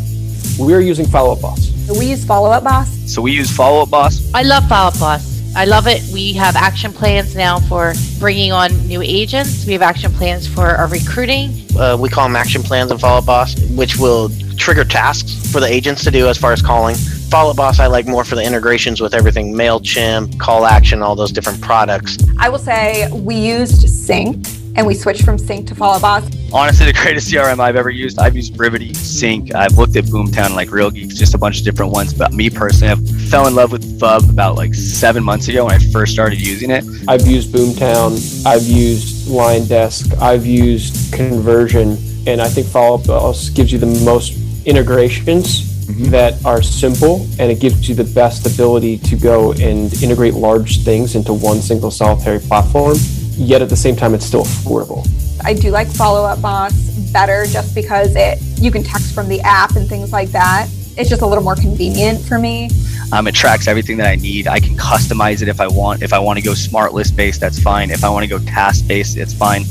We're 0.59 0.81
using 0.81 1.05
Follow 1.07 1.35
Up 1.35 1.43
Boss. 1.43 1.71
We 1.99 2.07
use 2.07 2.25
Follow 2.25 2.51
Up 2.51 2.65
Boss. 2.65 2.89
So 3.13 3.21
we 3.21 3.33
use 3.33 3.55
Follow 3.55 3.83
Up 3.83 3.91
Boss. 3.91 4.33
I 4.33 4.43
love 4.43 4.67
Follow 4.71 4.89
Up 4.89 4.99
Boss. 4.99 5.55
I 5.55 5.67
love 5.67 5.87
it. 5.87 6.03
We 6.15 6.33
have 6.33 6.57
action 6.57 6.95
plans 6.95 7.37
now 7.37 7.61
for 7.61 7.93
bringing 8.19 8.53
on 8.53 8.71
new 8.89 9.03
agents. 9.03 9.67
We 9.67 9.75
have 9.75 9.83
action 9.83 10.11
plans 10.15 10.47
for 10.47 10.67
our 10.67 10.89
recruiting. 10.89 11.63
Uh, 11.79 11.99
we 12.01 12.09
call 12.09 12.25
them 12.25 12.35
action 12.35 12.63
plans 12.63 12.91
and 12.91 12.99
Follow 12.99 13.19
Up 13.19 13.27
Boss, 13.27 13.61
which 13.73 13.99
will 13.99 14.31
trigger 14.57 14.83
tasks 14.83 15.53
for 15.53 15.61
the 15.61 15.67
agents 15.67 16.05
to 16.05 16.11
do 16.11 16.27
as 16.27 16.39
far 16.39 16.55
as 16.55 16.63
calling. 16.63 16.95
Follow 16.95 17.51
Up 17.51 17.57
Boss, 17.57 17.81
I 17.81 17.87
like 17.87 18.07
more 18.07 18.25
for 18.25 18.35
the 18.35 18.43
integrations 18.43 19.03
with 19.03 19.13
everything 19.13 19.53
MailChimp, 19.53 20.41
Call 20.41 20.65
Action, 20.65 21.03
all 21.03 21.15
those 21.15 21.33
different 21.33 21.61
products. 21.61 22.17
I 22.39 22.49
will 22.49 22.59
say 22.59 23.11
we 23.13 23.35
used 23.35 23.87
Sync 23.91 24.62
and 24.77 24.87
we 24.87 24.95
switched 24.95 25.25
from 25.25 25.39
Sync 25.39 25.67
to 25.69 25.75
Follow 25.75 26.01
Boss. 26.01 26.25
Honestly, 26.53 26.87
the 26.87 26.93
greatest 26.93 27.31
CRM 27.31 27.61
I've 27.61 27.77
ever 27.77 27.91
used. 27.91 28.19
I've 28.19 28.37
used 28.37 28.55
Brivity, 28.55 28.95
Sync. 28.95 29.55
I've 29.55 29.77
looked 29.79 29.97
at 29.97 30.05
Boomtown, 30.05 30.55
like 30.55 30.71
Real 30.71 30.91
Geeks, 30.91 31.15
just 31.15 31.35
a 31.35 31.39
bunch 31.39 31.59
of 31.59 31.65
different 31.65 31.93
ones. 31.93 32.15
But 32.15 32.33
me 32.33 32.51
personally, 32.51 32.93
I 32.93 32.97
fell 33.31 33.47
in 33.47 33.55
love 33.55 33.73
with 33.73 34.01
Fub 34.01 34.29
about 34.31 34.57
like 34.57 34.75
seven 34.75 35.23
months 35.23 35.49
ago 35.49 35.65
when 35.67 35.75
I 35.75 35.79
first 35.93 36.13
started 36.13 36.41
using 36.41 36.71
it. 36.71 36.85
I've 37.09 37.27
used 37.27 37.53
Boomtown. 37.53 38.47
I've 38.47 38.65
used 38.65 39.29
Lion 39.29 39.67
Desk. 39.67 40.13
I've 40.21 40.47
used 40.47 41.13
Conversion, 41.13 41.97
and 42.27 42.41
I 42.41 42.49
think 42.49 42.67
Follow 42.67 42.99
Up 42.99 43.07
Boss 43.07 43.49
gives 43.51 43.73
you 43.73 43.79
the 43.79 44.05
most 44.05 44.39
integrations 44.67 45.71
Mm-hmm. 45.83 46.11
that 46.13 46.43
are 46.45 46.63
simple 46.63 47.27
and 47.41 47.51
it 47.51 47.59
gives 47.59 47.89
you 47.89 47.95
the 47.97 48.05
best 48.15 48.47
ability 48.47 48.99
to 48.99 49.17
go 49.17 49.53
and 49.55 49.93
integrate 50.01 50.33
large 50.33 50.85
things 50.85 51.17
into 51.17 51.35
one 51.35 51.61
single 51.61 51.91
solitary 51.91 52.39
platform 52.39 52.97
yet 53.43 53.63
at 53.63 53.69
the 53.69 53.77
same 53.77 53.97
time 53.97 54.15
it's 54.15 54.25
still 54.25 54.45
affordable. 54.45 55.07
I 55.45 55.55
do 55.55 55.71
like 55.71 55.89
Follow 55.89 56.25
Up 56.25 56.41
Boss 56.41 56.73
better 57.13 57.45
just 57.47 57.75
because 57.75 58.15
it 58.17 58.39
you 58.59 58.71
can 58.71 58.83
text 58.83 59.15
from 59.15 59.29
the 59.29 59.41
app 59.41 59.77
and 59.77 59.89
things 59.89 60.13
like 60.13 60.31
that. 60.31 60.69
It's 60.97 61.09
just 61.09 61.23
a 61.23 61.27
little 61.27 61.43
more 61.43 61.57
convenient 61.57 62.21
for 62.21 62.39
me. 62.39 62.71
Um, 63.13 63.27
it 63.27 63.35
tracks 63.35 63.67
everything 63.67 63.97
that 63.97 64.07
I 64.07 64.15
need. 64.15 64.47
I 64.47 64.61
can 64.61 64.77
customize 64.77 65.43
it 65.43 65.49
if 65.49 65.61
I 65.61 65.67
want. 65.67 66.03
If 66.03 66.13
I 66.13 66.19
want 66.19 66.39
to 66.39 66.45
go 66.45 66.55
smart 66.55 66.93
list 66.93 67.17
based, 67.17 67.41
that's 67.41 67.61
fine. 67.61 67.91
If 67.91 68.05
I 68.05 68.11
want 68.11 68.25
to 68.25 68.29
go 68.29 68.39
task 68.39 68.87
based, 68.87 69.17
it's 69.17 69.35
fine. 69.35 69.63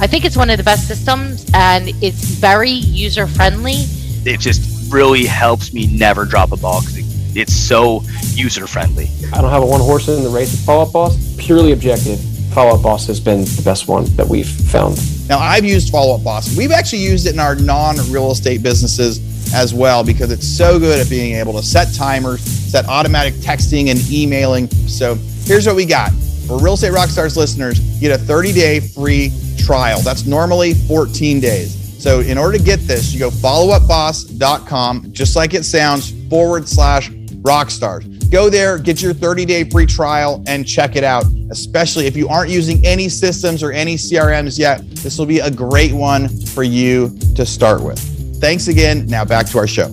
I 0.00 0.06
think 0.06 0.24
it's 0.24 0.36
one 0.36 0.48
of 0.48 0.56
the 0.56 0.64
best 0.64 0.88
systems 0.88 1.44
and 1.54 1.88
it's 2.02 2.24
very 2.24 2.70
user 2.70 3.26
friendly. 3.26 3.84
It 4.24 4.40
just 4.40 4.92
really 4.92 5.26
helps 5.26 5.72
me 5.72 5.86
never 5.86 6.24
drop 6.24 6.52
a 6.52 6.56
ball 6.56 6.80
because 6.80 6.98
it, 6.98 7.04
it's 7.36 7.52
so 7.52 8.02
user 8.32 8.66
friendly. 8.66 9.08
I 9.32 9.40
don't 9.40 9.50
have 9.50 9.62
a 9.62 9.66
one 9.66 9.80
horse 9.80 10.08
in 10.08 10.22
the 10.22 10.30
race 10.30 10.52
with 10.52 10.64
Follow 10.64 10.84
Up 10.84 10.92
Boss. 10.92 11.36
Purely 11.36 11.72
objective 11.72 12.18
Follow 12.52 12.76
Up 12.76 12.82
Boss 12.82 13.06
has 13.06 13.20
been 13.20 13.44
the 13.44 13.62
best 13.64 13.86
one 13.86 14.04
that 14.16 14.26
we've 14.26 14.48
found. 14.48 14.98
Now, 15.28 15.38
I've 15.38 15.64
used 15.64 15.90
Follow 15.90 16.16
Up 16.16 16.24
Boss. 16.24 16.56
We've 16.56 16.72
actually 16.72 17.02
used 17.02 17.26
it 17.26 17.34
in 17.34 17.38
our 17.40 17.54
non 17.54 17.96
real 18.10 18.32
estate 18.32 18.62
businesses 18.62 19.20
as 19.54 19.72
well 19.72 20.04
because 20.04 20.30
it's 20.30 20.46
so 20.46 20.78
good 20.78 20.98
at 20.98 21.08
being 21.08 21.36
able 21.36 21.52
to 21.54 21.62
set 21.62 21.94
timers, 21.94 22.40
set 22.42 22.86
automatic 22.86 23.34
texting 23.34 23.90
and 23.90 24.00
emailing. 24.10 24.68
So 24.88 25.14
here's 25.44 25.66
what 25.66 25.76
we 25.76 25.84
got. 25.84 26.12
For 26.46 26.58
Real 26.58 26.74
Estate 26.74 26.92
Rockstars 26.92 27.36
listeners, 27.36 27.78
get 28.00 28.10
a 28.10 28.18
30 28.18 28.52
day 28.52 28.80
free 28.80 29.32
trial. 29.56 30.00
That's 30.00 30.26
normally 30.26 30.74
14 30.74 31.38
days. 31.38 31.76
So 32.02 32.20
in 32.20 32.38
order 32.38 32.58
to 32.58 32.64
get 32.64 32.80
this, 32.80 33.12
you 33.12 33.20
go 33.20 33.30
followupboss.com, 33.30 35.12
just 35.12 35.36
like 35.36 35.54
it 35.54 35.64
sounds, 35.64 36.12
forward 36.28 36.68
slash 36.68 37.10
rockstars. 37.42 38.19
Go 38.30 38.48
there, 38.48 38.78
get 38.78 39.02
your 39.02 39.12
30 39.12 39.44
day 39.44 39.64
free 39.64 39.86
trial, 39.86 40.44
and 40.46 40.64
check 40.64 40.94
it 40.94 41.02
out. 41.02 41.24
Especially 41.50 42.06
if 42.06 42.16
you 42.16 42.28
aren't 42.28 42.48
using 42.48 42.84
any 42.86 43.08
systems 43.08 43.60
or 43.60 43.72
any 43.72 43.96
CRMs 43.96 44.56
yet, 44.56 44.88
this 44.90 45.18
will 45.18 45.26
be 45.26 45.40
a 45.40 45.50
great 45.50 45.92
one 45.92 46.28
for 46.46 46.62
you 46.62 47.18
to 47.34 47.44
start 47.44 47.82
with. 47.82 47.98
Thanks 48.40 48.68
again. 48.68 49.06
Now 49.06 49.24
back 49.24 49.46
to 49.46 49.58
our 49.58 49.66
show. 49.66 49.88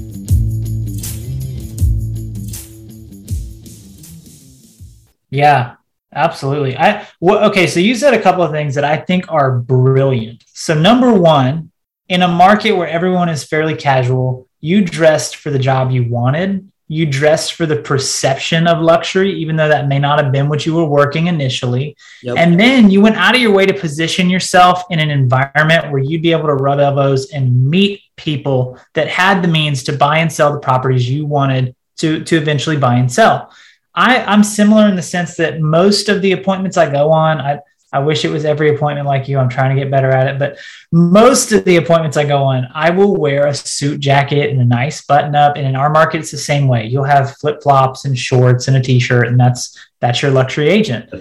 Yeah, 5.31 5.77
absolutely. 6.13 6.77
I 6.77 7.07
well, 7.19 7.49
okay. 7.49 7.65
So 7.65 7.79
you 7.79 7.95
said 7.95 8.13
a 8.13 8.21
couple 8.21 8.43
of 8.43 8.51
things 8.51 8.75
that 8.75 8.83
I 8.83 8.97
think 8.97 9.31
are 9.31 9.57
brilliant. 9.57 10.43
So 10.53 10.75
number 10.75 11.11
one, 11.11 11.71
in 12.07 12.21
a 12.21 12.27
market 12.27 12.73
where 12.73 12.87
everyone 12.87 13.29
is 13.29 13.43
fairly 13.43 13.75
casual, 13.75 14.47
you 14.59 14.85
dressed 14.85 15.37
for 15.37 15.49
the 15.49 15.59
job 15.59 15.89
you 15.89 16.07
wanted 16.07 16.71
you 16.89 17.05
dress 17.05 17.49
for 17.49 17.65
the 17.65 17.75
perception 17.75 18.65
of 18.65 18.81
luxury, 18.81 19.33
even 19.33 19.55
though 19.57 19.67
that 19.67 19.87
may 19.87 19.99
not 19.99 20.23
have 20.23 20.31
been 20.31 20.47
what 20.47 20.65
you 20.65 20.73
were 20.73 20.85
working 20.85 21.27
initially. 21.27 21.97
Yep. 22.23 22.37
And 22.37 22.59
then 22.59 22.89
you 22.89 23.01
went 23.01 23.17
out 23.17 23.35
of 23.35 23.41
your 23.41 23.51
way 23.51 23.65
to 23.65 23.73
position 23.73 24.29
yourself 24.29 24.83
in 24.89 24.99
an 24.99 25.09
environment 25.09 25.91
where 25.91 26.01
you'd 26.01 26.21
be 26.21 26.31
able 26.31 26.47
to 26.47 26.53
rub 26.53 26.79
elbows 26.79 27.31
and 27.31 27.69
meet 27.69 28.01
people 28.15 28.79
that 28.93 29.09
had 29.09 29.41
the 29.41 29.47
means 29.49 29.83
to 29.83 29.93
buy 29.93 30.19
and 30.19 30.31
sell 30.31 30.53
the 30.53 30.59
properties 30.59 31.09
you 31.09 31.25
wanted 31.25 31.75
to, 31.97 32.23
to 32.23 32.37
eventually 32.37 32.77
buy 32.77 32.95
and 32.95 33.11
sell. 33.11 33.51
I, 33.93 34.23
I'm 34.23 34.43
similar 34.43 34.87
in 34.87 34.95
the 34.95 35.01
sense 35.01 35.35
that 35.37 35.59
most 35.59 36.07
of 36.07 36.21
the 36.21 36.33
appointments 36.33 36.77
I 36.77 36.89
go 36.89 37.11
on, 37.11 37.41
I, 37.41 37.59
I 37.97 37.99
wish 37.99 38.23
it 38.23 38.29
was 38.29 38.45
every 38.45 38.75
appointment 38.75 39.07
like 39.07 39.27
you. 39.27 39.39
I'm 39.39 39.49
trying 39.49 39.75
to 39.75 39.81
get 39.81 39.89
better 39.89 40.11
at 40.11 40.27
it. 40.27 40.37
But 40.37 40.59
most 40.91 41.51
of 41.51 41.65
the 41.65 41.77
appointments 41.77 42.15
I 42.15 42.25
go 42.25 42.43
on, 42.43 42.67
I 42.75 42.91
will 42.91 43.15
wear 43.17 43.47
a 43.47 43.55
suit 43.55 43.99
jacket 43.99 44.51
and 44.51 44.61
a 44.61 44.65
nice 44.65 45.03
button 45.03 45.33
up. 45.33 45.57
And 45.57 45.65
in 45.65 45.75
our 45.75 45.89
market, 45.89 46.19
it's 46.19 46.29
the 46.29 46.37
same 46.37 46.67
way. 46.67 46.85
You'll 46.85 47.05
have 47.05 47.37
flip 47.37 47.63
flops 47.63 48.05
and 48.05 48.17
shorts 48.17 48.67
and 48.67 48.77
a 48.77 48.81
t 48.81 48.99
shirt, 48.99 49.27
and 49.27 49.39
that's 49.39 49.75
that's 49.99 50.21
your 50.21 50.29
luxury 50.29 50.69
agent. 50.69 51.11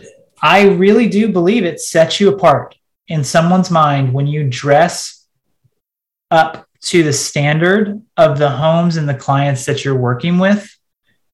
I 0.42 0.68
really 0.68 1.08
do 1.08 1.32
believe 1.32 1.64
it 1.64 1.80
sets 1.80 2.20
you 2.20 2.28
apart 2.28 2.74
in 3.08 3.24
someone's 3.24 3.70
mind 3.70 4.12
when 4.12 4.26
you 4.26 4.48
dress 4.50 5.26
up 6.30 6.68
to 6.82 7.02
the 7.02 7.12
standard 7.12 8.02
of 8.18 8.38
the 8.38 8.50
homes 8.50 8.98
and 8.98 9.08
the 9.08 9.14
clients 9.14 9.64
that 9.64 9.82
you're 9.82 9.96
working 9.96 10.38
with. 10.38 10.76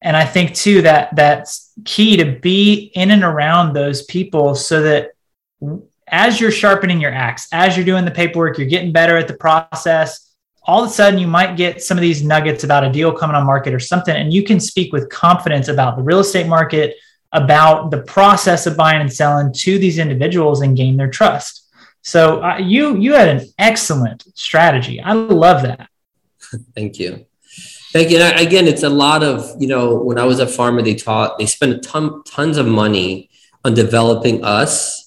And 0.02 0.16
I 0.16 0.24
think 0.24 0.54
too 0.54 0.82
that 0.82 1.14
that's 1.16 1.72
key 1.84 2.16
to 2.16 2.38
be 2.40 2.92
in 2.94 3.10
and 3.10 3.22
around 3.22 3.72
those 3.72 4.04
people 4.04 4.54
so 4.54 4.82
that 4.82 5.11
as 6.08 6.40
you're 6.40 6.50
sharpening 6.50 7.00
your 7.00 7.12
axe, 7.12 7.48
as 7.52 7.76
you're 7.76 7.86
doing 7.86 8.04
the 8.04 8.10
paperwork, 8.10 8.58
you're 8.58 8.68
getting 8.68 8.92
better 8.92 9.16
at 9.16 9.28
the 9.28 9.34
process. 9.34 10.34
All 10.64 10.84
of 10.84 10.90
a 10.90 10.92
sudden, 10.92 11.18
you 11.18 11.26
might 11.26 11.56
get 11.56 11.82
some 11.82 11.96
of 11.96 12.02
these 12.02 12.22
nuggets 12.22 12.64
about 12.64 12.84
a 12.84 12.92
deal 12.92 13.12
coming 13.12 13.34
on 13.34 13.46
market 13.46 13.74
or 13.74 13.80
something, 13.80 14.14
and 14.14 14.32
you 14.32 14.44
can 14.44 14.60
speak 14.60 14.92
with 14.92 15.08
confidence 15.08 15.68
about 15.68 15.96
the 15.96 16.02
real 16.02 16.20
estate 16.20 16.46
market, 16.46 16.96
about 17.32 17.90
the 17.90 18.02
process 18.02 18.66
of 18.66 18.76
buying 18.76 19.00
and 19.00 19.12
selling 19.12 19.52
to 19.52 19.78
these 19.78 19.98
individuals 19.98 20.60
and 20.60 20.76
gain 20.76 20.96
their 20.96 21.10
trust. 21.10 21.70
So 22.02 22.42
uh, 22.42 22.58
you 22.58 22.96
you 22.96 23.14
had 23.14 23.28
an 23.28 23.46
excellent 23.58 24.24
strategy. 24.34 25.00
I 25.00 25.12
love 25.12 25.62
that. 25.62 25.88
Thank 26.74 26.98
you. 26.98 27.26
Thank 27.92 28.10
you. 28.10 28.18
And 28.18 28.40
again, 28.40 28.66
it's 28.66 28.82
a 28.82 28.88
lot 28.88 29.22
of, 29.22 29.54
you 29.60 29.68
know, 29.68 29.94
when 29.94 30.18
I 30.18 30.24
was 30.24 30.40
at 30.40 30.48
pharma, 30.48 30.82
they 30.82 30.94
taught, 30.94 31.38
they 31.38 31.44
spent 31.44 31.72
a 31.72 31.78
ton, 31.78 32.22
tons 32.24 32.56
of 32.56 32.66
money 32.66 33.28
on 33.64 33.74
developing 33.74 34.42
us 34.42 35.01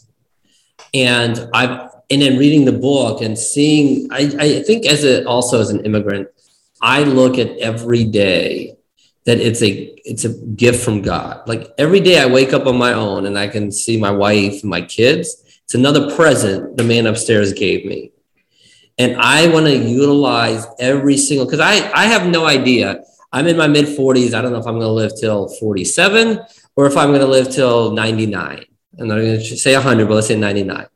and 0.95 1.49
I've 1.53 1.91
and 2.09 2.21
then 2.21 2.37
reading 2.37 2.65
the 2.65 2.71
book 2.71 3.21
and 3.21 3.37
seeing, 3.37 4.07
I, 4.11 4.31
I 4.39 4.63
think 4.63 4.85
as 4.85 5.03
a 5.03 5.25
also 5.25 5.59
as 5.59 5.69
an 5.71 5.83
immigrant, 5.85 6.29
I 6.81 7.03
look 7.03 7.37
at 7.37 7.57
every 7.57 8.05
day 8.05 8.77
that 9.25 9.39
it's 9.39 9.61
a 9.61 9.93
it's 10.09 10.23
a 10.23 10.33
gift 10.33 10.83
from 10.83 11.01
God. 11.01 11.47
Like 11.47 11.73
every 11.77 11.99
day 11.99 12.19
I 12.21 12.27
wake 12.27 12.53
up 12.53 12.67
on 12.67 12.77
my 12.77 12.93
own 12.93 13.25
and 13.25 13.37
I 13.37 13.47
can 13.47 13.71
see 13.71 13.99
my 13.99 14.11
wife 14.11 14.61
and 14.61 14.69
my 14.69 14.81
kids. 14.81 15.43
It's 15.63 15.73
another 15.73 16.15
present 16.15 16.77
the 16.77 16.83
man 16.83 17.07
upstairs 17.07 17.51
gave 17.53 17.85
me. 17.85 18.11
And 18.97 19.17
I 19.19 19.47
want 19.47 19.65
to 19.65 19.75
utilize 19.75 20.65
every 20.79 21.17
single 21.17 21.45
because 21.45 21.59
I 21.59 21.91
I 21.91 22.05
have 22.05 22.27
no 22.27 22.45
idea. 22.45 23.03
I'm 23.33 23.47
in 23.47 23.57
my 23.57 23.67
mid 23.67 23.85
40s. 23.85 24.33
I 24.33 24.41
don't 24.41 24.53
know 24.53 24.59
if 24.59 24.67
I'm 24.67 24.79
going 24.79 24.85
to 24.85 24.89
live 24.89 25.11
till 25.19 25.49
47 25.49 26.39
or 26.77 26.85
if 26.85 26.95
I'm 26.95 27.09
going 27.09 27.19
to 27.19 27.27
live 27.27 27.51
till 27.51 27.91
99. 27.91 28.65
I'm 28.99 29.07
not 29.07 29.15
going 29.15 29.39
to 29.39 29.57
say 29.57 29.73
100, 29.73 30.07
but 30.07 30.15
let's 30.15 30.27
say 30.27 30.37
99. 30.37 30.87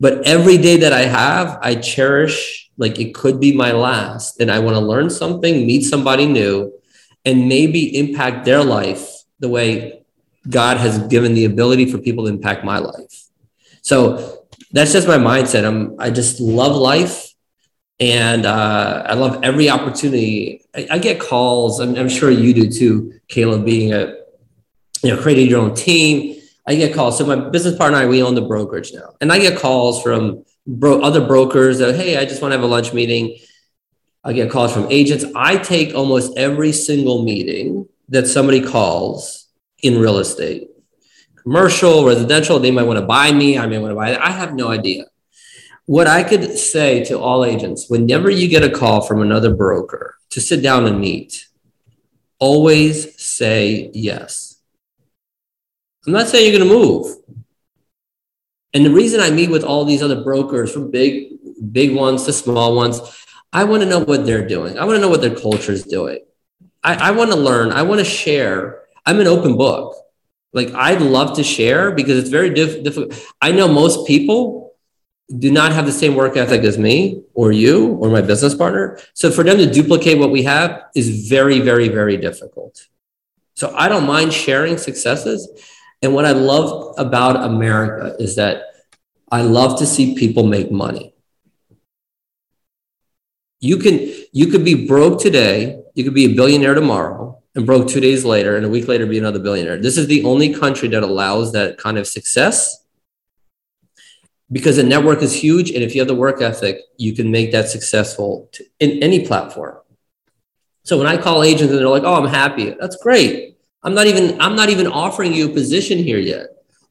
But 0.00 0.26
every 0.26 0.58
day 0.58 0.78
that 0.78 0.92
I 0.92 1.02
have, 1.02 1.58
I 1.62 1.76
cherish 1.76 2.70
like 2.76 2.98
it 2.98 3.14
could 3.14 3.40
be 3.40 3.56
my 3.56 3.72
last. 3.72 4.40
And 4.40 4.50
I 4.50 4.58
want 4.58 4.76
to 4.76 4.80
learn 4.80 5.10
something, 5.10 5.66
meet 5.66 5.82
somebody 5.82 6.26
new, 6.26 6.72
and 7.24 7.48
maybe 7.48 7.96
impact 7.98 8.44
their 8.44 8.64
life 8.64 9.08
the 9.40 9.48
way 9.48 10.02
God 10.48 10.76
has 10.76 10.98
given 11.08 11.34
the 11.34 11.44
ability 11.44 11.90
for 11.90 11.98
people 11.98 12.24
to 12.24 12.30
impact 12.30 12.64
my 12.64 12.78
life. 12.78 13.28
So 13.82 14.46
that's 14.72 14.92
just 14.92 15.06
my 15.06 15.18
mindset. 15.18 15.64
I'm 15.64 15.94
I 15.98 16.10
just 16.10 16.40
love 16.40 16.76
life 16.76 17.34
and 18.00 18.44
uh, 18.44 19.04
I 19.06 19.14
love 19.14 19.40
every 19.42 19.70
opportunity. 19.70 20.64
I, 20.74 20.88
I 20.92 20.98
get 20.98 21.20
calls. 21.20 21.80
I'm, 21.80 21.94
I'm, 21.96 22.08
sure 22.08 22.30
you 22.30 22.52
do 22.52 22.68
too, 22.70 23.20
Caleb. 23.28 23.64
Being 23.64 23.92
a 23.92 24.16
you 25.02 25.14
know 25.14 25.22
creating 25.22 25.48
your 25.48 25.60
own 25.60 25.74
team, 25.74 26.40
I 26.66 26.74
get 26.76 26.94
calls. 26.94 27.18
So 27.18 27.26
my 27.26 27.36
business 27.36 27.76
partner 27.76 27.98
and 27.98 28.06
I, 28.06 28.10
we 28.10 28.22
own 28.22 28.34
the 28.34 28.42
brokerage 28.42 28.92
now, 28.92 29.14
and 29.20 29.30
I 29.30 29.38
get 29.38 29.58
calls 29.58 30.02
from 30.02 30.44
bro- 30.66 31.00
other 31.00 31.26
brokers 31.26 31.78
that 31.78 31.94
hey, 31.94 32.16
I 32.16 32.24
just 32.24 32.40
want 32.40 32.52
to 32.52 32.56
have 32.56 32.64
a 32.64 32.68
lunch 32.68 32.92
meeting. 32.92 33.38
I 34.22 34.32
get 34.32 34.50
calls 34.50 34.72
from 34.72 34.86
agents. 34.90 35.24
I 35.36 35.58
take 35.58 35.94
almost 35.94 36.36
every 36.38 36.72
single 36.72 37.24
meeting 37.24 37.86
that 38.08 38.26
somebody 38.26 38.62
calls 38.62 39.48
in 39.82 39.98
real 39.98 40.18
estate, 40.18 40.70
commercial, 41.36 42.06
residential. 42.06 42.58
They 42.58 42.70
might 42.70 42.84
want 42.84 42.98
to 42.98 43.06
buy 43.06 43.32
me. 43.32 43.58
I 43.58 43.66
may 43.66 43.78
want 43.78 43.90
to 43.90 43.96
buy. 43.96 44.16
I 44.16 44.30
have 44.30 44.54
no 44.54 44.68
idea. 44.68 45.04
What 45.86 46.06
I 46.06 46.22
could 46.22 46.56
say 46.58 47.04
to 47.04 47.18
all 47.18 47.44
agents, 47.44 47.90
whenever 47.90 48.30
you 48.30 48.48
get 48.48 48.64
a 48.64 48.70
call 48.70 49.02
from 49.02 49.20
another 49.20 49.54
broker 49.54 50.16
to 50.30 50.40
sit 50.40 50.62
down 50.62 50.86
and 50.86 50.98
meet, 50.98 51.46
always 52.38 53.22
say 53.22 53.90
yes 53.92 54.53
I'm 56.06 56.12
not 56.12 56.28
saying 56.28 56.50
you're 56.50 56.58
going 56.58 56.68
to 56.68 56.74
move. 56.74 57.16
And 58.74 58.84
the 58.84 58.90
reason 58.90 59.20
I 59.20 59.30
meet 59.30 59.50
with 59.50 59.64
all 59.64 59.84
these 59.84 60.02
other 60.02 60.22
brokers, 60.22 60.72
from 60.72 60.90
big, 60.90 61.38
big 61.72 61.94
ones 61.94 62.24
to 62.24 62.32
small 62.32 62.74
ones, 62.74 63.00
I 63.52 63.64
want 63.64 63.82
to 63.82 63.88
know 63.88 64.00
what 64.00 64.26
they're 64.26 64.46
doing. 64.46 64.78
I 64.78 64.84
want 64.84 64.96
to 64.96 65.00
know 65.00 65.08
what 65.08 65.20
their 65.20 65.34
culture 65.34 65.72
is 65.72 65.84
doing. 65.84 66.18
I, 66.82 67.08
I 67.08 67.10
want 67.12 67.30
to 67.30 67.36
learn. 67.36 67.70
I 67.70 67.82
want 67.82 68.00
to 68.00 68.04
share. 68.04 68.82
I'm 69.06 69.20
an 69.20 69.28
open 69.28 69.56
book. 69.56 69.96
Like 70.52 70.72
I'd 70.74 71.00
love 71.00 71.36
to 71.36 71.44
share 71.44 71.92
because 71.92 72.18
it's 72.18 72.28
very 72.28 72.50
diff- 72.50 72.82
difficult. 72.82 73.18
I 73.40 73.52
know 73.52 73.68
most 73.68 74.06
people 74.06 74.74
do 75.38 75.50
not 75.50 75.72
have 75.72 75.86
the 75.86 75.92
same 75.92 76.14
work 76.14 76.36
ethic 76.36 76.62
as 76.62 76.76
me 76.76 77.22
or 77.32 77.50
you 77.50 77.94
or 77.94 78.10
my 78.10 78.20
business 78.20 78.54
partner. 78.54 78.98
So 79.14 79.30
for 79.30 79.42
them 79.42 79.56
to 79.58 79.70
duplicate 79.70 80.18
what 80.18 80.30
we 80.30 80.42
have 80.42 80.82
is 80.94 81.28
very, 81.28 81.60
very, 81.60 81.88
very 81.88 82.16
difficult. 82.16 82.88
So 83.54 83.74
I 83.74 83.88
don't 83.88 84.04
mind 84.04 84.32
sharing 84.32 84.76
successes 84.76 85.48
and 86.04 86.12
what 86.12 86.26
I 86.26 86.32
love 86.32 86.94
about 86.98 87.42
America 87.42 88.14
is 88.22 88.36
that 88.36 88.74
I 89.32 89.40
love 89.40 89.78
to 89.78 89.86
see 89.86 90.14
people 90.14 90.46
make 90.46 90.70
money. 90.70 91.14
You 93.60 93.78
can 93.78 94.12
you 94.30 94.48
could 94.48 94.66
be 94.66 94.86
broke 94.86 95.18
today, 95.18 95.82
you 95.94 96.04
could 96.04 96.12
be 96.12 96.26
a 96.26 96.34
billionaire 96.34 96.74
tomorrow, 96.74 97.42
and 97.54 97.64
broke 97.64 97.88
two 97.88 98.00
days 98.00 98.22
later, 98.22 98.54
and 98.56 98.66
a 98.66 98.68
week 98.68 98.86
later 98.86 99.06
be 99.06 99.16
another 99.16 99.38
billionaire. 99.38 99.78
This 99.78 99.96
is 99.96 100.06
the 100.06 100.22
only 100.24 100.52
country 100.52 100.88
that 100.88 101.02
allows 101.02 101.52
that 101.52 101.78
kind 101.78 101.96
of 101.96 102.06
success 102.06 102.84
because 104.52 104.76
the 104.76 104.82
network 104.82 105.22
is 105.22 105.32
huge, 105.32 105.70
and 105.70 105.82
if 105.82 105.94
you 105.94 106.02
have 106.02 106.08
the 106.08 106.14
work 106.14 106.42
ethic, 106.42 106.80
you 106.98 107.14
can 107.14 107.30
make 107.30 107.50
that 107.52 107.70
successful 107.70 108.50
in 108.78 109.02
any 109.02 109.26
platform. 109.26 109.78
So 110.82 110.98
when 110.98 111.06
I 111.06 111.16
call 111.16 111.42
agents 111.42 111.72
and 111.72 111.80
they're 111.80 111.88
like, 111.88 112.04
"Oh, 112.04 112.16
I'm 112.16 112.28
happy," 112.28 112.76
that's 112.78 112.96
great. 112.96 113.53
I'm 113.84 113.94
not 113.94 114.06
even 114.06 114.40
I'm 114.40 114.56
not 114.56 114.70
even 114.70 114.86
offering 114.86 115.34
you 115.34 115.50
a 115.50 115.52
position 115.52 115.98
here 115.98 116.18
yet. 116.18 116.46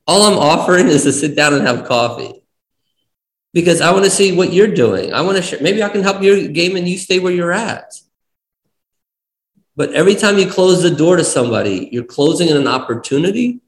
All 0.08 0.24
I'm 0.24 0.38
offering 0.38 0.88
is 0.88 1.04
to 1.04 1.12
sit 1.12 1.36
down 1.36 1.54
and 1.54 1.66
have 1.66 1.86
coffee. 1.86 2.44
Because 3.54 3.82
I 3.82 3.92
want 3.92 4.06
to 4.06 4.12
see 4.12 4.36
what 4.36 4.54
you're 4.54 4.68
doing. 4.68 5.14
I 5.14 5.22
want 5.22 5.38
to 5.38 5.44
share 5.44 5.62
maybe 5.62 5.84
I 5.84 5.90
can 5.90 6.04
help 6.04 6.22
your 6.22 6.48
game 6.48 6.76
and 6.76 6.88
you 6.88 6.98
stay 6.98 7.20
where 7.20 7.34
you're 7.34 7.52
at. 7.52 7.94
But 9.76 9.94
every 9.94 10.16
time 10.16 10.38
you 10.38 10.50
close 10.50 10.84
the 10.84 10.92
door 10.92 11.18
to 11.18 11.24
somebody, 11.24 11.90
you're 11.92 12.04
closing 12.04 12.50
an 12.50 12.68
opportunity 12.68 13.62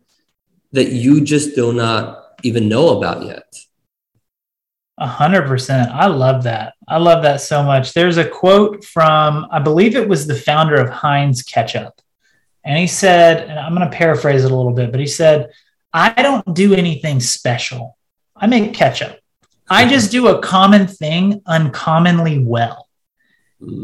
that 0.72 0.90
you 0.92 1.22
just 1.22 1.56
do 1.56 1.74
not 1.74 2.40
even 2.44 2.70
know 2.70 2.98
about 2.98 3.26
yet. 3.26 3.56
A 4.98 5.08
hundred 5.08 5.48
percent. 5.48 5.92
I 5.92 6.08
love 6.08 6.44
that. 6.44 6.74
I 6.88 6.98
love 6.98 7.24
that 7.24 7.42
so 7.42 7.64
much. 7.64 7.94
There's 7.94 8.18
a 8.18 8.28
quote 8.28 8.86
from, 8.86 9.48
I 9.52 9.60
believe 9.60 9.96
it 9.96 10.08
was 10.08 10.28
the 10.28 10.36
founder 10.36 10.76
of 10.76 10.90
Heinz 10.90 11.42
Ketchup. 11.42 12.00
And 12.66 12.78
he 12.78 12.88
said, 12.88 13.48
and 13.48 13.60
I'm 13.60 13.76
going 13.76 13.90
to 13.90 13.96
paraphrase 13.96 14.44
it 14.44 14.52
a 14.52 14.56
little 14.56 14.74
bit, 14.74 14.92
but 14.92 15.00
he 15.00 15.08
said, 15.08 15.52
I 15.94 16.10
don't 16.22 16.54
do 16.54 16.74
anything 16.74 17.20
special. 17.20 17.96
I 18.36 18.48
make 18.48 18.74
ketchup. 18.74 19.20
I 19.70 19.88
just 19.88 20.12
do 20.12 20.28
a 20.28 20.42
common 20.42 20.88
thing 20.88 21.42
uncommonly 21.46 22.40
well. 22.40 22.90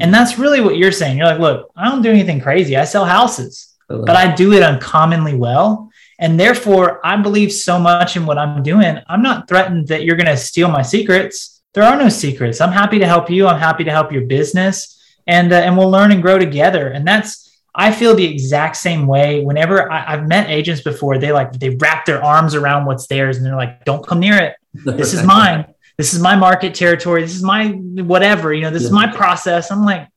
And 0.02 0.14
that's 0.14 0.38
really 0.38 0.62
what 0.62 0.78
you're 0.78 0.92
saying. 0.92 1.18
You're 1.18 1.28
like, 1.28 1.40
look, 1.40 1.72
I 1.76 1.90
don't 1.90 2.02
do 2.02 2.10
anything 2.10 2.42
crazy. 2.42 2.76
I 2.76 2.84
sell 2.84 3.06
houses, 3.06 3.74
but 3.88 4.16
I 4.16 4.36
do 4.36 4.54
it 4.54 4.64
uncommonly 4.64 5.36
well. 5.36 5.90
And 6.20 6.40
therefore, 6.40 7.00
I 7.06 7.16
believe 7.16 7.52
so 7.52 7.80
much 7.80 8.16
in 8.16 8.26
what 8.26 8.38
I'm 8.38 8.62
doing. 8.62 9.00
I'm 9.08 9.24
not 9.24 9.48
threatened 9.48 9.88
that 9.88 10.04
you're 10.04 10.18
going 10.18 10.28
to 10.28 10.38
steal 10.38 10.70
my 10.70 10.82
secrets. 10.82 11.64
There 11.74 11.84
are 11.84 11.98
no 11.98 12.10
secrets. 12.10 12.62
I'm 12.62 12.72
happy 12.72 13.00
to 13.00 13.08
help 13.08 13.30
you. 13.30 13.48
I'm 13.48 13.60
happy 13.60 13.84
to 13.86 13.92
help 13.92 14.12
your 14.12 14.24
business, 14.24 15.02
and 15.26 15.54
uh, 15.54 15.56
and 15.56 15.78
we'll 15.78 15.90
learn 15.90 16.12
and 16.12 16.22
grow 16.22 16.38
together. 16.38 16.90
And 16.90 17.08
that's 17.08 17.51
I 17.74 17.92
feel 17.92 18.16
the 18.16 18.26
exact 18.26 18.78
same 18.78 19.08
way. 19.08 19.44
Whenever 19.44 19.90
I, 19.92 20.16
have 20.16 20.28
met 20.28 20.50
agents 20.50 20.82
before, 20.82 21.18
they 21.18 21.32
like 21.32 21.54
they 21.54 21.70
wrap 21.70 22.06
their 22.06 22.24
arms 22.24 22.54
around 22.54 22.86
what's 22.86 23.08
theirs 23.08 23.38
and 23.38 23.46
they're 23.46 23.56
like, 23.56 23.86
"Don't 23.86 24.06
come 24.06 24.20
near 24.20 24.38
it. 24.38 24.56
This 24.86 25.14
is 25.14 25.24
mine. 25.24 25.66
This 25.98 26.14
is 26.14 26.20
my 26.20 26.36
market 26.36 26.74
territory. 26.74 27.22
This 27.22 27.36
is 27.36 27.44
my 27.44 27.70
whatever. 27.70 28.54
You 28.54 28.62
know, 28.62 28.72
this 28.72 28.84
is 28.84 28.92
my 28.92 29.08
process." 29.08 29.72
I'm 29.72 29.86
like, 29.86 30.08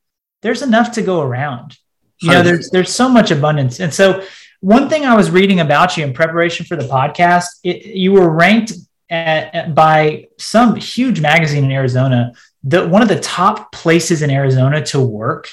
"There's 0.43 0.63
enough 0.63 0.93
to 0.93 1.03
go 1.03 1.21
around. 1.21 1.77
You 2.21 2.31
know, 2.31 2.43
there's 2.43 2.71
there's 2.71 2.93
so 2.93 3.09
much 3.09 3.31
abundance, 3.31 3.81
and 3.81 3.93
so 3.93 4.25
one 4.65 4.89
thing 4.89 5.05
I 5.05 5.15
was 5.15 5.31
reading 5.31 5.61
about 5.61 5.97
you 5.97 6.05
in 6.05 6.15
preparation 6.15 6.65
for 6.65 6.75
the 6.75 6.89
podcast, 6.89 7.47
it, 7.63 7.85
you 7.85 8.13
were 8.13 8.31
ranked 8.31 8.73
at, 9.11 9.55
at, 9.55 9.75
by 9.75 10.29
some 10.39 10.75
huge 10.75 11.21
magazine 11.21 11.65
in 11.65 11.71
Arizona, 11.71 12.33
the 12.63 12.89
one 12.89 13.03
of 13.03 13.09
the 13.09 13.21
top 13.21 13.73
places 13.73 14.23
in 14.23 14.31
Arizona 14.31 14.83
to 14.87 15.01
work, 15.01 15.51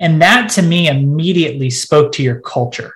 and 0.00 0.20
that 0.22 0.50
to 0.50 0.62
me 0.62 0.88
immediately 0.88 1.70
spoke 1.70 2.12
to 2.12 2.22
your 2.22 2.40
culture 2.40 2.94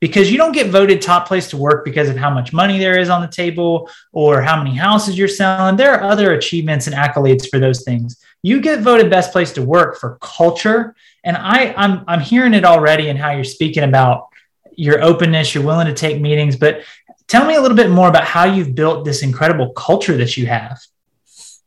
because 0.00 0.30
you 0.30 0.36
don't 0.36 0.52
get 0.52 0.70
voted 0.70 1.00
top 1.00 1.26
place 1.26 1.48
to 1.48 1.56
work 1.56 1.84
because 1.84 2.08
of 2.08 2.16
how 2.16 2.30
much 2.30 2.52
money 2.52 2.78
there 2.78 2.98
is 2.98 3.08
on 3.08 3.22
the 3.22 3.28
table 3.28 3.90
or 4.12 4.42
how 4.42 4.62
many 4.62 4.76
houses 4.76 5.16
you're 5.16 5.28
selling. 5.28 5.76
There 5.76 5.94
are 5.94 6.02
other 6.02 6.34
achievements 6.34 6.86
and 6.86 6.94
accolades 6.94 7.48
for 7.48 7.58
those 7.58 7.82
things. 7.82 8.20
You 8.42 8.60
get 8.60 8.80
voted 8.80 9.10
best 9.10 9.32
place 9.32 9.52
to 9.54 9.62
work 9.62 9.98
for 9.98 10.18
culture. 10.20 10.94
And 11.24 11.36
I, 11.36 11.74
I'm, 11.76 12.04
I'm 12.06 12.20
hearing 12.20 12.54
it 12.54 12.64
already 12.64 13.08
in 13.08 13.16
how 13.16 13.30
you're 13.30 13.44
speaking 13.44 13.84
about 13.84 14.28
your 14.76 15.02
openness, 15.02 15.54
you're 15.54 15.64
willing 15.64 15.86
to 15.86 15.94
take 15.94 16.20
meetings, 16.20 16.56
but 16.56 16.82
tell 17.28 17.46
me 17.46 17.54
a 17.54 17.60
little 17.60 17.76
bit 17.76 17.90
more 17.90 18.08
about 18.08 18.24
how 18.24 18.44
you've 18.44 18.74
built 18.74 19.04
this 19.06 19.22
incredible 19.22 19.70
culture 19.70 20.18
that 20.18 20.36
you 20.36 20.46
have. 20.46 20.78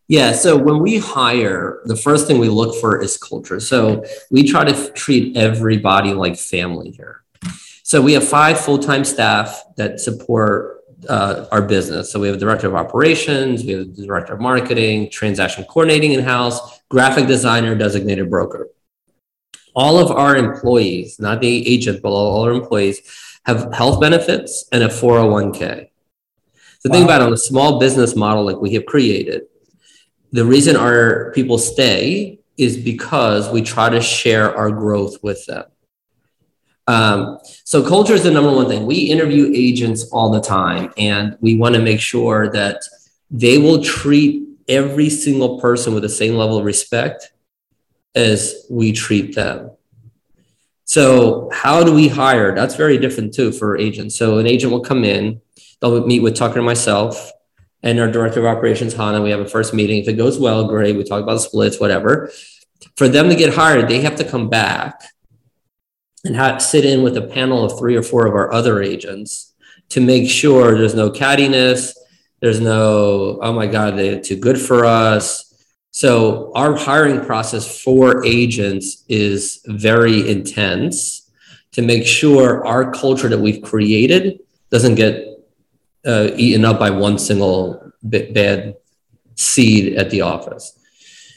Yeah. 0.09 0.31
So 0.31 0.57
when 0.57 0.79
we 0.79 0.97
hire, 0.97 1.81
the 1.85 1.95
first 1.95 2.25
thing 2.25 2.39
we 2.39 2.49
look 2.49 2.75
for 2.81 3.01
is 3.01 3.15
culture. 3.15 3.59
So 3.59 4.03
we 4.31 4.43
try 4.43 4.63
to 4.65 4.91
treat 4.93 5.37
everybody 5.37 6.13
like 6.13 6.35
family 6.35 6.89
here. 6.89 7.21
So 7.83 8.01
we 8.01 8.13
have 8.13 8.27
five 8.27 8.59
full-time 8.59 9.05
staff 9.05 9.63
that 9.77 9.99
support 9.99 10.83
uh, 11.07 11.45
our 11.51 11.61
business. 11.61 12.11
So 12.11 12.19
we 12.19 12.27
have 12.27 12.37
a 12.37 12.39
director 12.39 12.67
of 12.67 12.75
operations, 12.75 13.63
we 13.63 13.71
have 13.73 13.81
a 13.81 13.85
director 13.85 14.33
of 14.33 14.41
marketing, 14.41 15.11
transaction 15.11 15.63
coordinating 15.65 16.13
in-house, 16.13 16.81
graphic 16.89 17.27
designer, 17.27 17.75
designated 17.75 18.31
broker. 18.31 18.67
All 19.75 19.99
of 19.99 20.11
our 20.11 20.35
employees, 20.35 21.19
not 21.19 21.39
the 21.39 21.67
agent, 21.67 22.01
but 22.01 22.09
all 22.09 22.43
our 22.43 22.51
employees 22.51 22.99
have 23.45 23.71
health 23.73 24.01
benefits 24.01 24.67
and 24.71 24.83
a 24.83 24.87
401k. 24.87 25.89
So 26.79 26.89
wow. 26.89 26.93
think 26.93 27.05
about 27.05 27.21
it, 27.21 27.25
on 27.25 27.33
a 27.33 27.37
small 27.37 27.79
business 27.79 28.15
model 28.15 28.43
like 28.43 28.57
we 28.57 28.73
have 28.73 28.85
created, 28.85 29.43
the 30.31 30.45
reason 30.45 30.75
our 30.75 31.31
people 31.33 31.57
stay 31.57 32.39
is 32.57 32.77
because 32.77 33.49
we 33.49 33.61
try 33.61 33.89
to 33.89 34.01
share 34.01 34.55
our 34.55 34.69
growth 34.69 35.23
with 35.23 35.45
them. 35.45 35.65
Um, 36.87 37.39
so 37.43 37.87
culture 37.87 38.13
is 38.13 38.23
the 38.23 38.31
number 38.31 38.51
one 38.51 38.67
thing. 38.67 38.85
We 38.85 38.97
interview 38.97 39.51
agents 39.53 40.09
all 40.11 40.31
the 40.31 40.41
time, 40.41 40.91
and 40.97 41.37
we 41.39 41.55
want 41.55 41.75
to 41.75 41.81
make 41.81 41.99
sure 41.99 42.49
that 42.49 42.81
they 43.29 43.59
will 43.59 43.83
treat 43.83 44.43
every 44.67 45.09
single 45.09 45.59
person 45.59 45.93
with 45.93 46.03
the 46.03 46.09
same 46.09 46.35
level 46.35 46.57
of 46.57 46.65
respect 46.65 47.31
as 48.15 48.65
we 48.69 48.91
treat 48.91 49.35
them. 49.35 49.71
So 50.85 51.49
how 51.53 51.83
do 51.83 51.93
we 51.93 52.07
hire? 52.07 52.55
That's 52.55 52.75
very 52.75 52.97
different 52.97 53.33
too 53.33 53.51
for 53.51 53.77
agents. 53.77 54.15
So 54.15 54.39
an 54.39 54.47
agent 54.47 54.71
will 54.71 54.81
come 54.81 55.03
in, 55.03 55.41
they'll 55.79 56.05
meet 56.05 56.21
with 56.21 56.35
Tucker 56.35 56.57
and 56.57 56.65
myself 56.65 57.31
and 57.83 57.99
our 57.99 58.11
director 58.11 58.39
of 58.39 58.45
operations, 58.45 58.93
Hannah. 58.93 59.21
We 59.21 59.31
have 59.31 59.39
a 59.39 59.47
first 59.47 59.73
meeting. 59.73 60.01
If 60.01 60.07
it 60.07 60.13
goes 60.13 60.37
well, 60.37 60.67
great. 60.67 60.95
We 60.95 61.03
talk 61.03 61.23
about 61.23 61.35
the 61.35 61.39
splits, 61.39 61.79
whatever. 61.79 62.31
For 62.95 63.07
them 63.07 63.29
to 63.29 63.35
get 63.35 63.53
hired, 63.53 63.87
they 63.87 64.01
have 64.01 64.15
to 64.17 64.23
come 64.23 64.49
back 64.49 65.03
and 66.25 66.35
have, 66.35 66.61
sit 66.61 66.85
in 66.85 67.03
with 67.03 67.15
a 67.17 67.21
panel 67.21 67.63
of 67.63 67.79
three 67.79 67.95
or 67.95 68.03
four 68.03 68.25
of 68.25 68.33
our 68.33 68.51
other 68.51 68.81
agents 68.81 69.53
to 69.89 70.01
make 70.01 70.29
sure 70.29 70.77
there's 70.77 70.95
no 70.95 71.09
cattiness, 71.09 71.93
there's 72.41 72.59
no, 72.59 73.39
oh 73.41 73.53
my 73.53 73.67
God, 73.67 73.97
they're 73.97 74.21
too 74.21 74.37
good 74.37 74.59
for 74.59 74.85
us. 74.85 75.45
So 75.91 76.51
our 76.55 76.75
hiring 76.75 77.25
process 77.25 77.81
for 77.81 78.25
agents 78.25 79.03
is 79.09 79.61
very 79.65 80.29
intense 80.29 81.31
to 81.71 81.81
make 81.81 82.05
sure 82.05 82.65
our 82.65 82.91
culture 82.91 83.27
that 83.29 83.39
we've 83.39 83.61
created 83.61 84.39
doesn't 84.69 84.95
get 84.95 85.28
uh, 86.05 86.29
eaten 86.35 86.65
up 86.65 86.79
by 86.79 86.89
one 86.89 87.17
single 87.17 87.91
bad 88.03 88.75
seed 89.35 89.95
at 89.97 90.09
the 90.09 90.21
office. 90.21 90.75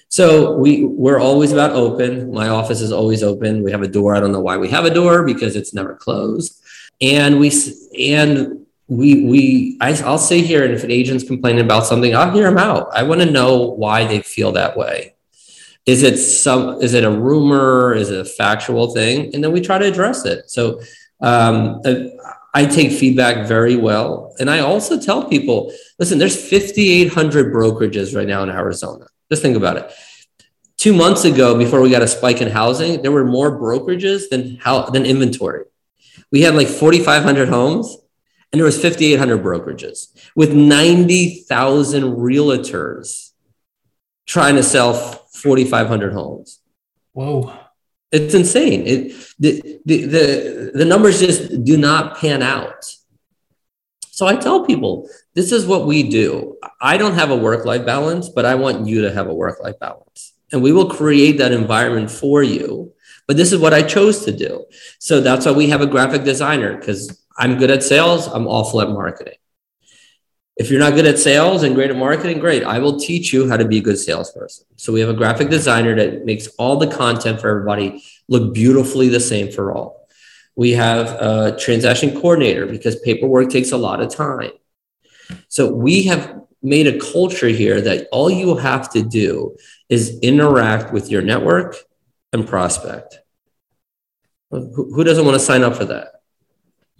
So 0.08 0.56
we 0.56 0.84
we're 0.84 1.20
always 1.20 1.52
about 1.52 1.70
open. 1.70 2.32
My 2.32 2.48
office 2.48 2.80
is 2.82 2.92
always 2.92 3.22
open. 3.22 3.62
We 3.62 3.72
have 3.72 3.82
a 3.82 3.88
door. 3.88 4.14
I 4.14 4.20
don't 4.20 4.32
know 4.32 4.40
why 4.40 4.58
we 4.58 4.68
have 4.68 4.84
a 4.84 4.92
door 4.92 5.24
because 5.24 5.56
it's 5.56 5.72
never 5.72 5.94
closed. 5.94 6.62
And 7.00 7.40
we 7.40 7.50
and 7.98 8.66
we 8.88 9.24
we 9.24 9.78
I, 9.80 9.94
I'll 10.02 10.18
say 10.18 10.42
here, 10.42 10.64
and 10.64 10.74
if 10.74 10.84
an 10.84 10.90
agent's 10.90 11.24
complaining 11.24 11.64
about 11.64 11.86
something, 11.86 12.14
I'll 12.14 12.30
hear 12.30 12.44
them 12.44 12.58
out. 12.58 12.90
I 12.92 13.04
want 13.04 13.22
to 13.22 13.30
know 13.30 13.70
why 13.70 14.04
they 14.04 14.20
feel 14.20 14.52
that 14.52 14.76
way. 14.76 15.14
Is 15.86 16.02
it 16.02 16.18
some? 16.18 16.82
Is 16.82 16.92
it 16.92 17.04
a 17.04 17.10
rumor? 17.10 17.94
Is 17.94 18.10
it 18.10 18.20
a 18.20 18.24
factual 18.24 18.92
thing? 18.92 19.34
And 19.34 19.42
then 19.42 19.50
we 19.50 19.62
try 19.62 19.78
to 19.78 19.86
address 19.86 20.26
it. 20.26 20.50
So 20.50 20.80
um, 21.22 21.80
I 22.54 22.66
take 22.66 22.92
feedback 22.92 23.46
very 23.46 23.76
well, 23.76 24.34
and 24.38 24.50
I 24.50 24.60
also 24.60 25.00
tell 25.00 25.28
people, 25.28 25.72
listen, 25.98 26.18
there's 26.18 26.36
5,800 26.50 27.52
brokerages 27.52 28.14
right 28.14 28.28
now 28.28 28.42
in 28.42 28.50
Arizona. 28.50 29.06
Just 29.30 29.42
think 29.42 29.56
about 29.56 29.78
it. 29.78 29.90
Two 30.76 30.92
months 30.92 31.24
ago, 31.24 31.56
before 31.56 31.80
we 31.80 31.90
got 31.90 32.02
a 32.02 32.08
spike 32.08 32.42
in 32.42 32.48
housing, 32.48 33.02
there 33.02 33.12
were 33.12 33.24
more 33.24 33.58
brokerages 33.58 34.28
than 34.28 34.56
how 34.56 34.82
than 34.90 35.06
inventory. 35.06 35.64
We 36.30 36.42
had 36.42 36.54
like 36.54 36.68
4,500 36.68 37.48
homes, 37.48 37.96
and 38.50 38.58
there 38.58 38.66
was 38.66 38.80
5,800 38.80 39.42
brokerages 39.42 40.08
with 40.36 40.52
90,000 40.52 42.02
realtors 42.02 43.30
trying 44.26 44.56
to 44.56 44.62
sell 44.62 44.92
4,500 44.94 46.12
homes. 46.12 46.60
Whoa. 47.12 47.56
It's 48.12 48.34
insane. 48.34 48.86
It, 48.86 49.34
the, 49.38 49.80
the, 49.86 50.06
the, 50.06 50.70
the 50.74 50.84
numbers 50.84 51.20
just 51.20 51.64
do 51.64 51.76
not 51.76 52.18
pan 52.18 52.42
out. 52.42 52.84
So 54.10 54.26
I 54.26 54.36
tell 54.36 54.66
people, 54.66 55.08
this 55.34 55.50
is 55.50 55.66
what 55.66 55.86
we 55.86 56.08
do. 56.08 56.58
I 56.80 56.98
don't 56.98 57.14
have 57.14 57.30
a 57.30 57.36
work 57.36 57.64
life 57.64 57.86
balance, 57.86 58.28
but 58.28 58.44
I 58.44 58.54
want 58.54 58.86
you 58.86 59.00
to 59.02 59.12
have 59.12 59.28
a 59.28 59.34
work 59.34 59.60
life 59.60 59.78
balance. 59.80 60.34
And 60.52 60.62
we 60.62 60.72
will 60.72 60.90
create 60.90 61.38
that 61.38 61.52
environment 61.52 62.10
for 62.10 62.42
you. 62.42 62.92
But 63.26 63.38
this 63.38 63.52
is 63.52 63.58
what 63.58 63.72
I 63.72 63.82
chose 63.82 64.24
to 64.26 64.32
do. 64.36 64.66
So 64.98 65.22
that's 65.22 65.46
why 65.46 65.52
we 65.52 65.70
have 65.70 65.80
a 65.80 65.86
graphic 65.86 66.24
designer 66.24 66.76
because 66.76 67.24
I'm 67.38 67.56
good 67.56 67.70
at 67.70 67.82
sales, 67.82 68.26
I'm 68.26 68.46
awful 68.46 68.82
at 68.82 68.90
marketing. 68.90 69.38
If 70.56 70.70
you're 70.70 70.80
not 70.80 70.94
good 70.94 71.06
at 71.06 71.18
sales 71.18 71.62
and 71.62 71.74
great 71.74 71.90
at 71.90 71.96
marketing, 71.96 72.38
great. 72.38 72.62
I 72.62 72.78
will 72.78 72.98
teach 72.98 73.32
you 73.32 73.48
how 73.48 73.56
to 73.56 73.64
be 73.64 73.78
a 73.78 73.82
good 73.82 73.98
salesperson. 73.98 74.66
So 74.76 74.92
we 74.92 75.00
have 75.00 75.08
a 75.08 75.14
graphic 75.14 75.48
designer 75.48 75.94
that 75.96 76.26
makes 76.26 76.46
all 76.58 76.76
the 76.76 76.86
content 76.86 77.40
for 77.40 77.48
everybody 77.48 78.04
look 78.28 78.52
beautifully 78.52 79.08
the 79.08 79.20
same 79.20 79.50
for 79.50 79.72
all. 79.72 80.08
We 80.54 80.72
have 80.72 81.06
a 81.20 81.56
transaction 81.58 82.12
coordinator 82.20 82.66
because 82.66 83.00
paperwork 83.00 83.48
takes 83.48 83.72
a 83.72 83.78
lot 83.78 84.02
of 84.02 84.14
time. 84.14 84.50
So 85.48 85.72
we 85.72 86.02
have 86.04 86.42
made 86.62 86.86
a 86.86 87.00
culture 87.00 87.48
here 87.48 87.80
that 87.80 88.08
all 88.12 88.30
you 88.30 88.56
have 88.56 88.90
to 88.90 89.02
do 89.02 89.56
is 89.88 90.18
interact 90.20 90.92
with 90.92 91.10
your 91.10 91.22
network 91.22 91.76
and 92.32 92.46
prospect. 92.46 93.18
Who 94.50 95.02
doesn't 95.02 95.24
want 95.24 95.34
to 95.34 95.44
sign 95.44 95.62
up 95.62 95.76
for 95.76 95.86
that? 95.86 96.21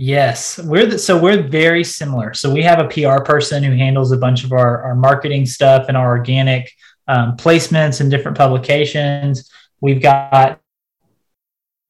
Yes, 0.04 0.58
we're 0.58 0.86
the, 0.86 0.98
so 0.98 1.16
we're 1.16 1.40
very 1.40 1.84
similar. 1.84 2.34
So 2.34 2.52
we 2.52 2.60
have 2.62 2.80
a 2.80 2.88
PR 2.88 3.22
person 3.22 3.62
who 3.62 3.70
handles 3.70 4.10
a 4.10 4.16
bunch 4.16 4.42
of 4.42 4.50
our, 4.50 4.82
our 4.82 4.96
marketing 4.96 5.46
stuff 5.46 5.84
and 5.86 5.96
our 5.96 6.08
organic 6.08 6.72
um, 7.06 7.36
placements 7.36 8.00
and 8.00 8.10
different 8.10 8.36
publications. 8.36 9.48
We've 9.80 10.02
got 10.02 10.60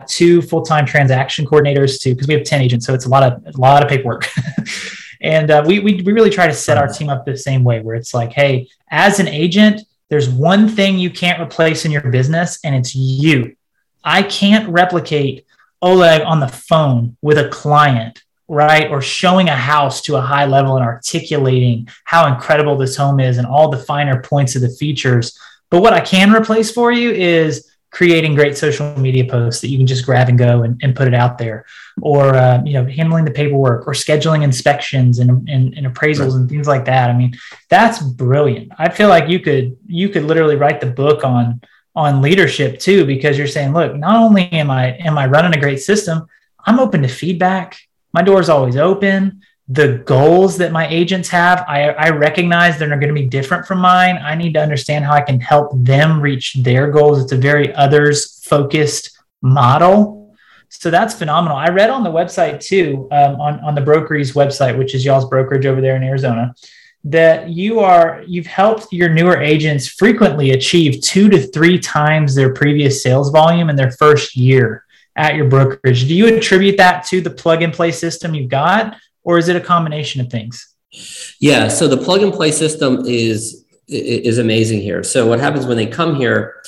two 0.06 0.42
full-time 0.42 0.84
transaction 0.84 1.46
coordinators 1.46 2.02
too 2.02 2.12
because 2.12 2.28
we 2.28 2.34
have 2.34 2.44
10 2.44 2.60
agents 2.60 2.84
so 2.84 2.92
it's 2.92 3.06
a 3.06 3.08
lot 3.08 3.22
of 3.22 3.42
a 3.46 3.58
lot 3.58 3.82
of 3.82 3.88
paperwork 3.88 4.28
and 5.22 5.50
uh, 5.50 5.62
we, 5.64 5.78
we, 5.78 6.02
we 6.02 6.12
really 6.12 6.28
try 6.28 6.46
to 6.48 6.52
set 6.52 6.76
our 6.76 6.88
team 6.88 7.08
up 7.08 7.24
the 7.24 7.36
same 7.36 7.62
way 7.62 7.80
where 7.80 7.94
it's 7.94 8.12
like 8.12 8.32
hey 8.32 8.68
as 8.90 9.20
an 9.20 9.28
agent 9.28 9.80
there's 10.10 10.28
one 10.28 10.68
thing 10.68 10.98
you 10.98 11.08
can't 11.08 11.40
replace 11.40 11.84
in 11.84 11.92
your 11.92 12.02
business 12.10 12.58
and 12.64 12.74
it's 12.74 12.96
you 12.96 13.54
i 14.02 14.24
can't 14.24 14.68
replicate 14.68 15.46
oleg 15.82 16.22
on 16.22 16.40
the 16.40 16.48
phone 16.48 17.16
with 17.20 17.38
a 17.38 17.48
client 17.48 18.22
right? 18.52 18.90
Or 18.90 19.00
showing 19.00 19.48
a 19.48 19.56
house 19.56 20.02
to 20.02 20.16
a 20.16 20.20
high 20.20 20.44
level 20.44 20.76
and 20.76 20.84
articulating 20.84 21.88
how 22.04 22.32
incredible 22.32 22.76
this 22.76 22.96
home 22.96 23.18
is 23.18 23.38
and 23.38 23.46
all 23.46 23.70
the 23.70 23.78
finer 23.78 24.20
points 24.20 24.54
of 24.54 24.60
the 24.60 24.68
features. 24.68 25.38
But 25.70 25.80
what 25.80 25.94
i 25.94 26.00
can 26.00 26.32
replace 26.32 26.70
for 26.70 26.92
you 26.92 27.10
is 27.12 27.70
creating 27.90 28.34
great 28.34 28.56
social 28.56 28.94
media 28.98 29.24
posts 29.24 29.60
that 29.60 29.68
you 29.68 29.78
can 29.78 29.86
just 29.86 30.04
grab 30.04 30.28
and 30.28 30.38
go 30.38 30.62
and, 30.62 30.78
and 30.82 30.94
put 30.94 31.08
it 31.08 31.14
out 31.14 31.38
there. 31.38 31.64
Or 32.02 32.34
uh, 32.34 32.62
you 32.64 32.74
know 32.74 32.84
handling 32.84 33.24
the 33.24 33.30
paperwork 33.30 33.86
or 33.86 33.92
scheduling 33.92 34.42
inspections 34.42 35.18
and, 35.18 35.48
and, 35.48 35.72
and 35.74 35.86
appraisals 35.86 36.32
right. 36.32 36.40
and 36.40 36.48
things 36.48 36.66
like 36.66 36.84
that. 36.84 37.08
I 37.08 37.16
mean 37.16 37.34
that's 37.70 38.02
brilliant. 38.02 38.72
I 38.78 38.90
feel 38.90 39.08
like 39.08 39.30
you 39.30 39.40
could 39.40 39.78
you 39.86 40.10
could 40.10 40.24
literally 40.24 40.56
write 40.56 40.80
the 40.80 40.90
book 40.90 41.24
on 41.24 41.62
on 41.94 42.22
leadership 42.22 42.78
too 42.78 43.04
because 43.04 43.36
you're 43.36 43.46
saying 43.46 43.72
look 43.72 43.94
not 43.96 44.16
only 44.16 44.50
am 44.52 44.70
i 44.70 44.96
am 44.98 45.18
i 45.18 45.26
running 45.26 45.54
a 45.56 45.60
great 45.60 45.80
system 45.80 46.26
i'm 46.64 46.80
open 46.80 47.02
to 47.02 47.08
feedback 47.08 47.78
my 48.12 48.22
door 48.22 48.40
is 48.40 48.48
always 48.48 48.76
open 48.76 49.42
the 49.68 50.02
goals 50.04 50.58
that 50.58 50.72
my 50.72 50.86
agents 50.88 51.28
have, 51.28 51.64
I, 51.68 51.90
I 51.90 52.10
recognize 52.10 52.78
they're 52.78 52.88
going 52.88 53.08
to 53.08 53.14
be 53.14 53.26
different 53.26 53.64
from 53.64 53.78
mine. 53.78 54.18
I 54.18 54.34
need 54.34 54.54
to 54.54 54.60
understand 54.60 55.04
how 55.04 55.14
I 55.14 55.22
can 55.22 55.40
help 55.40 55.70
them 55.74 56.20
reach 56.20 56.54
their 56.54 56.90
goals. 56.90 57.22
It's 57.22 57.32
a 57.32 57.36
very 57.36 57.72
others 57.74 58.44
focused 58.44 59.18
model. 59.40 60.36
So 60.68 60.90
that's 60.90 61.14
phenomenal. 61.14 61.56
I 61.56 61.68
read 61.68 61.90
on 61.90 62.02
the 62.02 62.10
website 62.10 62.60
too, 62.60 63.08
um, 63.12 63.40
on 63.40 63.60
on 63.60 63.74
the 63.74 63.80
brokery's 63.80 64.32
website, 64.32 64.76
which 64.76 64.94
is 64.94 65.04
y'all's 65.04 65.26
brokerage 65.26 65.66
over 65.66 65.80
there 65.80 65.96
in 65.96 66.02
Arizona, 66.02 66.54
that 67.04 67.48
you 67.48 67.80
are 67.80 68.22
you've 68.26 68.46
helped 68.46 68.92
your 68.92 69.08
newer 69.08 69.40
agents 69.40 69.88
frequently 69.88 70.52
achieve 70.52 71.00
two 71.00 71.28
to 71.28 71.38
three 71.48 71.78
times 71.78 72.34
their 72.34 72.54
previous 72.54 73.02
sales 73.02 73.30
volume 73.30 73.70
in 73.70 73.76
their 73.76 73.90
first 73.92 74.36
year 74.36 74.84
at 75.16 75.34
your 75.34 75.48
brokerage. 75.48 76.06
Do 76.06 76.14
you 76.14 76.36
attribute 76.36 76.76
that 76.76 77.04
to 77.06 77.20
the 77.20 77.30
plug 77.30 77.62
and 77.62 77.72
play 77.72 77.90
system 77.92 78.34
you've 78.34 78.50
got, 78.50 78.96
or 79.24 79.36
is 79.36 79.48
it 79.48 79.56
a 79.56 79.60
combination 79.60 80.20
of 80.20 80.30
things? 80.30 80.74
Yeah, 81.40 81.68
so 81.68 81.88
the 81.88 81.96
plug 81.96 82.22
and 82.22 82.32
play 82.32 82.52
system 82.52 83.04
is 83.04 83.64
is 83.88 84.38
amazing 84.38 84.80
here. 84.80 85.02
So 85.02 85.26
what 85.26 85.40
happens 85.40 85.66
when 85.66 85.76
they 85.76 85.86
come 85.86 86.14
here, 86.14 86.62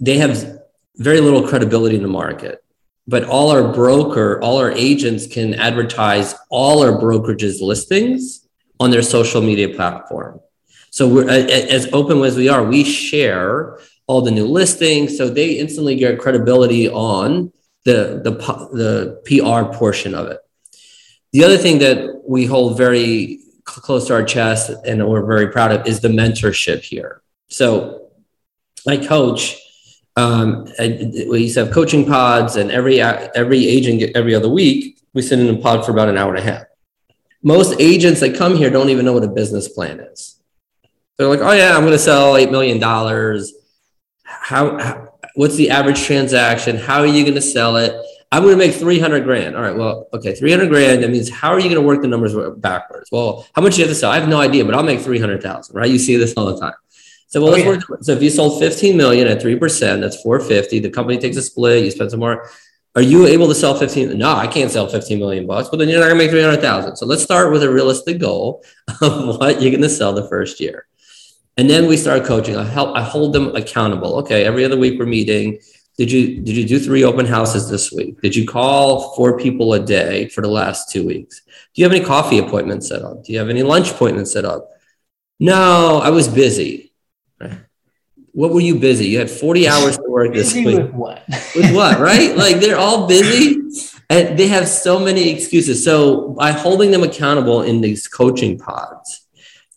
they 0.00 0.18
have 0.18 0.58
very 0.96 1.20
little 1.20 1.46
credibility 1.46 1.96
in 1.96 2.02
the 2.02 2.08
market. 2.08 2.64
But 3.06 3.24
all 3.24 3.50
our 3.50 3.72
broker, 3.72 4.40
all 4.42 4.58
our 4.58 4.72
agents 4.72 5.26
can 5.26 5.54
advertise 5.54 6.34
all 6.50 6.82
our 6.82 7.00
brokerages 7.00 7.62
listings 7.62 8.47
on 8.80 8.90
their 8.90 9.02
social 9.02 9.40
media 9.40 9.68
platform. 9.68 10.40
So 10.90 11.08
we're 11.08 11.28
as 11.28 11.88
open 11.92 12.22
as 12.22 12.36
we 12.36 12.48
are, 12.48 12.64
we 12.64 12.84
share 12.84 13.78
all 14.06 14.22
the 14.22 14.30
new 14.30 14.46
listings, 14.46 15.16
so 15.16 15.28
they 15.28 15.52
instantly 15.52 15.96
get 15.96 16.18
credibility 16.18 16.88
on 16.88 17.52
the 17.84 18.20
the 18.24 18.32
the 18.72 19.20
PR 19.26 19.76
portion 19.76 20.14
of 20.14 20.28
it. 20.28 20.38
The 21.32 21.44
other 21.44 21.58
thing 21.58 21.78
that 21.80 22.22
we 22.26 22.46
hold 22.46 22.78
very 22.78 23.40
close 23.64 24.06
to 24.06 24.14
our 24.14 24.24
chest 24.24 24.70
and 24.86 25.06
we're 25.06 25.26
very 25.26 25.48
proud 25.48 25.72
of 25.72 25.86
is 25.86 26.00
the 26.00 26.08
mentorship 26.08 26.80
here. 26.80 27.22
So 27.48 28.08
I 28.86 28.96
coach. 28.96 29.56
Um, 30.16 30.66
we 30.78 31.42
used 31.42 31.54
to 31.54 31.64
have 31.64 31.72
coaching 31.72 32.04
pods, 32.04 32.56
and 32.56 32.72
every 32.72 33.00
every 33.00 33.68
agent 33.68 34.02
every 34.16 34.34
other 34.34 34.48
week 34.48 34.98
we 35.14 35.22
sit 35.22 35.38
in 35.38 35.48
a 35.54 35.58
pod 35.58 35.84
for 35.84 35.92
about 35.92 36.08
an 36.08 36.18
hour 36.18 36.34
and 36.34 36.38
a 36.38 36.50
half. 36.50 36.64
Most 37.42 37.80
agents 37.80 38.20
that 38.20 38.36
come 38.36 38.56
here 38.56 38.70
don't 38.70 38.88
even 38.88 39.04
know 39.04 39.12
what 39.12 39.24
a 39.24 39.28
business 39.28 39.68
plan 39.68 40.00
is. 40.00 40.40
They're 41.16 41.28
like, 41.28 41.40
"Oh 41.40 41.52
yeah, 41.52 41.74
I'm 41.74 41.82
going 41.82 41.92
to 41.92 41.98
sell 41.98 42.36
eight 42.36 42.50
million 42.50 42.78
dollars. 42.78 43.52
How, 44.24 44.78
how? 44.78 45.12
What's 45.34 45.56
the 45.56 45.70
average 45.70 46.02
transaction? 46.02 46.76
How 46.76 47.00
are 47.00 47.06
you 47.06 47.22
going 47.22 47.34
to 47.34 47.40
sell 47.40 47.76
it? 47.76 47.94
I'm 48.30 48.42
going 48.42 48.58
to 48.58 48.66
make 48.66 48.74
300 48.74 49.24
grand. 49.24 49.56
All 49.56 49.62
right. 49.62 49.74
Well, 49.74 50.08
okay. 50.12 50.34
300 50.34 50.68
grand. 50.68 51.02
That 51.02 51.10
means 51.10 51.30
how 51.30 51.50
are 51.50 51.58
you 51.58 51.70
going 51.70 51.80
to 51.80 51.86
work 51.86 52.02
the 52.02 52.08
numbers 52.08 52.34
backwards? 52.58 53.08
Well, 53.10 53.46
how 53.54 53.62
much 53.62 53.74
do 53.74 53.80
you 53.80 53.86
have 53.86 53.94
to 53.94 53.98
sell? 53.98 54.10
I 54.10 54.18
have 54.18 54.28
no 54.28 54.40
idea, 54.40 54.64
but 54.64 54.74
I'll 54.74 54.82
make 54.82 55.00
300,000, 55.00 55.74
right? 55.74 55.90
You 55.90 55.98
see 55.98 56.16
this 56.16 56.34
all 56.34 56.46
the 56.46 56.60
time. 56.60 56.74
So, 57.28 57.40
well, 57.40 57.50
oh, 57.50 57.52
let's 57.52 57.64
yeah. 57.64 57.70
work. 57.70 58.02
So 58.02 58.12
if 58.12 58.22
you 58.22 58.30
sold 58.30 58.60
15 58.60 58.96
million 58.96 59.28
at 59.28 59.40
3%, 59.40 60.00
that's 60.00 60.20
450. 60.22 60.80
The 60.80 60.90
company 60.90 61.18
takes 61.18 61.36
a 61.36 61.42
split. 61.42 61.84
You 61.84 61.90
spend 61.90 62.10
some 62.10 62.20
more. 62.20 62.50
Are 62.94 63.02
you 63.02 63.26
able 63.26 63.48
to 63.48 63.54
sell 63.54 63.74
15? 63.74 64.18
No, 64.18 64.34
I 64.34 64.46
can't 64.46 64.70
sell 64.70 64.88
15 64.88 65.18
million 65.18 65.46
bucks, 65.46 65.68
but 65.68 65.78
then 65.78 65.88
you're 65.88 66.00
not 66.00 66.06
gonna 66.06 66.18
make 66.18 66.30
300,000. 66.30 66.96
So 66.96 67.06
let's 67.06 67.22
start 67.22 67.52
with 67.52 67.62
a 67.62 67.70
realistic 67.70 68.18
goal 68.18 68.64
of 69.02 69.38
what 69.38 69.62
you're 69.62 69.72
gonna 69.72 69.88
sell 69.88 70.12
the 70.12 70.28
first 70.28 70.60
year. 70.60 70.86
And 71.56 71.68
then 71.68 71.86
we 71.86 71.96
start 71.96 72.24
coaching. 72.24 72.56
I 72.56 72.64
help, 72.64 72.96
I 72.96 73.02
hold 73.02 73.32
them 73.32 73.54
accountable. 73.54 74.16
Okay, 74.20 74.44
every 74.44 74.64
other 74.64 74.76
week 74.76 74.98
we're 74.98 75.06
meeting 75.06 75.58
did 75.98 76.12
you 76.12 76.40
did 76.40 76.56
you 76.56 76.64
do 76.64 76.78
three 76.78 77.02
open 77.02 77.26
houses 77.26 77.68
this 77.68 77.90
week? 77.90 78.20
Did 78.20 78.36
you 78.36 78.46
call 78.46 79.16
four 79.16 79.36
people 79.36 79.74
a 79.74 79.80
day 79.80 80.28
for 80.28 80.42
the 80.42 80.48
last 80.48 80.92
two 80.92 81.04
weeks? 81.04 81.42
Do 81.74 81.82
you 81.82 81.84
have 81.84 81.92
any 81.92 82.04
coffee 82.04 82.38
appointments 82.38 82.88
set 82.88 83.02
up? 83.02 83.24
Do 83.24 83.32
you 83.32 83.40
have 83.40 83.48
any 83.48 83.64
lunch 83.64 83.90
appointments 83.90 84.32
set 84.32 84.44
up? 84.44 84.70
No, 85.40 86.00
I 86.00 86.10
was 86.10 86.28
busy. 86.28 86.92
What 88.38 88.52
were 88.52 88.60
you 88.60 88.76
busy? 88.76 89.08
You 89.08 89.18
had 89.18 89.28
40 89.28 89.66
hours 89.72 89.96
to 89.96 90.04
work 90.06 90.32
this 90.32 90.54
week. 90.54 90.66
With 90.66 90.92
what? 90.92 91.24
with 91.56 91.74
what, 91.74 91.98
right? 91.98 92.36
Like 92.36 92.60
they're 92.60 92.78
all 92.78 93.08
busy 93.08 93.56
and 94.08 94.38
they 94.38 94.46
have 94.46 94.68
so 94.68 95.00
many 95.00 95.30
excuses. 95.30 95.84
So 95.84 96.28
by 96.28 96.52
holding 96.52 96.92
them 96.92 97.02
accountable 97.02 97.62
in 97.62 97.80
these 97.80 98.06
coaching 98.06 98.56
pods 98.56 99.26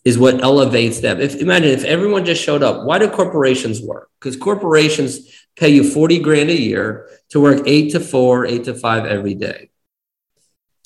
is 0.04 0.16
what 0.16 0.44
elevates 0.44 1.00
them. 1.00 1.20
If 1.20 1.40
imagine 1.40 1.70
if 1.70 1.82
everyone 1.82 2.24
just 2.24 2.40
showed 2.40 2.62
up, 2.62 2.86
why 2.86 3.00
do 3.00 3.10
corporations 3.10 3.82
work? 3.82 4.08
Because 4.20 4.36
corporations 4.36 5.18
pay 5.56 5.70
you 5.70 5.82
40 5.82 6.20
grand 6.20 6.48
a 6.48 6.56
year 6.56 7.08
to 7.30 7.40
work 7.40 7.64
eight 7.66 7.90
to 7.92 8.00
four, 8.00 8.46
eight 8.46 8.62
to 8.66 8.74
five 8.74 9.06
every 9.06 9.34
day. 9.34 9.70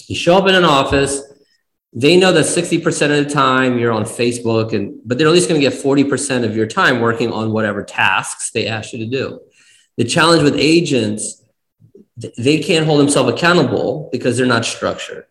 You 0.06 0.16
show 0.16 0.38
up 0.38 0.48
in 0.48 0.54
an 0.54 0.64
office, 0.64 1.20
they 1.92 2.16
know 2.16 2.32
that 2.32 2.44
60% 2.44 3.18
of 3.18 3.26
the 3.26 3.32
time 3.32 3.78
you're 3.78 3.92
on 3.92 4.04
Facebook, 4.04 4.72
and 4.72 5.00
but 5.04 5.18
they're 5.18 5.26
at 5.26 5.32
least 5.32 5.48
going 5.48 5.60
to 5.60 5.68
get 5.68 5.78
40% 5.78 6.44
of 6.44 6.56
your 6.56 6.66
time 6.66 7.00
working 7.00 7.32
on 7.32 7.52
whatever 7.52 7.82
tasks 7.82 8.50
they 8.50 8.66
ask 8.66 8.92
you 8.92 8.98
to 8.98 9.06
do. 9.06 9.40
The 9.96 10.04
challenge 10.04 10.42
with 10.42 10.56
agents, 10.56 11.42
they 12.36 12.58
can't 12.58 12.86
hold 12.86 13.00
themselves 13.00 13.32
accountable 13.32 14.08
because 14.12 14.36
they're 14.36 14.46
not 14.46 14.64
structured. 14.64 15.26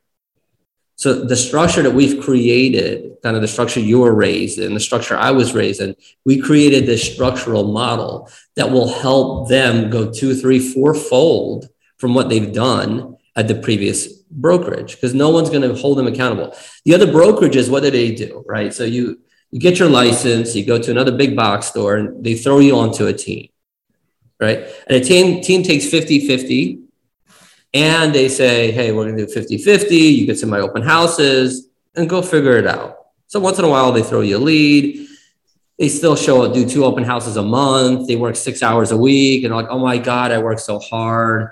So 0.98 1.26
the 1.26 1.36
structure 1.36 1.84
that 1.84 1.92
we've 1.92 2.24
created, 2.24 3.18
kind 3.22 3.36
of 3.36 3.42
the 3.42 3.50
structure 3.50 3.82
you 3.82 4.00
were 4.00 4.14
raised 4.14 4.60
in, 4.60 4.74
the 4.74 4.80
structure 4.80 5.18
I 5.18 5.32
was 5.32 5.54
raised 5.54 5.82
in, 5.82 5.96
we 6.26 6.40
created 6.40 6.86
this 6.86 7.14
structural 7.14 7.74
model 7.74 8.30
that 8.56 8.72
will 8.72 8.88
help 8.88 9.50
them 9.50 9.90
go 9.90 10.10
two, 10.10 10.34
three, 10.34 10.60
four 10.60 10.96
fold 10.96 11.70
from 11.98 12.14
what 12.14 12.30
they've 12.30 12.54
done 12.54 13.18
at 13.36 13.48
the 13.50 13.56
previous 13.56 14.08
brokerage 14.36 14.96
because 14.96 15.14
no 15.14 15.30
one's 15.30 15.50
going 15.50 15.62
to 15.62 15.74
hold 15.76 15.98
them 15.98 16.08
accountable. 16.08 16.56
The 16.84 16.94
other 16.94 17.08
brokerages, 17.08 17.70
what 17.70 17.84
do 17.84 17.92
they 17.92 18.14
do? 18.14 18.44
Right. 18.48 18.74
So 18.74 18.84
you 18.84 19.22
you 19.52 19.60
get 19.60 19.80
your 19.80 19.90
license, 19.90 20.56
you 20.56 20.66
go 20.66 20.78
to 20.78 20.92
another 20.92 21.12
big 21.12 21.36
box 21.36 21.68
store, 21.68 21.96
and 21.96 22.24
they 22.24 22.36
throw 22.36 22.60
you 22.60 22.78
onto 22.78 23.08
a 23.08 23.14
team. 23.14 23.50
Right. 24.40 24.68
And 24.88 24.98
a 24.98 25.00
team 25.00 25.42
team 25.42 25.64
takes 25.64 25.90
50 25.90 26.28
50 26.28 26.82
and 27.74 28.14
they 28.14 28.30
say, 28.30 28.72
hey, 28.72 28.92
we're 28.92 29.06
going 29.06 29.18
to 29.18 29.26
do 29.26 29.32
50 29.32 29.58
50. 29.58 29.96
You 29.96 30.26
get 30.26 30.42
of 30.44 30.50
my 30.50 30.60
open 30.60 30.82
houses 30.82 31.70
and 31.96 32.10
go 32.10 32.22
figure 32.22 32.58
it 32.58 32.68
out. 32.68 32.98
So 33.28 33.40
once 33.40 33.60
in 33.60 33.66
a 33.66 33.70
while, 33.70 33.92
they 33.92 34.04
throw 34.04 34.22
you 34.22 34.38
a 34.38 34.40
lead. 34.40 35.08
They 35.80 35.90
still 35.90 36.16
show 36.16 36.44
up, 36.44 36.54
do 36.54 36.68
two 36.68 36.86
open 36.86 37.04
houses 37.04 37.36
a 37.36 37.44
month. 37.44 38.08
They 38.08 38.16
work 38.16 38.36
six 38.36 38.64
hours 38.64 38.92
a 38.92 38.98
week 38.98 39.44
and 39.44 39.54
like, 39.54 39.68
oh 39.70 39.80
my 39.80 39.98
God, 39.98 40.32
I 40.32 40.38
work 40.38 40.60
so 40.60 40.80
hard. 40.80 41.52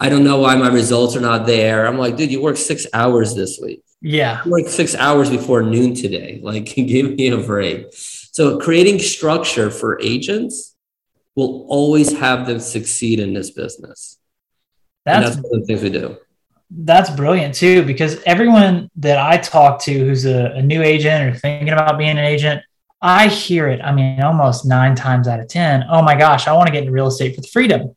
I 0.00 0.08
don't 0.08 0.24
know 0.24 0.40
why 0.40 0.56
my 0.56 0.68
results 0.68 1.16
are 1.16 1.20
not 1.20 1.46
there. 1.46 1.86
I'm 1.86 1.98
like, 1.98 2.16
dude, 2.16 2.30
you 2.30 2.42
worked 2.42 2.58
six 2.58 2.86
hours 2.92 3.34
this 3.34 3.58
week. 3.62 3.82
Yeah. 4.00 4.42
Worked 4.46 4.70
six 4.70 4.94
hours 4.94 5.30
before 5.30 5.62
noon 5.62 5.94
today. 5.94 6.40
Like, 6.42 6.66
give 6.66 7.14
me 7.14 7.28
a 7.28 7.38
break. 7.38 7.86
So, 7.92 8.58
creating 8.58 8.98
structure 8.98 9.70
for 9.70 10.00
agents 10.02 10.74
will 11.34 11.66
always 11.68 12.12
have 12.18 12.46
them 12.46 12.60
succeed 12.60 13.18
in 13.18 13.32
this 13.32 13.50
business. 13.50 14.18
That's, 15.04 15.36
that's 15.36 15.42
one 15.42 15.54
of 15.54 15.60
the 15.60 15.66
things 15.66 15.82
we 15.82 15.90
do. 15.90 16.16
That's 16.70 17.10
brilliant 17.10 17.54
too, 17.54 17.84
because 17.84 18.22
everyone 18.24 18.90
that 18.96 19.18
I 19.18 19.36
talk 19.36 19.80
to 19.82 19.92
who's 19.92 20.26
a, 20.26 20.52
a 20.56 20.62
new 20.62 20.82
agent 20.82 21.34
or 21.34 21.38
thinking 21.38 21.68
about 21.70 21.98
being 21.98 22.10
an 22.10 22.18
agent, 22.18 22.62
I 23.00 23.28
hear 23.28 23.68
it. 23.68 23.80
I 23.82 23.92
mean, 23.92 24.22
almost 24.22 24.64
nine 24.64 24.94
times 24.94 25.28
out 25.28 25.40
of 25.40 25.48
10. 25.48 25.84
Oh 25.90 26.02
my 26.02 26.16
gosh, 26.16 26.48
I 26.48 26.52
want 26.52 26.66
to 26.68 26.72
get 26.72 26.80
into 26.80 26.92
real 26.92 27.06
estate 27.06 27.34
for 27.34 27.42
the 27.42 27.48
freedom. 27.48 27.94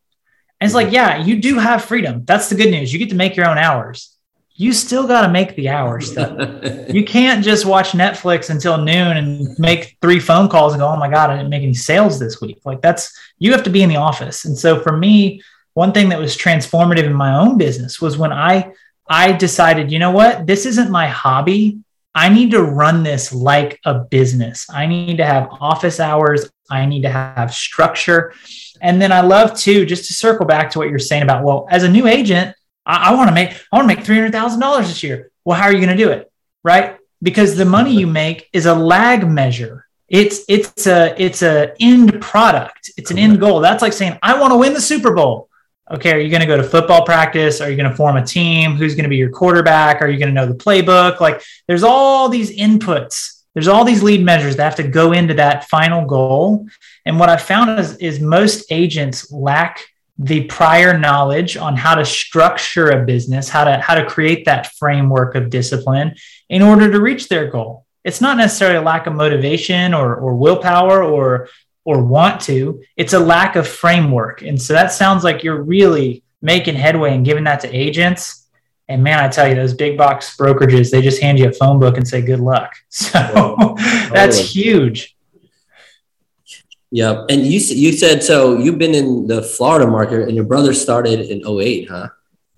And 0.60 0.68
it's 0.68 0.76
like, 0.76 0.92
yeah, 0.92 1.18
you 1.18 1.40
do 1.40 1.60
have 1.60 1.86
freedom. 1.86 2.26
That's 2.26 2.50
the 2.50 2.56
good 2.56 2.72
news. 2.72 2.92
You 2.92 3.00
get 3.00 3.10
to 3.10 3.16
make 3.16 3.36
your 3.36 3.48
own 3.48 3.58
hours. 3.58 4.18
You 4.56 4.74
still 4.74 5.08
got 5.08 5.22
to 5.22 5.32
make 5.32 5.56
the 5.56 5.70
hours 5.70 6.14
though. 6.16 6.86
you 6.90 7.06
can't 7.06 7.44
just 7.44 7.66
watch 7.66 7.92
Netflix 7.92 8.50
until 8.50 8.78
noon 8.80 9.18
and 9.18 9.60
make 9.60 9.98
three 10.02 10.20
phone 10.20 10.50
calls 10.50 10.74
and 10.74 10.80
go, 10.80 10.88
oh 10.88 10.98
my 10.98 11.10
God, 11.10 11.30
I 11.30 11.38
didn't 11.38 11.52
make 11.52 11.62
any 11.62 11.76
sales 11.76 12.20
this 12.20 12.42
week. 12.42 12.60
Like 12.66 12.82
that's, 12.82 13.16
you 13.38 13.52
have 13.52 13.64
to 13.64 13.70
be 13.70 13.84
in 13.84 13.90
the 13.90 13.98
office. 13.98 14.46
And 14.46 14.58
so 14.58 14.80
for 14.80 14.98
me, 14.98 15.44
one 15.74 15.92
thing 15.92 16.10
that 16.10 16.18
was 16.18 16.36
transformative 16.36 17.04
in 17.04 17.14
my 17.14 17.36
own 17.36 17.60
business 17.60 18.02
was 18.02 18.18
when 18.18 18.34
I 18.34 18.74
I 19.10 19.32
decided, 19.32 19.92
you 19.92 20.00
know 20.00 20.12
what, 20.12 20.46
this 20.46 20.66
isn't 20.66 20.92
my 20.92 21.08
hobby. 21.08 21.80
I 22.14 22.30
need 22.30 22.52
to 22.52 22.64
run 22.64 23.04
this 23.04 23.32
like 23.32 23.80
a 23.86 24.00
business. 24.00 24.66
I 24.70 24.88
need 24.88 25.18
to 25.18 25.26
have 25.26 25.50
office 25.62 26.00
hours. 26.00 26.50
I 26.70 26.86
need 26.86 27.04
to 27.04 27.10
have 27.10 27.54
structure. 27.54 28.34
And 28.82 29.02
then 29.02 29.12
I 29.12 29.22
love 29.22 29.58
to 29.60 29.86
just 29.86 30.06
to 30.06 30.14
circle 30.14 30.46
back 30.46 30.72
to 30.72 30.80
what 30.80 30.90
you're 30.90 31.00
saying 31.00 31.24
about, 31.24 31.44
well, 31.44 31.68
as 31.70 31.84
a 31.84 31.90
new 31.90 32.08
agent, 32.08 32.56
I, 32.86 33.12
I 33.12 33.16
want 33.16 33.30
to 33.30 33.34
make 33.34 33.52
I 33.72 33.76
want 33.76 33.90
to 33.90 33.96
make 33.96 34.06
three 34.06 34.16
hundred 34.16 34.32
thousand 34.32 34.60
dollars 34.60 34.88
this 34.88 35.04
year. 35.04 35.32
Well, 35.46 35.58
how 35.58 35.66
are 35.66 35.74
you 35.74 35.80
going 35.80 35.98
to 35.98 36.04
do 36.04 36.10
it? 36.12 36.32
Right? 36.64 36.98
Because 37.22 37.56
the 37.56 37.66
money 37.66 37.94
you 37.94 38.08
make 38.08 38.50
is 38.54 38.66
a 38.66 38.76
lag 38.76 39.28
measure. 39.28 39.86
It's 40.08 40.42
it's 40.48 40.88
a 40.88 41.14
it's 41.22 41.42
a 41.42 41.74
end 41.80 42.22
product. 42.22 42.92
It's 42.98 43.12
an 43.12 43.18
end 43.18 43.40
goal. 43.40 43.60
That's 43.60 43.82
like 43.82 43.94
saying 43.94 44.18
I 44.22 44.40
want 44.40 44.54
to 44.54 44.58
win 44.58 44.74
the 44.74 44.82
Super 44.82 45.14
Bowl 45.14 45.48
okay, 45.90 46.14
are 46.14 46.20
you 46.20 46.30
going 46.30 46.42
to 46.42 46.48
go 46.48 46.58
to 46.58 46.64
football 46.64 47.06
practice? 47.06 47.62
Are 47.62 47.70
you 47.70 47.78
going 47.78 47.90
to 47.90 47.96
form 47.96 48.18
a 48.18 48.26
team? 48.26 48.76
Who's 48.76 48.96
going 48.96 49.04
to 49.04 49.10
be 49.10 49.18
your 49.18 49.30
quarterback? 49.30 50.02
Are 50.02 50.10
you 50.10 50.20
going 50.20 50.34
to 50.34 50.34
know 50.34 50.46
the 50.46 50.54
playbook? 50.54 51.20
Like 51.20 51.42
there's 51.68 51.84
all 51.84 52.30
these 52.30 52.56
inputs. 52.56 53.37
There's 53.58 53.68
all 53.68 53.84
these 53.84 54.04
lead 54.04 54.24
measures 54.24 54.56
that 54.58 54.66
have 54.66 54.76
to 54.76 54.88
go 54.88 55.14
into 55.14 55.34
that 55.34 55.68
final 55.68 56.06
goal. 56.06 56.68
And 57.08 57.20
what 57.20 57.30
I 57.30 57.38
found 57.38 57.80
is, 57.80 57.98
is 57.98 58.20
most 58.20 58.72
agents 58.72 59.32
lack 59.32 59.84
the 60.20 60.44
prior 60.44 60.96
knowledge 60.96 61.58
on 61.58 61.76
how 61.76 61.96
to 61.96 62.06
structure 62.06 62.90
a 62.92 63.04
business, 63.04 63.50
how 63.50 63.64
to 63.64 63.80
how 63.80 63.96
to 63.96 64.06
create 64.06 64.46
that 64.46 64.68
framework 64.74 65.34
of 65.34 65.50
discipline 65.50 66.14
in 66.50 66.62
order 66.62 66.92
to 66.92 67.02
reach 67.02 67.30
their 67.30 67.50
goal. 67.50 67.88
It's 68.04 68.22
not 68.22 68.38
necessarily 68.38 68.78
a 68.78 68.82
lack 68.84 69.08
of 69.08 69.16
motivation 69.16 69.96
or, 69.96 70.16
or 70.16 70.36
willpower 70.36 71.04
or 71.04 71.50
or 71.84 72.04
want 72.04 72.42
to. 72.42 72.84
It's 72.96 73.14
a 73.14 73.20
lack 73.20 73.56
of 73.56 73.68
framework. 73.68 74.44
And 74.44 74.62
so 74.62 74.74
that 74.74 74.92
sounds 74.92 75.24
like 75.24 75.44
you're 75.44 75.64
really 75.64 76.22
making 76.44 76.76
headway 76.76 77.16
and 77.16 77.26
giving 77.26 77.46
that 77.46 77.62
to 77.62 77.76
agents. 77.76 78.47
And 78.90 79.04
man, 79.04 79.20
I 79.20 79.28
tell 79.28 79.48
you, 79.48 79.56
those 79.56 79.74
big 79.74 79.98
box 79.98 80.38
brokerages, 80.38 80.92
they 80.92 81.02
just 81.02 81.22
hand 81.22 81.40
you 81.40 81.50
a 81.50 81.54
phone 81.54 81.80
book 81.80 81.98
and 81.98 82.08
say 82.08 82.22
good 82.22 82.40
luck. 82.40 82.74
So 82.90 83.76
that's 84.14 84.38
huge. 84.38 85.16
Yep. 86.92 87.26
And 87.30 87.46
you 87.46 87.60
you 87.60 87.92
said 87.92 88.24
so 88.24 88.58
you've 88.58 88.78
been 88.78 88.96
in 88.96 89.28
the 89.28 89.44
Florida 89.44 89.88
market 89.88 90.22
and 90.22 90.36
your 90.36 90.46
brother 90.46 90.74
started 90.74 91.20
in 91.20 91.46
08, 91.46 91.90
huh? 91.90 92.08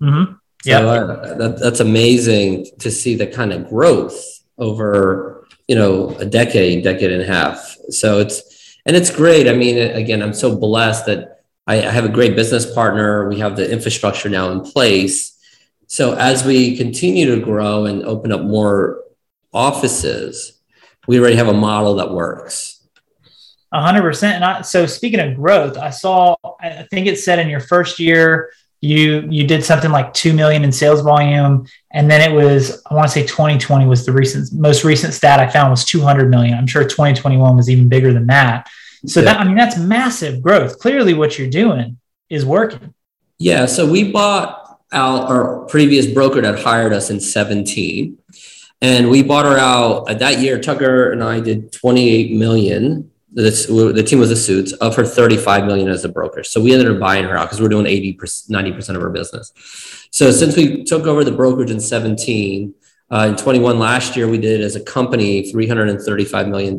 Mm-hmm. 0.00 0.32
Yeah. 0.64 0.78
So, 0.78 0.88
uh, 0.88 1.38
that, 1.38 1.58
that's 1.58 1.80
amazing 1.80 2.66
to 2.78 2.90
see 2.90 3.16
the 3.16 3.26
kind 3.26 3.52
of 3.52 3.68
growth 3.68 4.42
over, 4.58 5.48
you 5.66 5.74
know, 5.74 6.10
a 6.18 6.26
decade, 6.26 6.84
decade 6.84 7.10
and 7.10 7.22
a 7.22 7.26
half. 7.26 7.76
So 7.88 8.20
it's, 8.20 8.78
and 8.86 8.96
it's 8.96 9.14
great. 9.14 9.48
I 9.48 9.52
mean, 9.52 9.78
again, 9.78 10.22
I'm 10.22 10.34
so 10.34 10.56
blessed 10.56 11.06
that 11.06 11.44
I, 11.66 11.78
I 11.78 11.90
have 11.90 12.04
a 12.04 12.08
great 12.08 12.36
business 12.36 12.72
partner. 12.72 13.28
We 13.28 13.38
have 13.40 13.56
the 13.56 13.70
infrastructure 13.70 14.28
now 14.28 14.50
in 14.50 14.60
place. 14.60 15.38
So 15.90 16.14
as 16.14 16.44
we 16.44 16.76
continue 16.76 17.34
to 17.34 17.40
grow 17.40 17.84
and 17.84 18.04
open 18.04 18.30
up 18.30 18.42
more 18.42 19.02
offices, 19.52 20.60
we 21.08 21.18
already 21.18 21.34
have 21.34 21.48
a 21.48 21.52
model 21.52 21.96
that 21.96 22.12
works 22.12 22.80
hundred 23.78 24.02
percent. 24.02 24.36
And 24.36 24.44
I, 24.44 24.60
so 24.62 24.86
speaking 24.86 25.20
of 25.20 25.36
growth, 25.36 25.78
I 25.78 25.90
saw, 25.90 26.34
I 26.60 26.86
think 26.90 27.06
it 27.06 27.18
said 27.18 27.38
in 27.38 27.48
your 27.48 27.60
first 27.60 27.98
year, 27.98 28.52
you, 28.80 29.26
you 29.30 29.46
did 29.46 29.64
something 29.64 29.90
like 29.90 30.14
2 30.14 30.32
million 30.32 30.64
in 30.64 30.72
sales 30.72 31.02
volume. 31.02 31.66
And 31.92 32.10
then 32.10 32.28
it 32.28 32.34
was, 32.34 32.82
I 32.90 32.94
want 32.94 33.08
to 33.08 33.12
say 33.12 33.22
2020 33.26 33.86
was 33.86 34.06
the 34.06 34.12
recent, 34.12 34.52
most 34.52 34.84
recent 34.84 35.12
stat 35.12 35.38
I 35.38 35.48
found 35.48 35.70
was 35.70 35.84
200 35.84 36.30
million. 36.30 36.54
I'm 36.54 36.66
sure 36.66 36.82
2021 36.82 37.56
was 37.56 37.68
even 37.68 37.88
bigger 37.88 38.12
than 38.12 38.26
that. 38.28 38.68
So 39.06 39.20
yeah. 39.20 39.26
that, 39.26 39.40
I 39.40 39.44
mean, 39.44 39.56
that's 39.56 39.76
massive 39.76 40.40
growth. 40.42 40.78
Clearly 40.78 41.14
what 41.14 41.38
you're 41.38 41.50
doing 41.50 41.98
is 42.30 42.46
working. 42.46 42.94
Yeah. 43.38 43.66
So 43.66 43.90
we 43.90 44.10
bought 44.10 44.59
out 44.92 45.28
our 45.28 45.64
previous 45.66 46.06
broker 46.06 46.40
that 46.40 46.58
hired 46.58 46.92
us 46.92 47.10
in 47.10 47.20
17 47.20 48.18
and 48.82 49.10
we 49.10 49.22
bought 49.22 49.44
her 49.44 49.58
out 49.58 50.08
uh, 50.08 50.14
that 50.14 50.38
year. 50.38 50.58
Tucker 50.58 51.12
and 51.12 51.22
I 51.22 51.40
did 51.40 51.72
28 51.72 52.32
million 52.32 53.10
the, 53.32 53.92
the 53.94 54.02
team 54.02 54.18
was 54.18 54.28
the 54.28 54.36
suits 54.36 54.72
of 54.72 54.96
her 54.96 55.04
35 55.04 55.64
million 55.64 55.88
as 55.88 56.04
a 56.04 56.08
broker. 56.08 56.42
So 56.42 56.60
we 56.60 56.72
ended 56.72 56.90
up 56.90 56.98
buying 56.98 57.24
her 57.24 57.36
out 57.36 57.44
because 57.44 57.60
we're 57.60 57.68
doing 57.68 57.86
80 57.86 58.14
90% 58.14 58.96
of 58.96 59.02
her 59.02 59.10
business. 59.10 59.52
So 60.10 60.30
since 60.30 60.56
we 60.56 60.84
took 60.84 61.06
over 61.06 61.22
the 61.22 61.32
brokerage 61.32 61.70
in 61.70 61.80
17, 61.80 62.74
uh, 63.12 63.26
in 63.28 63.36
21 63.36 63.78
last 63.78 64.16
year, 64.16 64.28
we 64.28 64.38
did 64.38 64.60
as 64.60 64.76
a 64.76 64.82
company 64.82 65.52
$335 65.52 66.48
million. 66.48 66.76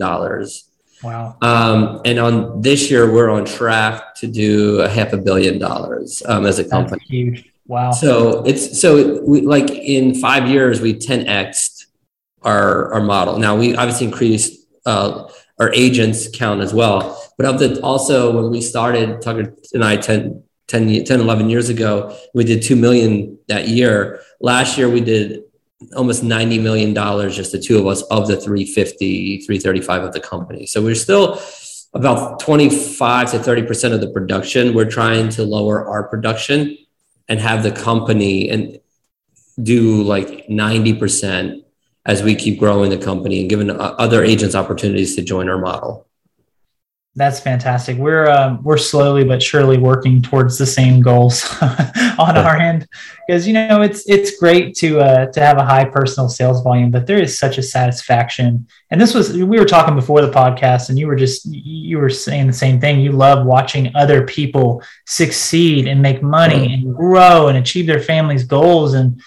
Wow. 1.03 1.38
Um, 1.41 2.01
and 2.05 2.20
on 2.20 2.62
this 2.62 2.91
year, 2.91 3.12
we're 3.12 3.30
on 3.30 3.45
track 3.45 4.16
to 4.16 4.28
do 4.28 4.82
a 4.82 4.89
half 4.89 5.14
a 5.14 5.18
billion 5.18 5.57
dollars 5.57 6.22
um, 6.28 6.45
as 6.45 6.59
a 6.59 6.68
company. 6.68 6.99
That's 6.99 7.09
huge. 7.09 7.51
Wow. 7.72 7.91
So 7.91 8.43
it's 8.43 8.82
so 8.82 9.22
we, 9.22 9.43
like 9.43 9.69
in 9.69 10.15
five 10.15 10.49
years, 10.49 10.82
we 10.82 10.93
10x 10.93 11.86
our, 12.41 12.93
our 12.95 12.99
model. 12.99 13.39
Now 13.39 13.55
we 13.55 13.78
obviously 13.78 14.07
increased 14.07 14.67
uh, 14.86 15.30
our 15.57 15.74
agents 15.74 16.28
count 16.34 16.59
as 16.59 16.74
well. 16.74 17.17
But 17.38 17.45
of 17.45 17.59
the 17.59 17.80
also 17.80 18.36
when 18.36 18.51
we 18.51 18.59
started, 18.59 19.22
Tucker 19.22 19.55
and 19.72 19.86
I 19.86 19.95
10, 19.95 20.43
10, 20.67 21.05
10 21.05 21.19
11 21.22 21.49
years 21.49 21.69
ago, 21.69 22.13
we 22.34 22.43
did 22.43 22.61
2 22.61 22.76
million 22.76 23.39
that 23.47 23.69
year. 23.69 24.19
Last 24.41 24.78
year 24.78 24.89
we 24.89 24.99
did 24.99 25.43
almost 25.95 26.24
90 26.24 26.59
million 26.59 26.93
dollars 26.93 27.38
just 27.38 27.53
the 27.53 27.59
two 27.59 27.80
of 27.80 27.88
us 27.88 28.01
of 28.11 28.28
the 28.28 28.36
350 28.36 29.38
335 29.45 30.03
of 30.03 30.13
the 30.13 30.19
company 30.19 30.67
so 30.67 30.80
we're 30.80 30.93
still 30.93 31.41
about 31.95 32.39
25 32.39 33.32
to 33.32 33.39
30 33.39 33.63
percent 33.63 33.91
of 33.91 33.99
the 33.99 34.11
production 34.11 34.76
we're 34.76 34.86
trying 34.86 35.28
to 35.30 35.43
lower 35.43 35.89
our 35.89 36.03
production 36.03 36.78
and 37.32 37.40
have 37.40 37.64
the 37.64 37.72
company 37.72 38.50
and 38.50 38.78
do 39.64 40.04
like 40.04 40.50
90 40.50 40.94
percent 40.96 41.64
as 42.06 42.22
we 42.22 42.36
keep 42.36 42.60
growing 42.60 42.90
the 42.90 42.98
company 42.98 43.40
and 43.40 43.50
giving 43.50 43.70
other 43.80 44.22
agents 44.22 44.54
opportunities 44.54 45.16
to 45.16 45.22
join 45.22 45.48
our 45.48 45.58
model. 45.58 46.08
That's 47.14 47.41
fantastic. 47.41 47.97
We're 47.97 48.30
um, 48.30 48.64
we're 48.64 48.78
slowly 48.78 49.26
but 49.26 49.43
surely 49.43 49.78
working 49.78 50.22
towards 50.22 50.57
the 50.57 50.66
same 50.66 51.01
goals 51.01 51.45
on 51.62 52.38
our 52.38 52.55
end 52.55 52.88
because 53.28 53.45
you 53.45 53.51
know 53.51 53.82
it's 53.82 54.07
it's 54.07 54.39
great 54.39 54.76
to 54.78 55.01
uh, 55.01 55.26
to 55.34 55.41
have 55.41 55.57
a 55.57 55.66
high 55.66 55.84
personal 55.84 56.30
sales 56.30 56.64
volume, 56.64 56.89
but 56.89 57.05
there 57.05 57.22
is 57.22 57.38
such 57.38 57.57
a 57.57 57.64
satisfaction. 57.64 58.66
And 58.91 59.01
this 59.01 59.14
was 59.14 59.34
we 59.34 59.59
were 59.59 59.66
talking 59.66 59.93
before 59.93 60.22
the 60.22 60.32
podcast, 60.32 60.88
and 60.88 60.97
you 60.97 61.05
were 61.05 61.18
just 61.18 61.45
you 61.47 61.97
were 61.97 62.09
saying 62.09 62.47
the 62.47 62.53
same 62.53 62.80
thing. 62.80 63.01
You 63.01 63.12
love 63.12 63.45
watching 63.45 63.93
other 63.93 64.26
people 64.26 64.82
succeed 65.05 65.89
and 65.89 66.01
make 66.01 66.24
money 66.24 66.74
and 66.74 66.95
grow 66.95 67.49
and 67.49 67.57
achieve 67.57 67.88
their 67.88 68.01
family's 68.01 68.45
goals, 68.45 68.93
and 68.93 69.22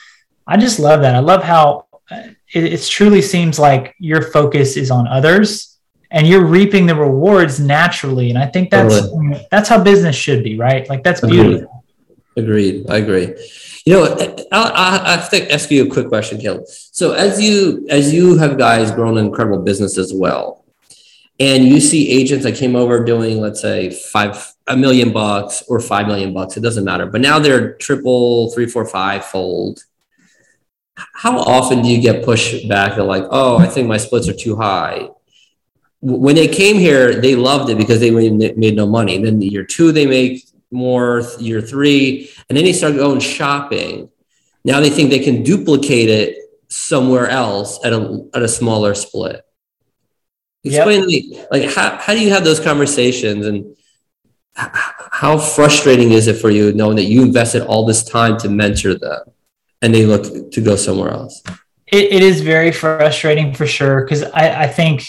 I 0.46 0.56
just 0.56 0.78
love 0.78 1.02
that. 1.02 1.14
I 1.14 1.18
love 1.18 1.42
how 1.42 1.84
it, 2.10 2.34
it 2.54 2.82
truly 2.82 3.20
seems 3.20 3.58
like 3.58 3.94
your 3.98 4.22
focus 4.22 4.78
is 4.78 4.90
on 4.90 5.06
others 5.06 5.73
and 6.14 6.26
you're 6.26 6.46
reaping 6.46 6.86
the 6.86 6.94
rewards 6.94 7.60
naturally 7.60 8.30
and 8.30 8.38
i 8.38 8.46
think 8.46 8.70
that's 8.70 9.00
totally. 9.00 9.46
that's 9.50 9.68
how 9.68 9.82
business 9.82 10.16
should 10.16 10.42
be 10.42 10.56
right 10.56 10.88
like 10.88 11.02
that's 11.02 11.20
beautiful 11.20 11.84
agreed, 12.36 12.86
agreed. 12.86 12.90
i 12.90 12.96
agree 12.98 13.26
you 13.84 13.92
know 13.92 14.04
I'll, 14.50 14.72
i 14.74 15.16
have 15.16 15.28
to 15.30 15.52
ask 15.52 15.70
you 15.70 15.86
a 15.86 15.90
quick 15.90 16.08
question 16.08 16.40
Caleb. 16.40 16.66
so 16.68 17.12
as 17.12 17.42
you 17.42 17.86
as 17.90 18.14
you 18.14 18.38
have 18.38 18.56
guys 18.56 18.90
grown 18.90 19.18
an 19.18 19.26
incredible 19.26 19.62
business 19.62 19.98
as 19.98 20.12
well 20.14 20.64
and 21.40 21.64
you 21.64 21.80
see 21.80 22.08
agents 22.10 22.44
that 22.44 22.54
came 22.54 22.76
over 22.76 23.04
doing 23.04 23.40
let's 23.40 23.60
say 23.60 23.90
five 23.90 24.52
a 24.68 24.76
million 24.76 25.12
bucks 25.12 25.62
or 25.68 25.80
five 25.80 26.06
million 26.06 26.32
bucks 26.32 26.56
it 26.56 26.60
doesn't 26.60 26.84
matter 26.84 27.06
but 27.06 27.20
now 27.20 27.38
they're 27.38 27.74
triple 27.74 28.50
three 28.52 28.66
four 28.66 28.86
five 28.86 29.24
fold 29.24 29.84
how 30.96 31.38
often 31.38 31.82
do 31.82 31.88
you 31.88 32.00
get 32.00 32.24
pushed 32.24 32.68
back 32.68 32.94
to 32.94 33.04
like, 33.04 33.24
oh, 33.30 33.58
I 33.58 33.66
think 33.66 33.88
my 33.88 33.96
splits 33.96 34.28
are 34.28 34.34
too 34.34 34.56
high? 34.56 35.08
When 36.06 36.36
they 36.36 36.48
came 36.48 36.76
here, 36.76 37.20
they 37.20 37.34
loved 37.34 37.70
it 37.70 37.78
because 37.78 38.00
they 38.00 38.10
made 38.10 38.76
no 38.76 38.86
money. 38.86 39.16
And 39.16 39.24
then 39.24 39.40
year 39.40 39.64
two, 39.64 39.90
they 39.90 40.06
make 40.06 40.44
more, 40.70 41.22
year 41.38 41.60
three, 41.60 42.30
and 42.48 42.56
then 42.56 42.64
they 42.64 42.72
start 42.72 42.94
going 42.96 43.20
shopping. 43.20 44.10
Now 44.64 44.80
they 44.80 44.90
think 44.90 45.10
they 45.10 45.18
can 45.18 45.42
duplicate 45.42 46.08
it 46.10 46.38
somewhere 46.68 47.28
else 47.28 47.82
at 47.84 47.92
a, 47.92 48.26
at 48.34 48.42
a 48.42 48.48
smaller 48.48 48.94
split. 48.94 49.44
Explain 50.62 51.00
yep. 51.00 51.02
to 51.02 51.06
me, 51.06 51.44
like, 51.50 51.74
how, 51.74 51.96
how 51.96 52.12
do 52.12 52.20
you 52.20 52.30
have 52.30 52.44
those 52.44 52.60
conversations 52.60 53.46
and 53.46 53.76
how 54.54 55.38
frustrating 55.38 56.12
is 56.12 56.26
it 56.26 56.36
for 56.36 56.50
you 56.50 56.72
knowing 56.72 56.96
that 56.96 57.04
you 57.04 57.22
invested 57.22 57.62
all 57.62 57.86
this 57.86 58.04
time 58.04 58.38
to 58.38 58.48
mentor 58.48 58.94
them? 58.94 59.20
and 59.84 59.94
they 59.94 60.06
look 60.06 60.50
to 60.50 60.60
go 60.62 60.76
somewhere 60.76 61.10
else. 61.10 61.42
it, 61.86 62.04
it 62.10 62.22
is 62.22 62.40
very 62.40 62.72
frustrating 62.72 63.52
for 63.52 63.66
sure 63.66 64.02
because 64.02 64.22
I, 64.22 64.62
I 64.62 64.66
think 64.66 65.06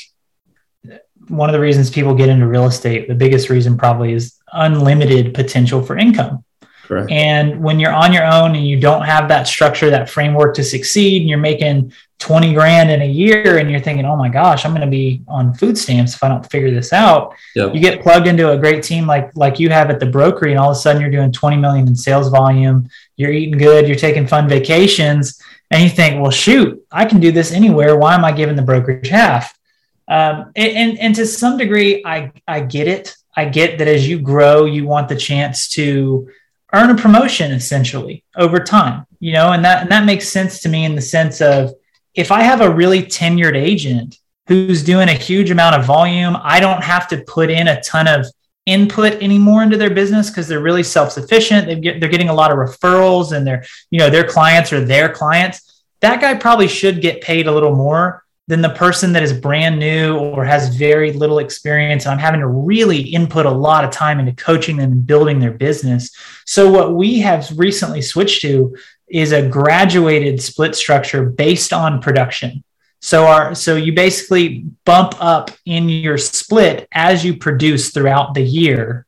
one 1.27 1.49
of 1.49 1.53
the 1.53 1.59
reasons 1.59 1.89
people 1.89 2.13
get 2.13 2.29
into 2.29 2.47
real 2.47 2.65
estate, 2.65 3.07
the 3.07 3.15
biggest 3.15 3.49
reason 3.49 3.77
probably 3.77 4.13
is 4.13 4.39
unlimited 4.53 5.33
potential 5.33 5.81
for 5.81 5.97
income. 5.97 6.43
Correct. 6.83 7.11
And 7.11 7.63
when 7.63 7.79
you're 7.79 7.91
on 7.91 8.13
your 8.13 8.25
own 8.25 8.55
and 8.55 8.67
you 8.67 8.79
don't 8.79 9.03
have 9.03 9.27
that 9.29 9.47
structure, 9.47 9.89
that 9.89 10.09
framework 10.09 10.55
to 10.55 10.63
succeed, 10.63 11.21
and 11.21 11.29
you're 11.29 11.39
making 11.39 11.91
20 12.19 12.53
grand 12.53 12.91
in 12.91 13.01
a 13.01 13.07
year 13.07 13.57
and 13.57 13.69
you're 13.69 13.79
thinking, 13.79 14.05
oh 14.05 14.15
my 14.15 14.29
gosh, 14.29 14.65
I'm 14.65 14.71
going 14.71 14.81
to 14.81 14.87
be 14.87 15.21
on 15.27 15.53
food 15.53 15.77
stamps 15.77 16.15
if 16.15 16.23
I 16.23 16.27
don't 16.27 16.49
figure 16.49 16.71
this 16.71 16.93
out. 16.93 17.33
Yep. 17.55 17.73
You 17.73 17.81
get 17.81 18.01
plugged 18.01 18.27
into 18.27 18.51
a 18.51 18.57
great 18.57 18.83
team 18.83 19.07
like 19.07 19.31
like 19.35 19.59
you 19.59 19.69
have 19.69 19.89
at 19.89 19.99
the 19.99 20.05
brokery, 20.05 20.51
and 20.51 20.59
all 20.59 20.71
of 20.71 20.77
a 20.77 20.79
sudden 20.79 21.01
you're 21.01 21.11
doing 21.11 21.31
20 21.31 21.57
million 21.57 21.87
in 21.87 21.95
sales 21.95 22.29
volume. 22.29 22.87
You're 23.17 23.31
eating 23.31 23.57
good. 23.57 23.87
You're 23.87 23.97
taking 23.97 24.27
fun 24.27 24.47
vacations, 24.47 25.41
and 25.71 25.81
you 25.81 25.89
think, 25.89 26.21
well, 26.21 26.31
shoot, 26.31 26.83
I 26.91 27.05
can 27.05 27.19
do 27.19 27.31
this 27.31 27.51
anywhere. 27.51 27.97
Why 27.97 28.13
am 28.13 28.23
I 28.23 28.31
giving 28.31 28.55
the 28.55 28.61
brokerage 28.61 29.07
half? 29.07 29.54
Um, 30.07 30.51
and, 30.55 30.99
and 30.99 31.15
to 31.15 31.25
some 31.25 31.57
degree, 31.57 32.03
I 32.05 32.31
I 32.47 32.61
get 32.61 32.87
it. 32.87 33.15
I 33.35 33.45
get 33.45 33.79
that 33.79 33.87
as 33.87 34.07
you 34.07 34.19
grow, 34.19 34.65
you 34.65 34.85
want 34.85 35.09
the 35.09 35.15
chance 35.15 35.67
to 35.69 36.29
earn 36.73 36.89
a 36.89 36.95
promotion 36.95 37.51
essentially 37.51 38.23
over 38.35 38.59
time. 38.59 39.05
You 39.19 39.33
know, 39.33 39.53
and 39.53 39.65
that 39.65 39.81
and 39.81 39.91
that 39.91 40.05
makes 40.05 40.29
sense 40.29 40.61
to 40.61 40.69
me 40.69 40.85
in 40.85 40.95
the 40.95 41.01
sense 41.01 41.41
of 41.41 41.73
if 42.13 42.31
I 42.31 42.43
have 42.43 42.61
a 42.61 42.69
really 42.69 43.03
tenured 43.03 43.55
agent 43.55 44.19
who's 44.47 44.83
doing 44.83 45.09
a 45.09 45.13
huge 45.13 45.49
amount 45.49 45.75
of 45.75 45.85
volume, 45.85 46.37
I 46.41 46.59
don't 46.59 46.83
have 46.83 47.07
to 47.09 47.23
put 47.23 47.49
in 47.49 47.67
a 47.67 47.81
ton 47.81 48.07
of 48.07 48.27
input 48.65 49.13
anymore 49.21 49.63
into 49.63 49.77
their 49.77 49.89
business 49.89 50.29
because 50.29 50.47
they're 50.47 50.59
really 50.59 50.83
self-sufficient. 50.83 51.67
They 51.67 51.79
get, 51.79 51.99
they're 51.99 52.09
getting 52.09 52.29
a 52.29 52.33
lot 52.33 52.51
of 52.51 52.57
referrals 52.57 53.35
and 53.35 53.45
their, 53.45 53.63
you 53.91 53.99
know, 53.99 54.09
their 54.09 54.27
clients 54.27 54.73
are 54.73 54.83
their 54.83 55.09
clients. 55.09 55.83
That 56.01 56.21
guy 56.21 56.35
probably 56.35 56.67
should 56.67 57.01
get 57.01 57.21
paid 57.21 57.47
a 57.47 57.51
little 57.51 57.75
more 57.75 58.24
than 58.47 58.61
the 58.61 58.69
person 58.69 59.11
that 59.13 59.23
is 59.23 59.33
brand 59.33 59.79
new 59.79 60.17
or 60.17 60.45
has 60.45 60.75
very 60.75 61.11
little 61.11 61.39
experience. 61.39 62.05
And 62.05 62.13
I'm 62.13 62.19
having 62.19 62.41
to 62.41 62.47
really 62.47 63.01
input 63.01 63.45
a 63.45 63.51
lot 63.51 63.83
of 63.83 63.91
time 63.91 64.19
into 64.19 64.33
coaching 64.33 64.77
them 64.77 64.91
and 64.91 65.07
building 65.07 65.39
their 65.39 65.51
business. 65.51 66.11
So 66.45 66.69
what 66.69 66.93
we 66.93 67.19
have 67.19 67.51
recently 67.57 68.01
switched 68.01 68.41
to 68.41 68.75
is 69.07 69.31
a 69.31 69.47
graduated 69.47 70.41
split 70.41 70.75
structure 70.75 71.25
based 71.25 71.73
on 71.73 72.01
production. 72.01 72.63
So 73.01 73.25
our 73.25 73.53
so 73.53 73.75
you 73.75 73.93
basically 73.93 74.65
bump 74.83 75.13
up 75.19 75.51
in 75.65 75.89
your 75.89 76.17
split 76.17 76.87
as 76.91 77.23
you 77.23 77.37
produce 77.37 77.91
throughout 77.91 78.33
the 78.33 78.41
year. 78.41 79.05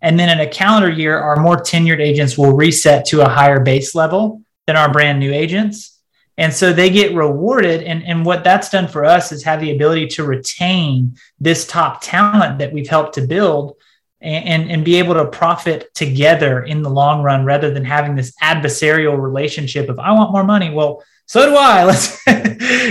And 0.00 0.18
then 0.18 0.28
in 0.28 0.46
a 0.46 0.50
calendar 0.50 0.90
year, 0.90 1.18
our 1.18 1.36
more 1.36 1.56
tenured 1.56 2.00
agents 2.00 2.38
will 2.38 2.52
reset 2.52 3.06
to 3.06 3.22
a 3.22 3.28
higher 3.28 3.60
base 3.60 3.94
level 3.94 4.42
than 4.66 4.76
our 4.76 4.92
brand 4.92 5.18
new 5.18 5.32
agents. 5.32 5.97
And 6.38 6.54
so 6.54 6.72
they 6.72 6.88
get 6.88 7.14
rewarded. 7.14 7.82
And, 7.82 8.04
and 8.04 8.24
what 8.24 8.44
that's 8.44 8.70
done 8.70 8.86
for 8.86 9.04
us 9.04 9.32
is 9.32 9.42
have 9.42 9.60
the 9.60 9.72
ability 9.72 10.06
to 10.06 10.24
retain 10.24 11.16
this 11.40 11.66
top 11.66 11.98
talent 12.00 12.60
that 12.60 12.72
we've 12.72 12.88
helped 12.88 13.14
to 13.14 13.26
build 13.26 13.76
and, 14.20 14.62
and, 14.62 14.70
and, 14.70 14.84
be 14.84 14.96
able 14.96 15.14
to 15.14 15.26
profit 15.26 15.92
together 15.94 16.64
in 16.64 16.82
the 16.82 16.90
long 16.90 17.22
run 17.22 17.44
rather 17.44 17.72
than 17.72 17.84
having 17.84 18.16
this 18.16 18.32
adversarial 18.42 19.20
relationship 19.20 19.88
of, 19.88 19.98
I 19.98 20.12
want 20.12 20.32
more 20.32 20.42
money. 20.42 20.70
Well, 20.70 21.04
so 21.26 21.46
do 21.46 21.56
I. 21.56 21.84
Let's, 22.26 22.26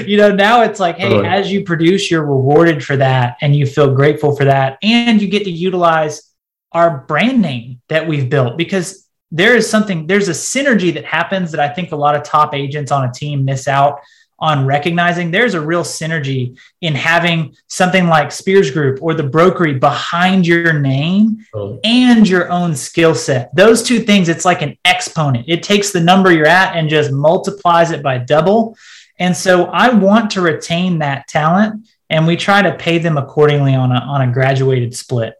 you 0.07 0.17
know, 0.17 0.31
now 0.31 0.61
it's 0.61 0.79
like, 0.79 0.97
hey, 0.97 1.25
as 1.25 1.51
you 1.51 1.63
produce, 1.63 2.11
you're 2.11 2.25
rewarded 2.25 2.83
for 2.83 2.97
that 2.97 3.37
and 3.41 3.55
you 3.55 3.65
feel 3.65 3.93
grateful 3.93 4.35
for 4.35 4.45
that. 4.45 4.77
And 4.81 5.21
you 5.21 5.27
get 5.27 5.43
to 5.45 5.51
utilize 5.51 6.21
our 6.71 7.05
brand 7.07 7.41
name 7.41 7.81
that 7.89 8.07
we've 8.07 8.29
built 8.29 8.57
because 8.57 9.06
there 9.31 9.55
is 9.55 9.69
something, 9.69 10.07
there's 10.07 10.29
a 10.29 10.31
synergy 10.31 10.93
that 10.93 11.05
happens 11.05 11.51
that 11.51 11.59
I 11.59 11.69
think 11.69 11.91
a 11.91 11.95
lot 11.95 12.15
of 12.15 12.23
top 12.23 12.53
agents 12.53 12.91
on 12.91 13.07
a 13.07 13.11
team 13.11 13.45
miss 13.45 13.67
out 13.67 13.99
on 14.39 14.65
recognizing 14.65 15.31
there's 15.31 15.55
a 15.55 15.61
real 15.61 15.83
synergy 15.83 16.57
in 16.81 16.93
having 16.93 17.55
something 17.67 18.07
like 18.07 18.31
Spears 18.31 18.69
Group 18.69 18.99
or 19.01 19.15
the 19.15 19.23
brokery 19.23 19.79
behind 19.79 20.45
your 20.45 20.73
name 20.73 21.45
oh. 21.55 21.79
and 21.83 22.27
your 22.27 22.51
own 22.51 22.75
skill 22.75 23.15
set. 23.15 23.53
Those 23.55 23.81
two 23.81 23.99
things, 23.99 24.29
it's 24.29 24.45
like 24.45 24.61
an 24.61 24.77
exponent. 24.85 25.45
It 25.47 25.63
takes 25.63 25.91
the 25.91 25.99
number 25.99 26.31
you're 26.31 26.45
at 26.45 26.75
and 26.75 26.87
just 26.87 27.11
multiplies 27.11 27.89
it 27.91 28.03
by 28.03 28.19
double. 28.19 28.77
And 29.17 29.35
so 29.35 29.65
I 29.65 29.89
want 29.89 30.29
to 30.31 30.41
retain 30.41 30.99
that 30.99 31.27
talent 31.27 31.87
and 32.09 32.27
we 32.27 32.37
try 32.37 32.61
to 32.61 32.75
pay 32.75 32.99
them 32.99 33.17
accordingly 33.17 33.73
on 33.73 33.91
a, 33.91 33.99
on 33.99 34.21
a 34.21 34.31
graduated 34.31 34.95
split. 34.95 35.33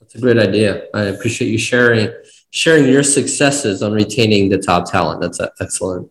That's 0.00 0.14
a 0.16 0.20
great 0.20 0.38
idea. 0.38 0.86
I 0.92 1.04
appreciate 1.04 1.48
you 1.48 1.58
sharing 1.58 2.12
sharing 2.54 2.86
your 2.86 3.02
successes 3.02 3.82
on 3.82 3.90
retaining 3.90 4.48
the 4.48 4.56
top 4.56 4.88
talent. 4.88 5.20
That's 5.20 5.40
excellent. 5.60 6.08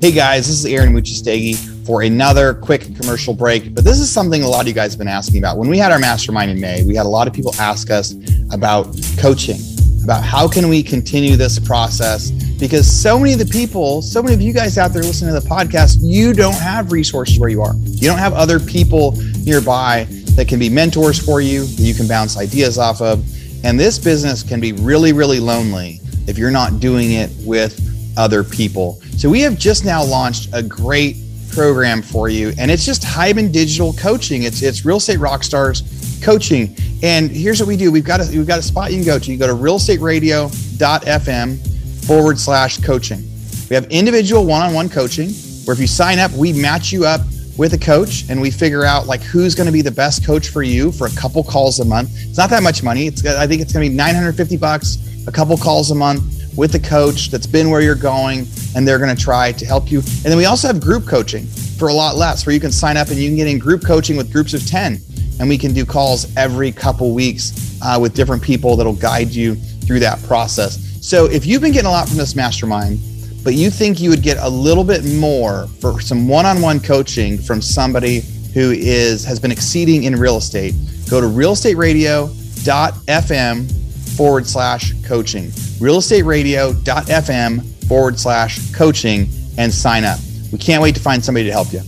Hey 0.00 0.10
guys, 0.10 0.48
this 0.48 0.58
is 0.58 0.66
Aaron 0.66 0.92
Amuchastegui 0.92 1.86
for 1.86 2.02
another 2.02 2.52
quick 2.52 2.96
commercial 2.96 3.32
break. 3.32 3.72
But 3.76 3.84
this 3.84 4.00
is 4.00 4.10
something 4.10 4.42
a 4.42 4.48
lot 4.48 4.62
of 4.62 4.66
you 4.66 4.74
guys 4.74 4.94
have 4.94 4.98
been 4.98 5.06
asking 5.06 5.38
about. 5.38 5.56
When 5.56 5.68
we 5.68 5.78
had 5.78 5.92
our 5.92 6.00
mastermind 6.00 6.50
in 6.50 6.60
May, 6.60 6.82
we 6.82 6.96
had 6.96 7.06
a 7.06 7.08
lot 7.08 7.28
of 7.28 7.32
people 7.32 7.54
ask 7.60 7.90
us 7.92 8.12
about 8.50 8.86
coaching, 9.18 9.60
about 10.02 10.24
how 10.24 10.48
can 10.48 10.68
we 10.68 10.82
continue 10.82 11.36
this 11.36 11.60
process 11.60 12.32
because 12.58 12.90
so 12.90 13.20
many 13.20 13.34
of 13.34 13.38
the 13.38 13.46
people, 13.46 14.02
so 14.02 14.20
many 14.20 14.34
of 14.34 14.40
you 14.40 14.52
guys 14.52 14.78
out 14.78 14.92
there 14.92 15.02
listening 15.04 15.32
to 15.32 15.40
the 15.40 15.48
podcast, 15.48 15.98
you 16.00 16.32
don't 16.32 16.54
have 16.54 16.90
resources 16.90 17.38
where 17.38 17.50
you 17.50 17.62
are. 17.62 17.74
You 17.76 18.08
don't 18.08 18.18
have 18.18 18.32
other 18.32 18.58
people 18.58 19.12
nearby 19.44 20.08
that 20.34 20.48
can 20.48 20.58
be 20.58 20.68
mentors 20.68 21.24
for 21.24 21.40
you, 21.40 21.66
that 21.66 21.82
you 21.82 21.94
can 21.94 22.08
bounce 22.08 22.36
ideas 22.36 22.78
off 22.78 23.00
of. 23.00 23.24
And 23.64 23.78
this 23.78 23.98
business 23.98 24.42
can 24.42 24.60
be 24.60 24.72
really, 24.72 25.12
really 25.12 25.40
lonely 25.40 26.00
if 26.26 26.38
you're 26.38 26.50
not 26.50 26.80
doing 26.80 27.12
it 27.12 27.30
with 27.44 27.78
other 28.16 28.42
people. 28.44 29.00
So 29.16 29.30
we 29.30 29.40
have 29.40 29.58
just 29.58 29.84
now 29.84 30.02
launched 30.02 30.48
a 30.52 30.62
great 30.62 31.16
program 31.52 32.02
for 32.02 32.28
you, 32.28 32.52
and 32.58 32.70
it's 32.70 32.84
just 32.84 33.02
Hiban 33.02 33.50
Digital 33.52 33.94
Coaching. 33.94 34.42
It's 34.44 34.62
it's 34.62 34.84
real 34.84 34.98
estate 34.98 35.18
rock 35.18 35.42
stars 35.44 35.82
coaching. 36.22 36.76
And 37.02 37.30
here's 37.30 37.60
what 37.60 37.68
we 37.68 37.76
do: 37.76 37.92
we've 37.92 38.04
got 38.04 38.20
a 38.20 38.28
we've 38.36 38.46
got 38.46 38.58
a 38.58 38.62
spot 38.62 38.90
you 38.90 38.98
can 38.98 39.06
go 39.06 39.18
to. 39.18 39.32
You 39.32 39.38
go 39.38 39.46
to 39.46 39.54
realestateradio.fm 39.54 42.06
forward 42.06 42.38
slash 42.38 42.78
coaching. 42.78 43.28
We 43.68 43.74
have 43.74 43.86
individual 43.86 44.44
one-on-one 44.44 44.88
coaching 44.88 45.30
where 45.64 45.74
if 45.74 45.80
you 45.80 45.86
sign 45.86 46.18
up, 46.18 46.32
we 46.32 46.52
match 46.52 46.90
you 46.92 47.06
up 47.06 47.20
with 47.56 47.74
a 47.74 47.78
coach 47.78 48.24
and 48.28 48.40
we 48.40 48.50
figure 48.50 48.84
out 48.84 49.06
like 49.06 49.20
who's 49.22 49.54
going 49.54 49.66
to 49.66 49.72
be 49.72 49.82
the 49.82 49.90
best 49.90 50.24
coach 50.24 50.48
for 50.48 50.62
you 50.62 50.90
for 50.92 51.06
a 51.06 51.10
couple 51.10 51.44
calls 51.44 51.80
a 51.80 51.84
month. 51.84 52.10
It's 52.14 52.38
not 52.38 52.50
that 52.50 52.62
much 52.62 52.82
money. 52.82 53.06
It's 53.06 53.24
I 53.26 53.46
think 53.46 53.60
it's 53.60 53.72
going 53.72 53.84
to 53.84 53.90
be 53.90 53.94
950 53.94 54.56
bucks 54.56 54.98
a 55.26 55.32
couple 55.32 55.56
calls 55.56 55.90
a 55.90 55.94
month 55.94 56.22
with 56.56 56.74
a 56.74 56.78
coach 56.78 57.30
that's 57.30 57.46
been 57.46 57.70
where 57.70 57.80
you're 57.80 57.94
going 57.94 58.46
and 58.74 58.86
they're 58.86 58.98
going 58.98 59.14
to 59.14 59.22
try 59.22 59.52
to 59.52 59.64
help 59.64 59.90
you. 59.90 59.98
And 59.98 60.24
then 60.24 60.36
we 60.36 60.44
also 60.44 60.66
have 60.66 60.80
group 60.80 61.06
coaching 61.06 61.46
for 61.46 61.88
a 61.88 61.94
lot 61.94 62.16
less 62.16 62.46
where 62.46 62.54
you 62.54 62.60
can 62.60 62.72
sign 62.72 62.96
up 62.96 63.08
and 63.08 63.16
you 63.16 63.28
can 63.28 63.36
get 63.36 63.46
in 63.46 63.58
group 63.58 63.84
coaching 63.84 64.16
with 64.16 64.32
groups 64.32 64.54
of 64.54 64.66
10 64.66 64.98
and 65.40 65.48
we 65.48 65.58
can 65.58 65.72
do 65.72 65.84
calls 65.84 66.34
every 66.36 66.72
couple 66.72 67.14
weeks 67.14 67.78
uh, 67.82 67.98
with 68.00 68.14
different 68.14 68.42
people 68.42 68.76
that'll 68.76 68.92
guide 68.92 69.28
you 69.28 69.54
through 69.54 70.00
that 70.00 70.22
process. 70.24 70.78
So 71.06 71.26
if 71.26 71.46
you've 71.46 71.60
been 71.60 71.72
getting 71.72 71.88
a 71.88 71.90
lot 71.90 72.08
from 72.08 72.16
this 72.16 72.36
mastermind, 72.36 73.00
but 73.44 73.54
you 73.54 73.70
think 73.70 74.00
you 74.00 74.10
would 74.10 74.22
get 74.22 74.38
a 74.38 74.48
little 74.48 74.84
bit 74.84 75.04
more 75.04 75.66
for 75.80 76.00
some 76.00 76.28
one-on-one 76.28 76.78
coaching 76.80 77.38
from 77.38 77.60
somebody 77.60 78.22
who 78.54 78.70
is 78.72 79.24
has 79.24 79.40
been 79.40 79.50
exceeding 79.50 80.04
in 80.04 80.14
real 80.14 80.36
estate, 80.36 80.74
go 81.08 81.20
to 81.20 81.26
realestateradio.fm 81.26 84.16
forward 84.16 84.46
slash 84.46 84.92
coaching. 85.02 85.46
Realestateradio.fm 85.80 87.86
forward 87.86 88.18
slash 88.18 88.72
coaching 88.72 89.28
and 89.58 89.70
sign 89.72 90.04
up. 90.04 90.18
We 90.52 90.58
can't 90.58 90.82
wait 90.82 90.94
to 90.94 91.00
find 91.00 91.24
somebody 91.24 91.46
to 91.46 91.52
help 91.52 91.72
you. 91.72 91.80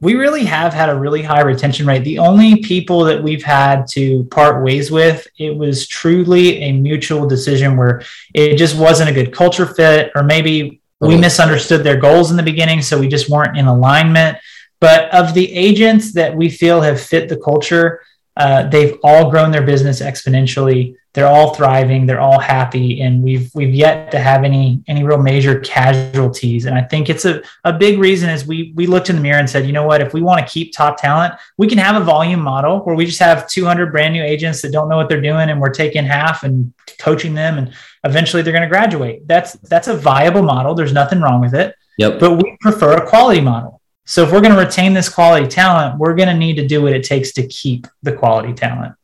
We 0.00 0.14
really 0.14 0.44
have 0.44 0.72
had 0.72 0.88
a 0.88 0.94
really 0.94 1.22
high 1.22 1.40
retention 1.40 1.86
rate. 1.86 2.04
The 2.04 2.20
only 2.20 2.62
people 2.62 3.04
that 3.04 3.20
we've 3.20 3.42
had 3.42 3.86
to 3.88 4.24
part 4.24 4.64
ways 4.64 4.90
with, 4.90 5.26
it 5.38 5.56
was 5.56 5.88
truly 5.88 6.58
a 6.62 6.72
mutual 6.72 7.26
decision 7.26 7.76
where 7.76 8.02
it 8.32 8.56
just 8.56 8.78
wasn't 8.78 9.10
a 9.10 9.12
good 9.12 9.32
culture 9.32 9.66
fit, 9.66 10.12
or 10.14 10.22
maybe 10.22 10.80
we 11.00 11.16
misunderstood 11.16 11.82
their 11.82 11.96
goals 11.96 12.30
in 12.30 12.36
the 12.36 12.42
beginning, 12.42 12.82
so 12.82 12.98
we 12.98 13.08
just 13.08 13.28
weren't 13.28 13.56
in 13.56 13.66
alignment. 13.66 14.38
But 14.80 15.12
of 15.12 15.34
the 15.34 15.52
agents 15.52 16.12
that 16.12 16.34
we 16.34 16.48
feel 16.48 16.80
have 16.80 17.00
fit 17.00 17.28
the 17.28 17.36
culture, 17.36 18.00
uh, 18.36 18.68
they've 18.68 18.96
all 19.02 19.30
grown 19.30 19.50
their 19.50 19.66
business 19.66 20.00
exponentially. 20.00 20.94
They're 21.18 21.26
all 21.26 21.52
thriving. 21.52 22.06
They're 22.06 22.20
all 22.20 22.38
happy, 22.38 23.00
and 23.00 23.24
we've 23.24 23.50
we've 23.52 23.74
yet 23.74 24.12
to 24.12 24.20
have 24.20 24.44
any 24.44 24.80
any 24.86 25.02
real 25.02 25.20
major 25.20 25.58
casualties. 25.58 26.66
And 26.66 26.78
I 26.78 26.82
think 26.82 27.10
it's 27.10 27.24
a, 27.24 27.42
a 27.64 27.72
big 27.72 27.98
reason 27.98 28.30
is 28.30 28.46
we 28.46 28.72
we 28.76 28.86
looked 28.86 29.10
in 29.10 29.16
the 29.16 29.22
mirror 29.22 29.40
and 29.40 29.50
said, 29.50 29.66
you 29.66 29.72
know 29.72 29.82
what, 29.82 30.00
if 30.00 30.14
we 30.14 30.22
want 30.22 30.46
to 30.46 30.46
keep 30.46 30.72
top 30.72 30.96
talent, 30.96 31.34
we 31.56 31.66
can 31.66 31.76
have 31.76 32.00
a 32.00 32.04
volume 32.04 32.38
model 32.38 32.84
where 32.84 32.94
we 32.94 33.04
just 33.04 33.18
have 33.18 33.48
200 33.48 33.90
brand 33.90 34.14
new 34.14 34.22
agents 34.22 34.62
that 34.62 34.70
don't 34.70 34.88
know 34.88 34.96
what 34.96 35.08
they're 35.08 35.20
doing, 35.20 35.50
and 35.50 35.60
we're 35.60 35.70
taking 35.70 36.04
half 36.04 36.44
and 36.44 36.72
coaching 37.00 37.34
them, 37.34 37.58
and 37.58 37.74
eventually 38.04 38.44
they're 38.44 38.52
going 38.52 38.62
to 38.62 38.68
graduate. 38.68 39.26
That's 39.26 39.54
that's 39.54 39.88
a 39.88 39.96
viable 39.96 40.44
model. 40.44 40.76
There's 40.76 40.92
nothing 40.92 41.20
wrong 41.20 41.40
with 41.40 41.56
it. 41.56 41.74
Yep. 41.96 42.20
But 42.20 42.36
we 42.36 42.56
prefer 42.60 42.92
a 42.92 43.04
quality 43.04 43.40
model 43.40 43.78
so 44.08 44.22
if 44.22 44.32
we're 44.32 44.40
going 44.40 44.54
to 44.54 44.58
retain 44.58 44.94
this 44.94 45.10
quality 45.10 45.46
talent, 45.46 45.98
we're 45.98 46.14
going 46.14 46.30
to 46.30 46.34
need 46.34 46.54
to 46.56 46.66
do 46.66 46.80
what 46.80 46.94
it 46.94 47.04
takes 47.04 47.30
to 47.32 47.46
keep 47.46 47.86
the 48.02 48.10
quality 48.10 48.54
talent. 48.54 48.94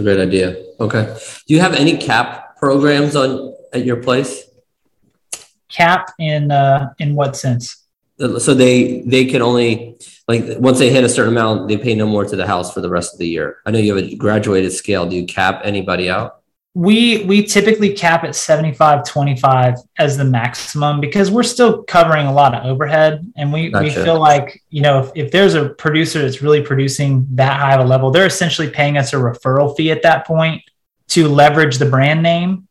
A 0.00 0.02
great 0.02 0.18
idea. 0.18 0.56
Okay. 0.80 1.14
Do 1.46 1.52
you 1.52 1.60
have 1.60 1.74
any 1.74 1.98
cap 1.98 2.56
programs 2.56 3.14
on 3.14 3.54
at 3.74 3.84
your 3.84 4.02
place? 4.02 4.44
Cap 5.68 6.12
in 6.18 6.50
uh, 6.50 6.94
in 6.98 7.14
what 7.14 7.36
sense? 7.36 7.84
So 8.18 8.54
they 8.54 9.02
they 9.02 9.26
can 9.26 9.42
only 9.42 9.98
like 10.26 10.58
once 10.58 10.78
they 10.78 10.88
hit 10.88 11.04
a 11.04 11.08
certain 11.08 11.34
amount, 11.34 11.68
they 11.68 11.76
pay 11.76 11.94
no 11.94 12.06
more 12.06 12.24
to 12.24 12.34
the 12.34 12.46
house 12.46 12.72
for 12.72 12.80
the 12.80 12.88
rest 12.88 13.12
of 13.12 13.18
the 13.18 13.28
year. 13.28 13.58
I 13.66 13.72
know 13.72 13.78
you 13.78 13.94
have 13.94 14.02
a 14.02 14.14
graduated 14.16 14.72
scale. 14.72 15.04
Do 15.04 15.16
you 15.16 15.26
cap 15.26 15.60
anybody 15.64 16.08
out? 16.08 16.39
We 16.74 17.24
we 17.24 17.42
typically 17.42 17.92
cap 17.92 18.22
at 18.22 18.36
75 18.36 19.04
25 19.04 19.74
as 19.98 20.16
the 20.16 20.24
maximum 20.24 21.00
because 21.00 21.30
we're 21.30 21.42
still 21.42 21.82
covering 21.82 22.26
a 22.26 22.32
lot 22.32 22.54
of 22.54 22.64
overhead 22.64 23.26
and 23.36 23.52
we, 23.52 23.70
gotcha. 23.70 23.84
we 23.84 23.90
feel 23.90 24.20
like 24.20 24.62
you 24.70 24.80
know 24.80 25.00
if, 25.00 25.10
if 25.16 25.32
there's 25.32 25.54
a 25.54 25.70
producer 25.70 26.22
that's 26.22 26.42
really 26.42 26.62
producing 26.62 27.26
that 27.32 27.58
high 27.58 27.74
of 27.74 27.80
a 27.80 27.88
level 27.88 28.12
they're 28.12 28.26
essentially 28.26 28.70
paying 28.70 28.96
us 28.96 29.12
a 29.12 29.16
referral 29.16 29.76
fee 29.76 29.90
at 29.90 30.02
that 30.02 30.24
point 30.24 30.62
to 31.08 31.26
leverage 31.28 31.78
the 31.78 31.86
brand 31.86 32.22
name 32.22 32.68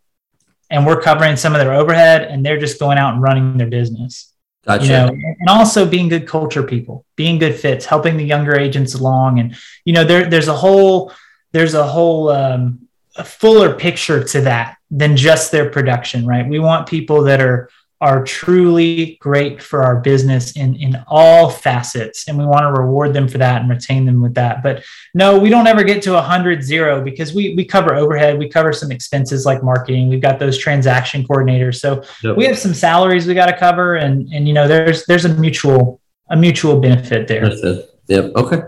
and 0.70 0.86
we're 0.86 1.02
covering 1.02 1.36
some 1.36 1.54
of 1.54 1.60
their 1.60 1.74
overhead 1.74 2.22
and 2.22 2.46
they're 2.46 2.60
just 2.60 2.80
going 2.80 2.98
out 2.98 3.14
and 3.14 3.22
running 3.22 3.58
their 3.58 3.68
business 3.68 4.34
gotcha. 4.66 4.86
you 4.86 4.92
know 4.92 5.08
and 5.10 5.50
also 5.50 5.86
being 5.86 6.08
good 6.08 6.26
culture 6.26 6.64
people 6.64 7.06
being 7.18 7.38
good 7.38 7.54
fits 7.54 7.86
helping 7.86 8.16
the 8.16 8.24
younger 8.24 8.58
agents 8.58 8.94
along 8.94 9.40
and 9.40 9.58
you 9.84 9.92
know 9.92 10.06
there, 10.06 10.30
there's 10.30 10.48
a 10.48 10.56
whole 10.56 11.12
there's 11.52 11.74
a 11.74 11.86
whole 11.86 12.30
um, 12.30 12.88
a 13.16 13.24
fuller 13.24 13.74
picture 13.74 14.24
to 14.24 14.42
that 14.42 14.78
than 14.92 15.16
just 15.16 15.52
their 15.52 15.70
production, 15.70 16.26
right? 16.26 16.48
We 16.48 16.60
want 16.60 16.88
people 16.88 17.24
that 17.24 17.42
are 17.42 17.70
are 18.02 18.24
truly 18.24 19.18
great 19.20 19.62
for 19.62 19.84
our 19.84 20.00
business 20.00 20.54
in 20.56 20.76
in 20.76 20.96
all 21.08 21.50
facets 21.50 22.28
and 22.28 22.38
we 22.38 22.46
want 22.46 22.62
to 22.64 22.82
reward 22.82 23.14
them 23.14 23.28
for 23.28 23.38
that 23.38 23.62
and 23.62 23.70
retain 23.70 24.06
them 24.06 24.22
with 24.22 24.34
that 24.34 24.64
but 24.64 24.84
no 25.14 25.38
we 25.38 25.50
don't 25.50 25.68
ever 25.68 25.84
get 25.84 26.02
to 26.02 26.18
a 26.18 26.22
hundred 26.22 26.64
zero 26.64 27.04
because 27.04 27.34
we 27.34 27.54
we 27.56 27.66
cover 27.66 27.96
overhead 27.96 28.40
we 28.40 28.48
cover 28.48 28.72
some 28.72 28.90
expenses 28.90 29.46
like 29.46 29.62
marketing 29.64 30.08
we've 30.08 30.22
got 30.22 30.40
those 30.40 30.58
transaction 30.58 31.26
coordinators 31.26 31.76
so 31.76 32.02
yep. 32.24 32.38
we 32.38 32.46
have 32.46 32.58
some 32.58 32.74
salaries 32.74 33.28
we 33.28 33.34
got 33.34 33.48
to 33.48 33.58
cover 33.58 33.96
and 33.96 34.32
and 34.32 34.48
you 34.48 34.54
know 34.54 34.68
there's 34.68 35.06
there's 35.06 35.26
a 35.26 35.34
mutual 35.36 36.00
a 36.30 36.38
mutual 36.38 36.80
benefit 36.80 37.28
there 37.28 37.50
That's 37.50 37.62
it. 37.64 37.90
yep 38.08 38.32
okay 38.36 38.62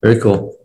very 0.00 0.20
cool 0.20 0.56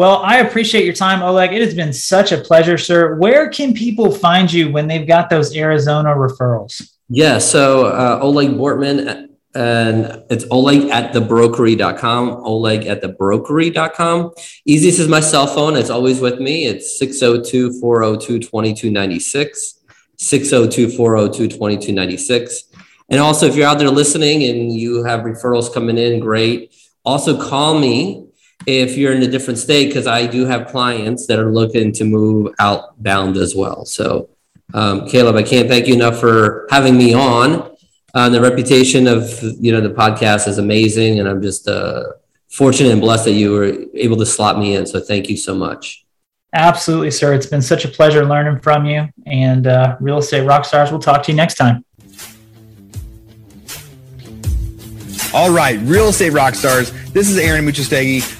well, 0.00 0.22
I 0.22 0.38
appreciate 0.38 0.86
your 0.86 0.94
time, 0.94 1.20
Oleg. 1.20 1.52
It 1.52 1.60
has 1.60 1.74
been 1.74 1.92
such 1.92 2.32
a 2.32 2.38
pleasure, 2.38 2.78
sir. 2.78 3.16
Where 3.16 3.50
can 3.50 3.74
people 3.74 4.10
find 4.10 4.50
you 4.50 4.72
when 4.72 4.86
they've 4.86 5.06
got 5.06 5.28
those 5.28 5.54
Arizona 5.54 6.14
referrals? 6.14 6.94
Yeah, 7.10 7.36
so 7.36 7.88
uh, 7.88 8.18
Oleg 8.22 8.48
Bortman 8.48 9.28
and 9.54 10.24
it's 10.30 10.46
Oleg 10.50 10.88
at 10.88 11.12
thebrokery.com. 11.12 12.30
Oleg 12.30 12.86
at 12.86 13.02
thebrokery.com. 13.02 14.30
Easiest 14.64 15.00
is 15.00 15.06
my 15.06 15.20
cell 15.20 15.46
phone. 15.46 15.76
It's 15.76 15.90
always 15.90 16.18
with 16.18 16.40
me. 16.40 16.64
It's 16.64 16.98
602 16.98 17.78
402 17.78 18.38
2296. 18.38 19.80
602 20.16 20.96
402 20.96 21.48
2296. 21.48 22.64
And 23.10 23.20
also, 23.20 23.44
if 23.44 23.54
you're 23.54 23.68
out 23.68 23.78
there 23.78 23.90
listening 23.90 24.44
and 24.44 24.72
you 24.72 25.04
have 25.04 25.20
referrals 25.26 25.70
coming 25.70 25.98
in, 25.98 26.20
great. 26.20 26.74
Also, 27.04 27.38
call 27.38 27.78
me 27.78 28.29
if 28.66 28.96
you're 28.96 29.12
in 29.12 29.22
a 29.22 29.26
different 29.26 29.58
state 29.58 29.88
because 29.88 30.06
I 30.06 30.26
do 30.26 30.44
have 30.46 30.68
clients 30.68 31.26
that 31.26 31.38
are 31.38 31.50
looking 31.50 31.92
to 31.92 32.04
move 32.04 32.54
outbound 32.58 33.36
as 33.36 33.54
well. 33.54 33.84
So, 33.84 34.28
um, 34.74 35.08
Caleb, 35.08 35.36
I 35.36 35.42
can't 35.42 35.68
thank 35.68 35.86
you 35.86 35.94
enough 35.94 36.20
for 36.20 36.66
having 36.70 36.96
me 36.96 37.14
on. 37.14 37.74
Uh, 38.12 38.28
the 38.28 38.40
reputation 38.40 39.06
of 39.06 39.28
you 39.42 39.72
know 39.72 39.80
the 39.80 39.90
podcast 39.90 40.48
is 40.48 40.58
amazing, 40.58 41.20
and 41.20 41.28
I'm 41.28 41.40
just 41.40 41.68
uh, 41.68 42.04
fortunate 42.48 42.92
and 42.92 43.00
blessed 43.00 43.24
that 43.26 43.32
you 43.32 43.52
were 43.52 43.72
able 43.94 44.16
to 44.18 44.26
slot 44.26 44.58
me 44.58 44.76
in. 44.76 44.86
So, 44.86 45.00
thank 45.00 45.28
you 45.28 45.36
so 45.36 45.54
much. 45.54 46.04
Absolutely, 46.52 47.12
sir. 47.12 47.32
It's 47.32 47.46
been 47.46 47.62
such 47.62 47.84
a 47.84 47.88
pleasure 47.88 48.26
learning 48.26 48.60
from 48.60 48.84
you. 48.84 49.08
And 49.26 49.68
uh, 49.68 49.96
Real 50.00 50.18
Estate 50.18 50.44
rock 50.44 50.64
stars. 50.64 50.90
we'll 50.90 51.00
talk 51.00 51.22
to 51.22 51.30
you 51.30 51.36
next 51.36 51.54
time. 51.54 51.84
All 55.32 55.52
right, 55.52 55.78
Real 55.82 56.08
Estate 56.08 56.32
rock 56.32 56.56
stars. 56.56 56.90
this 57.12 57.30
is 57.30 57.38
Aaron 57.38 57.64
Amuchastegui 57.64 58.39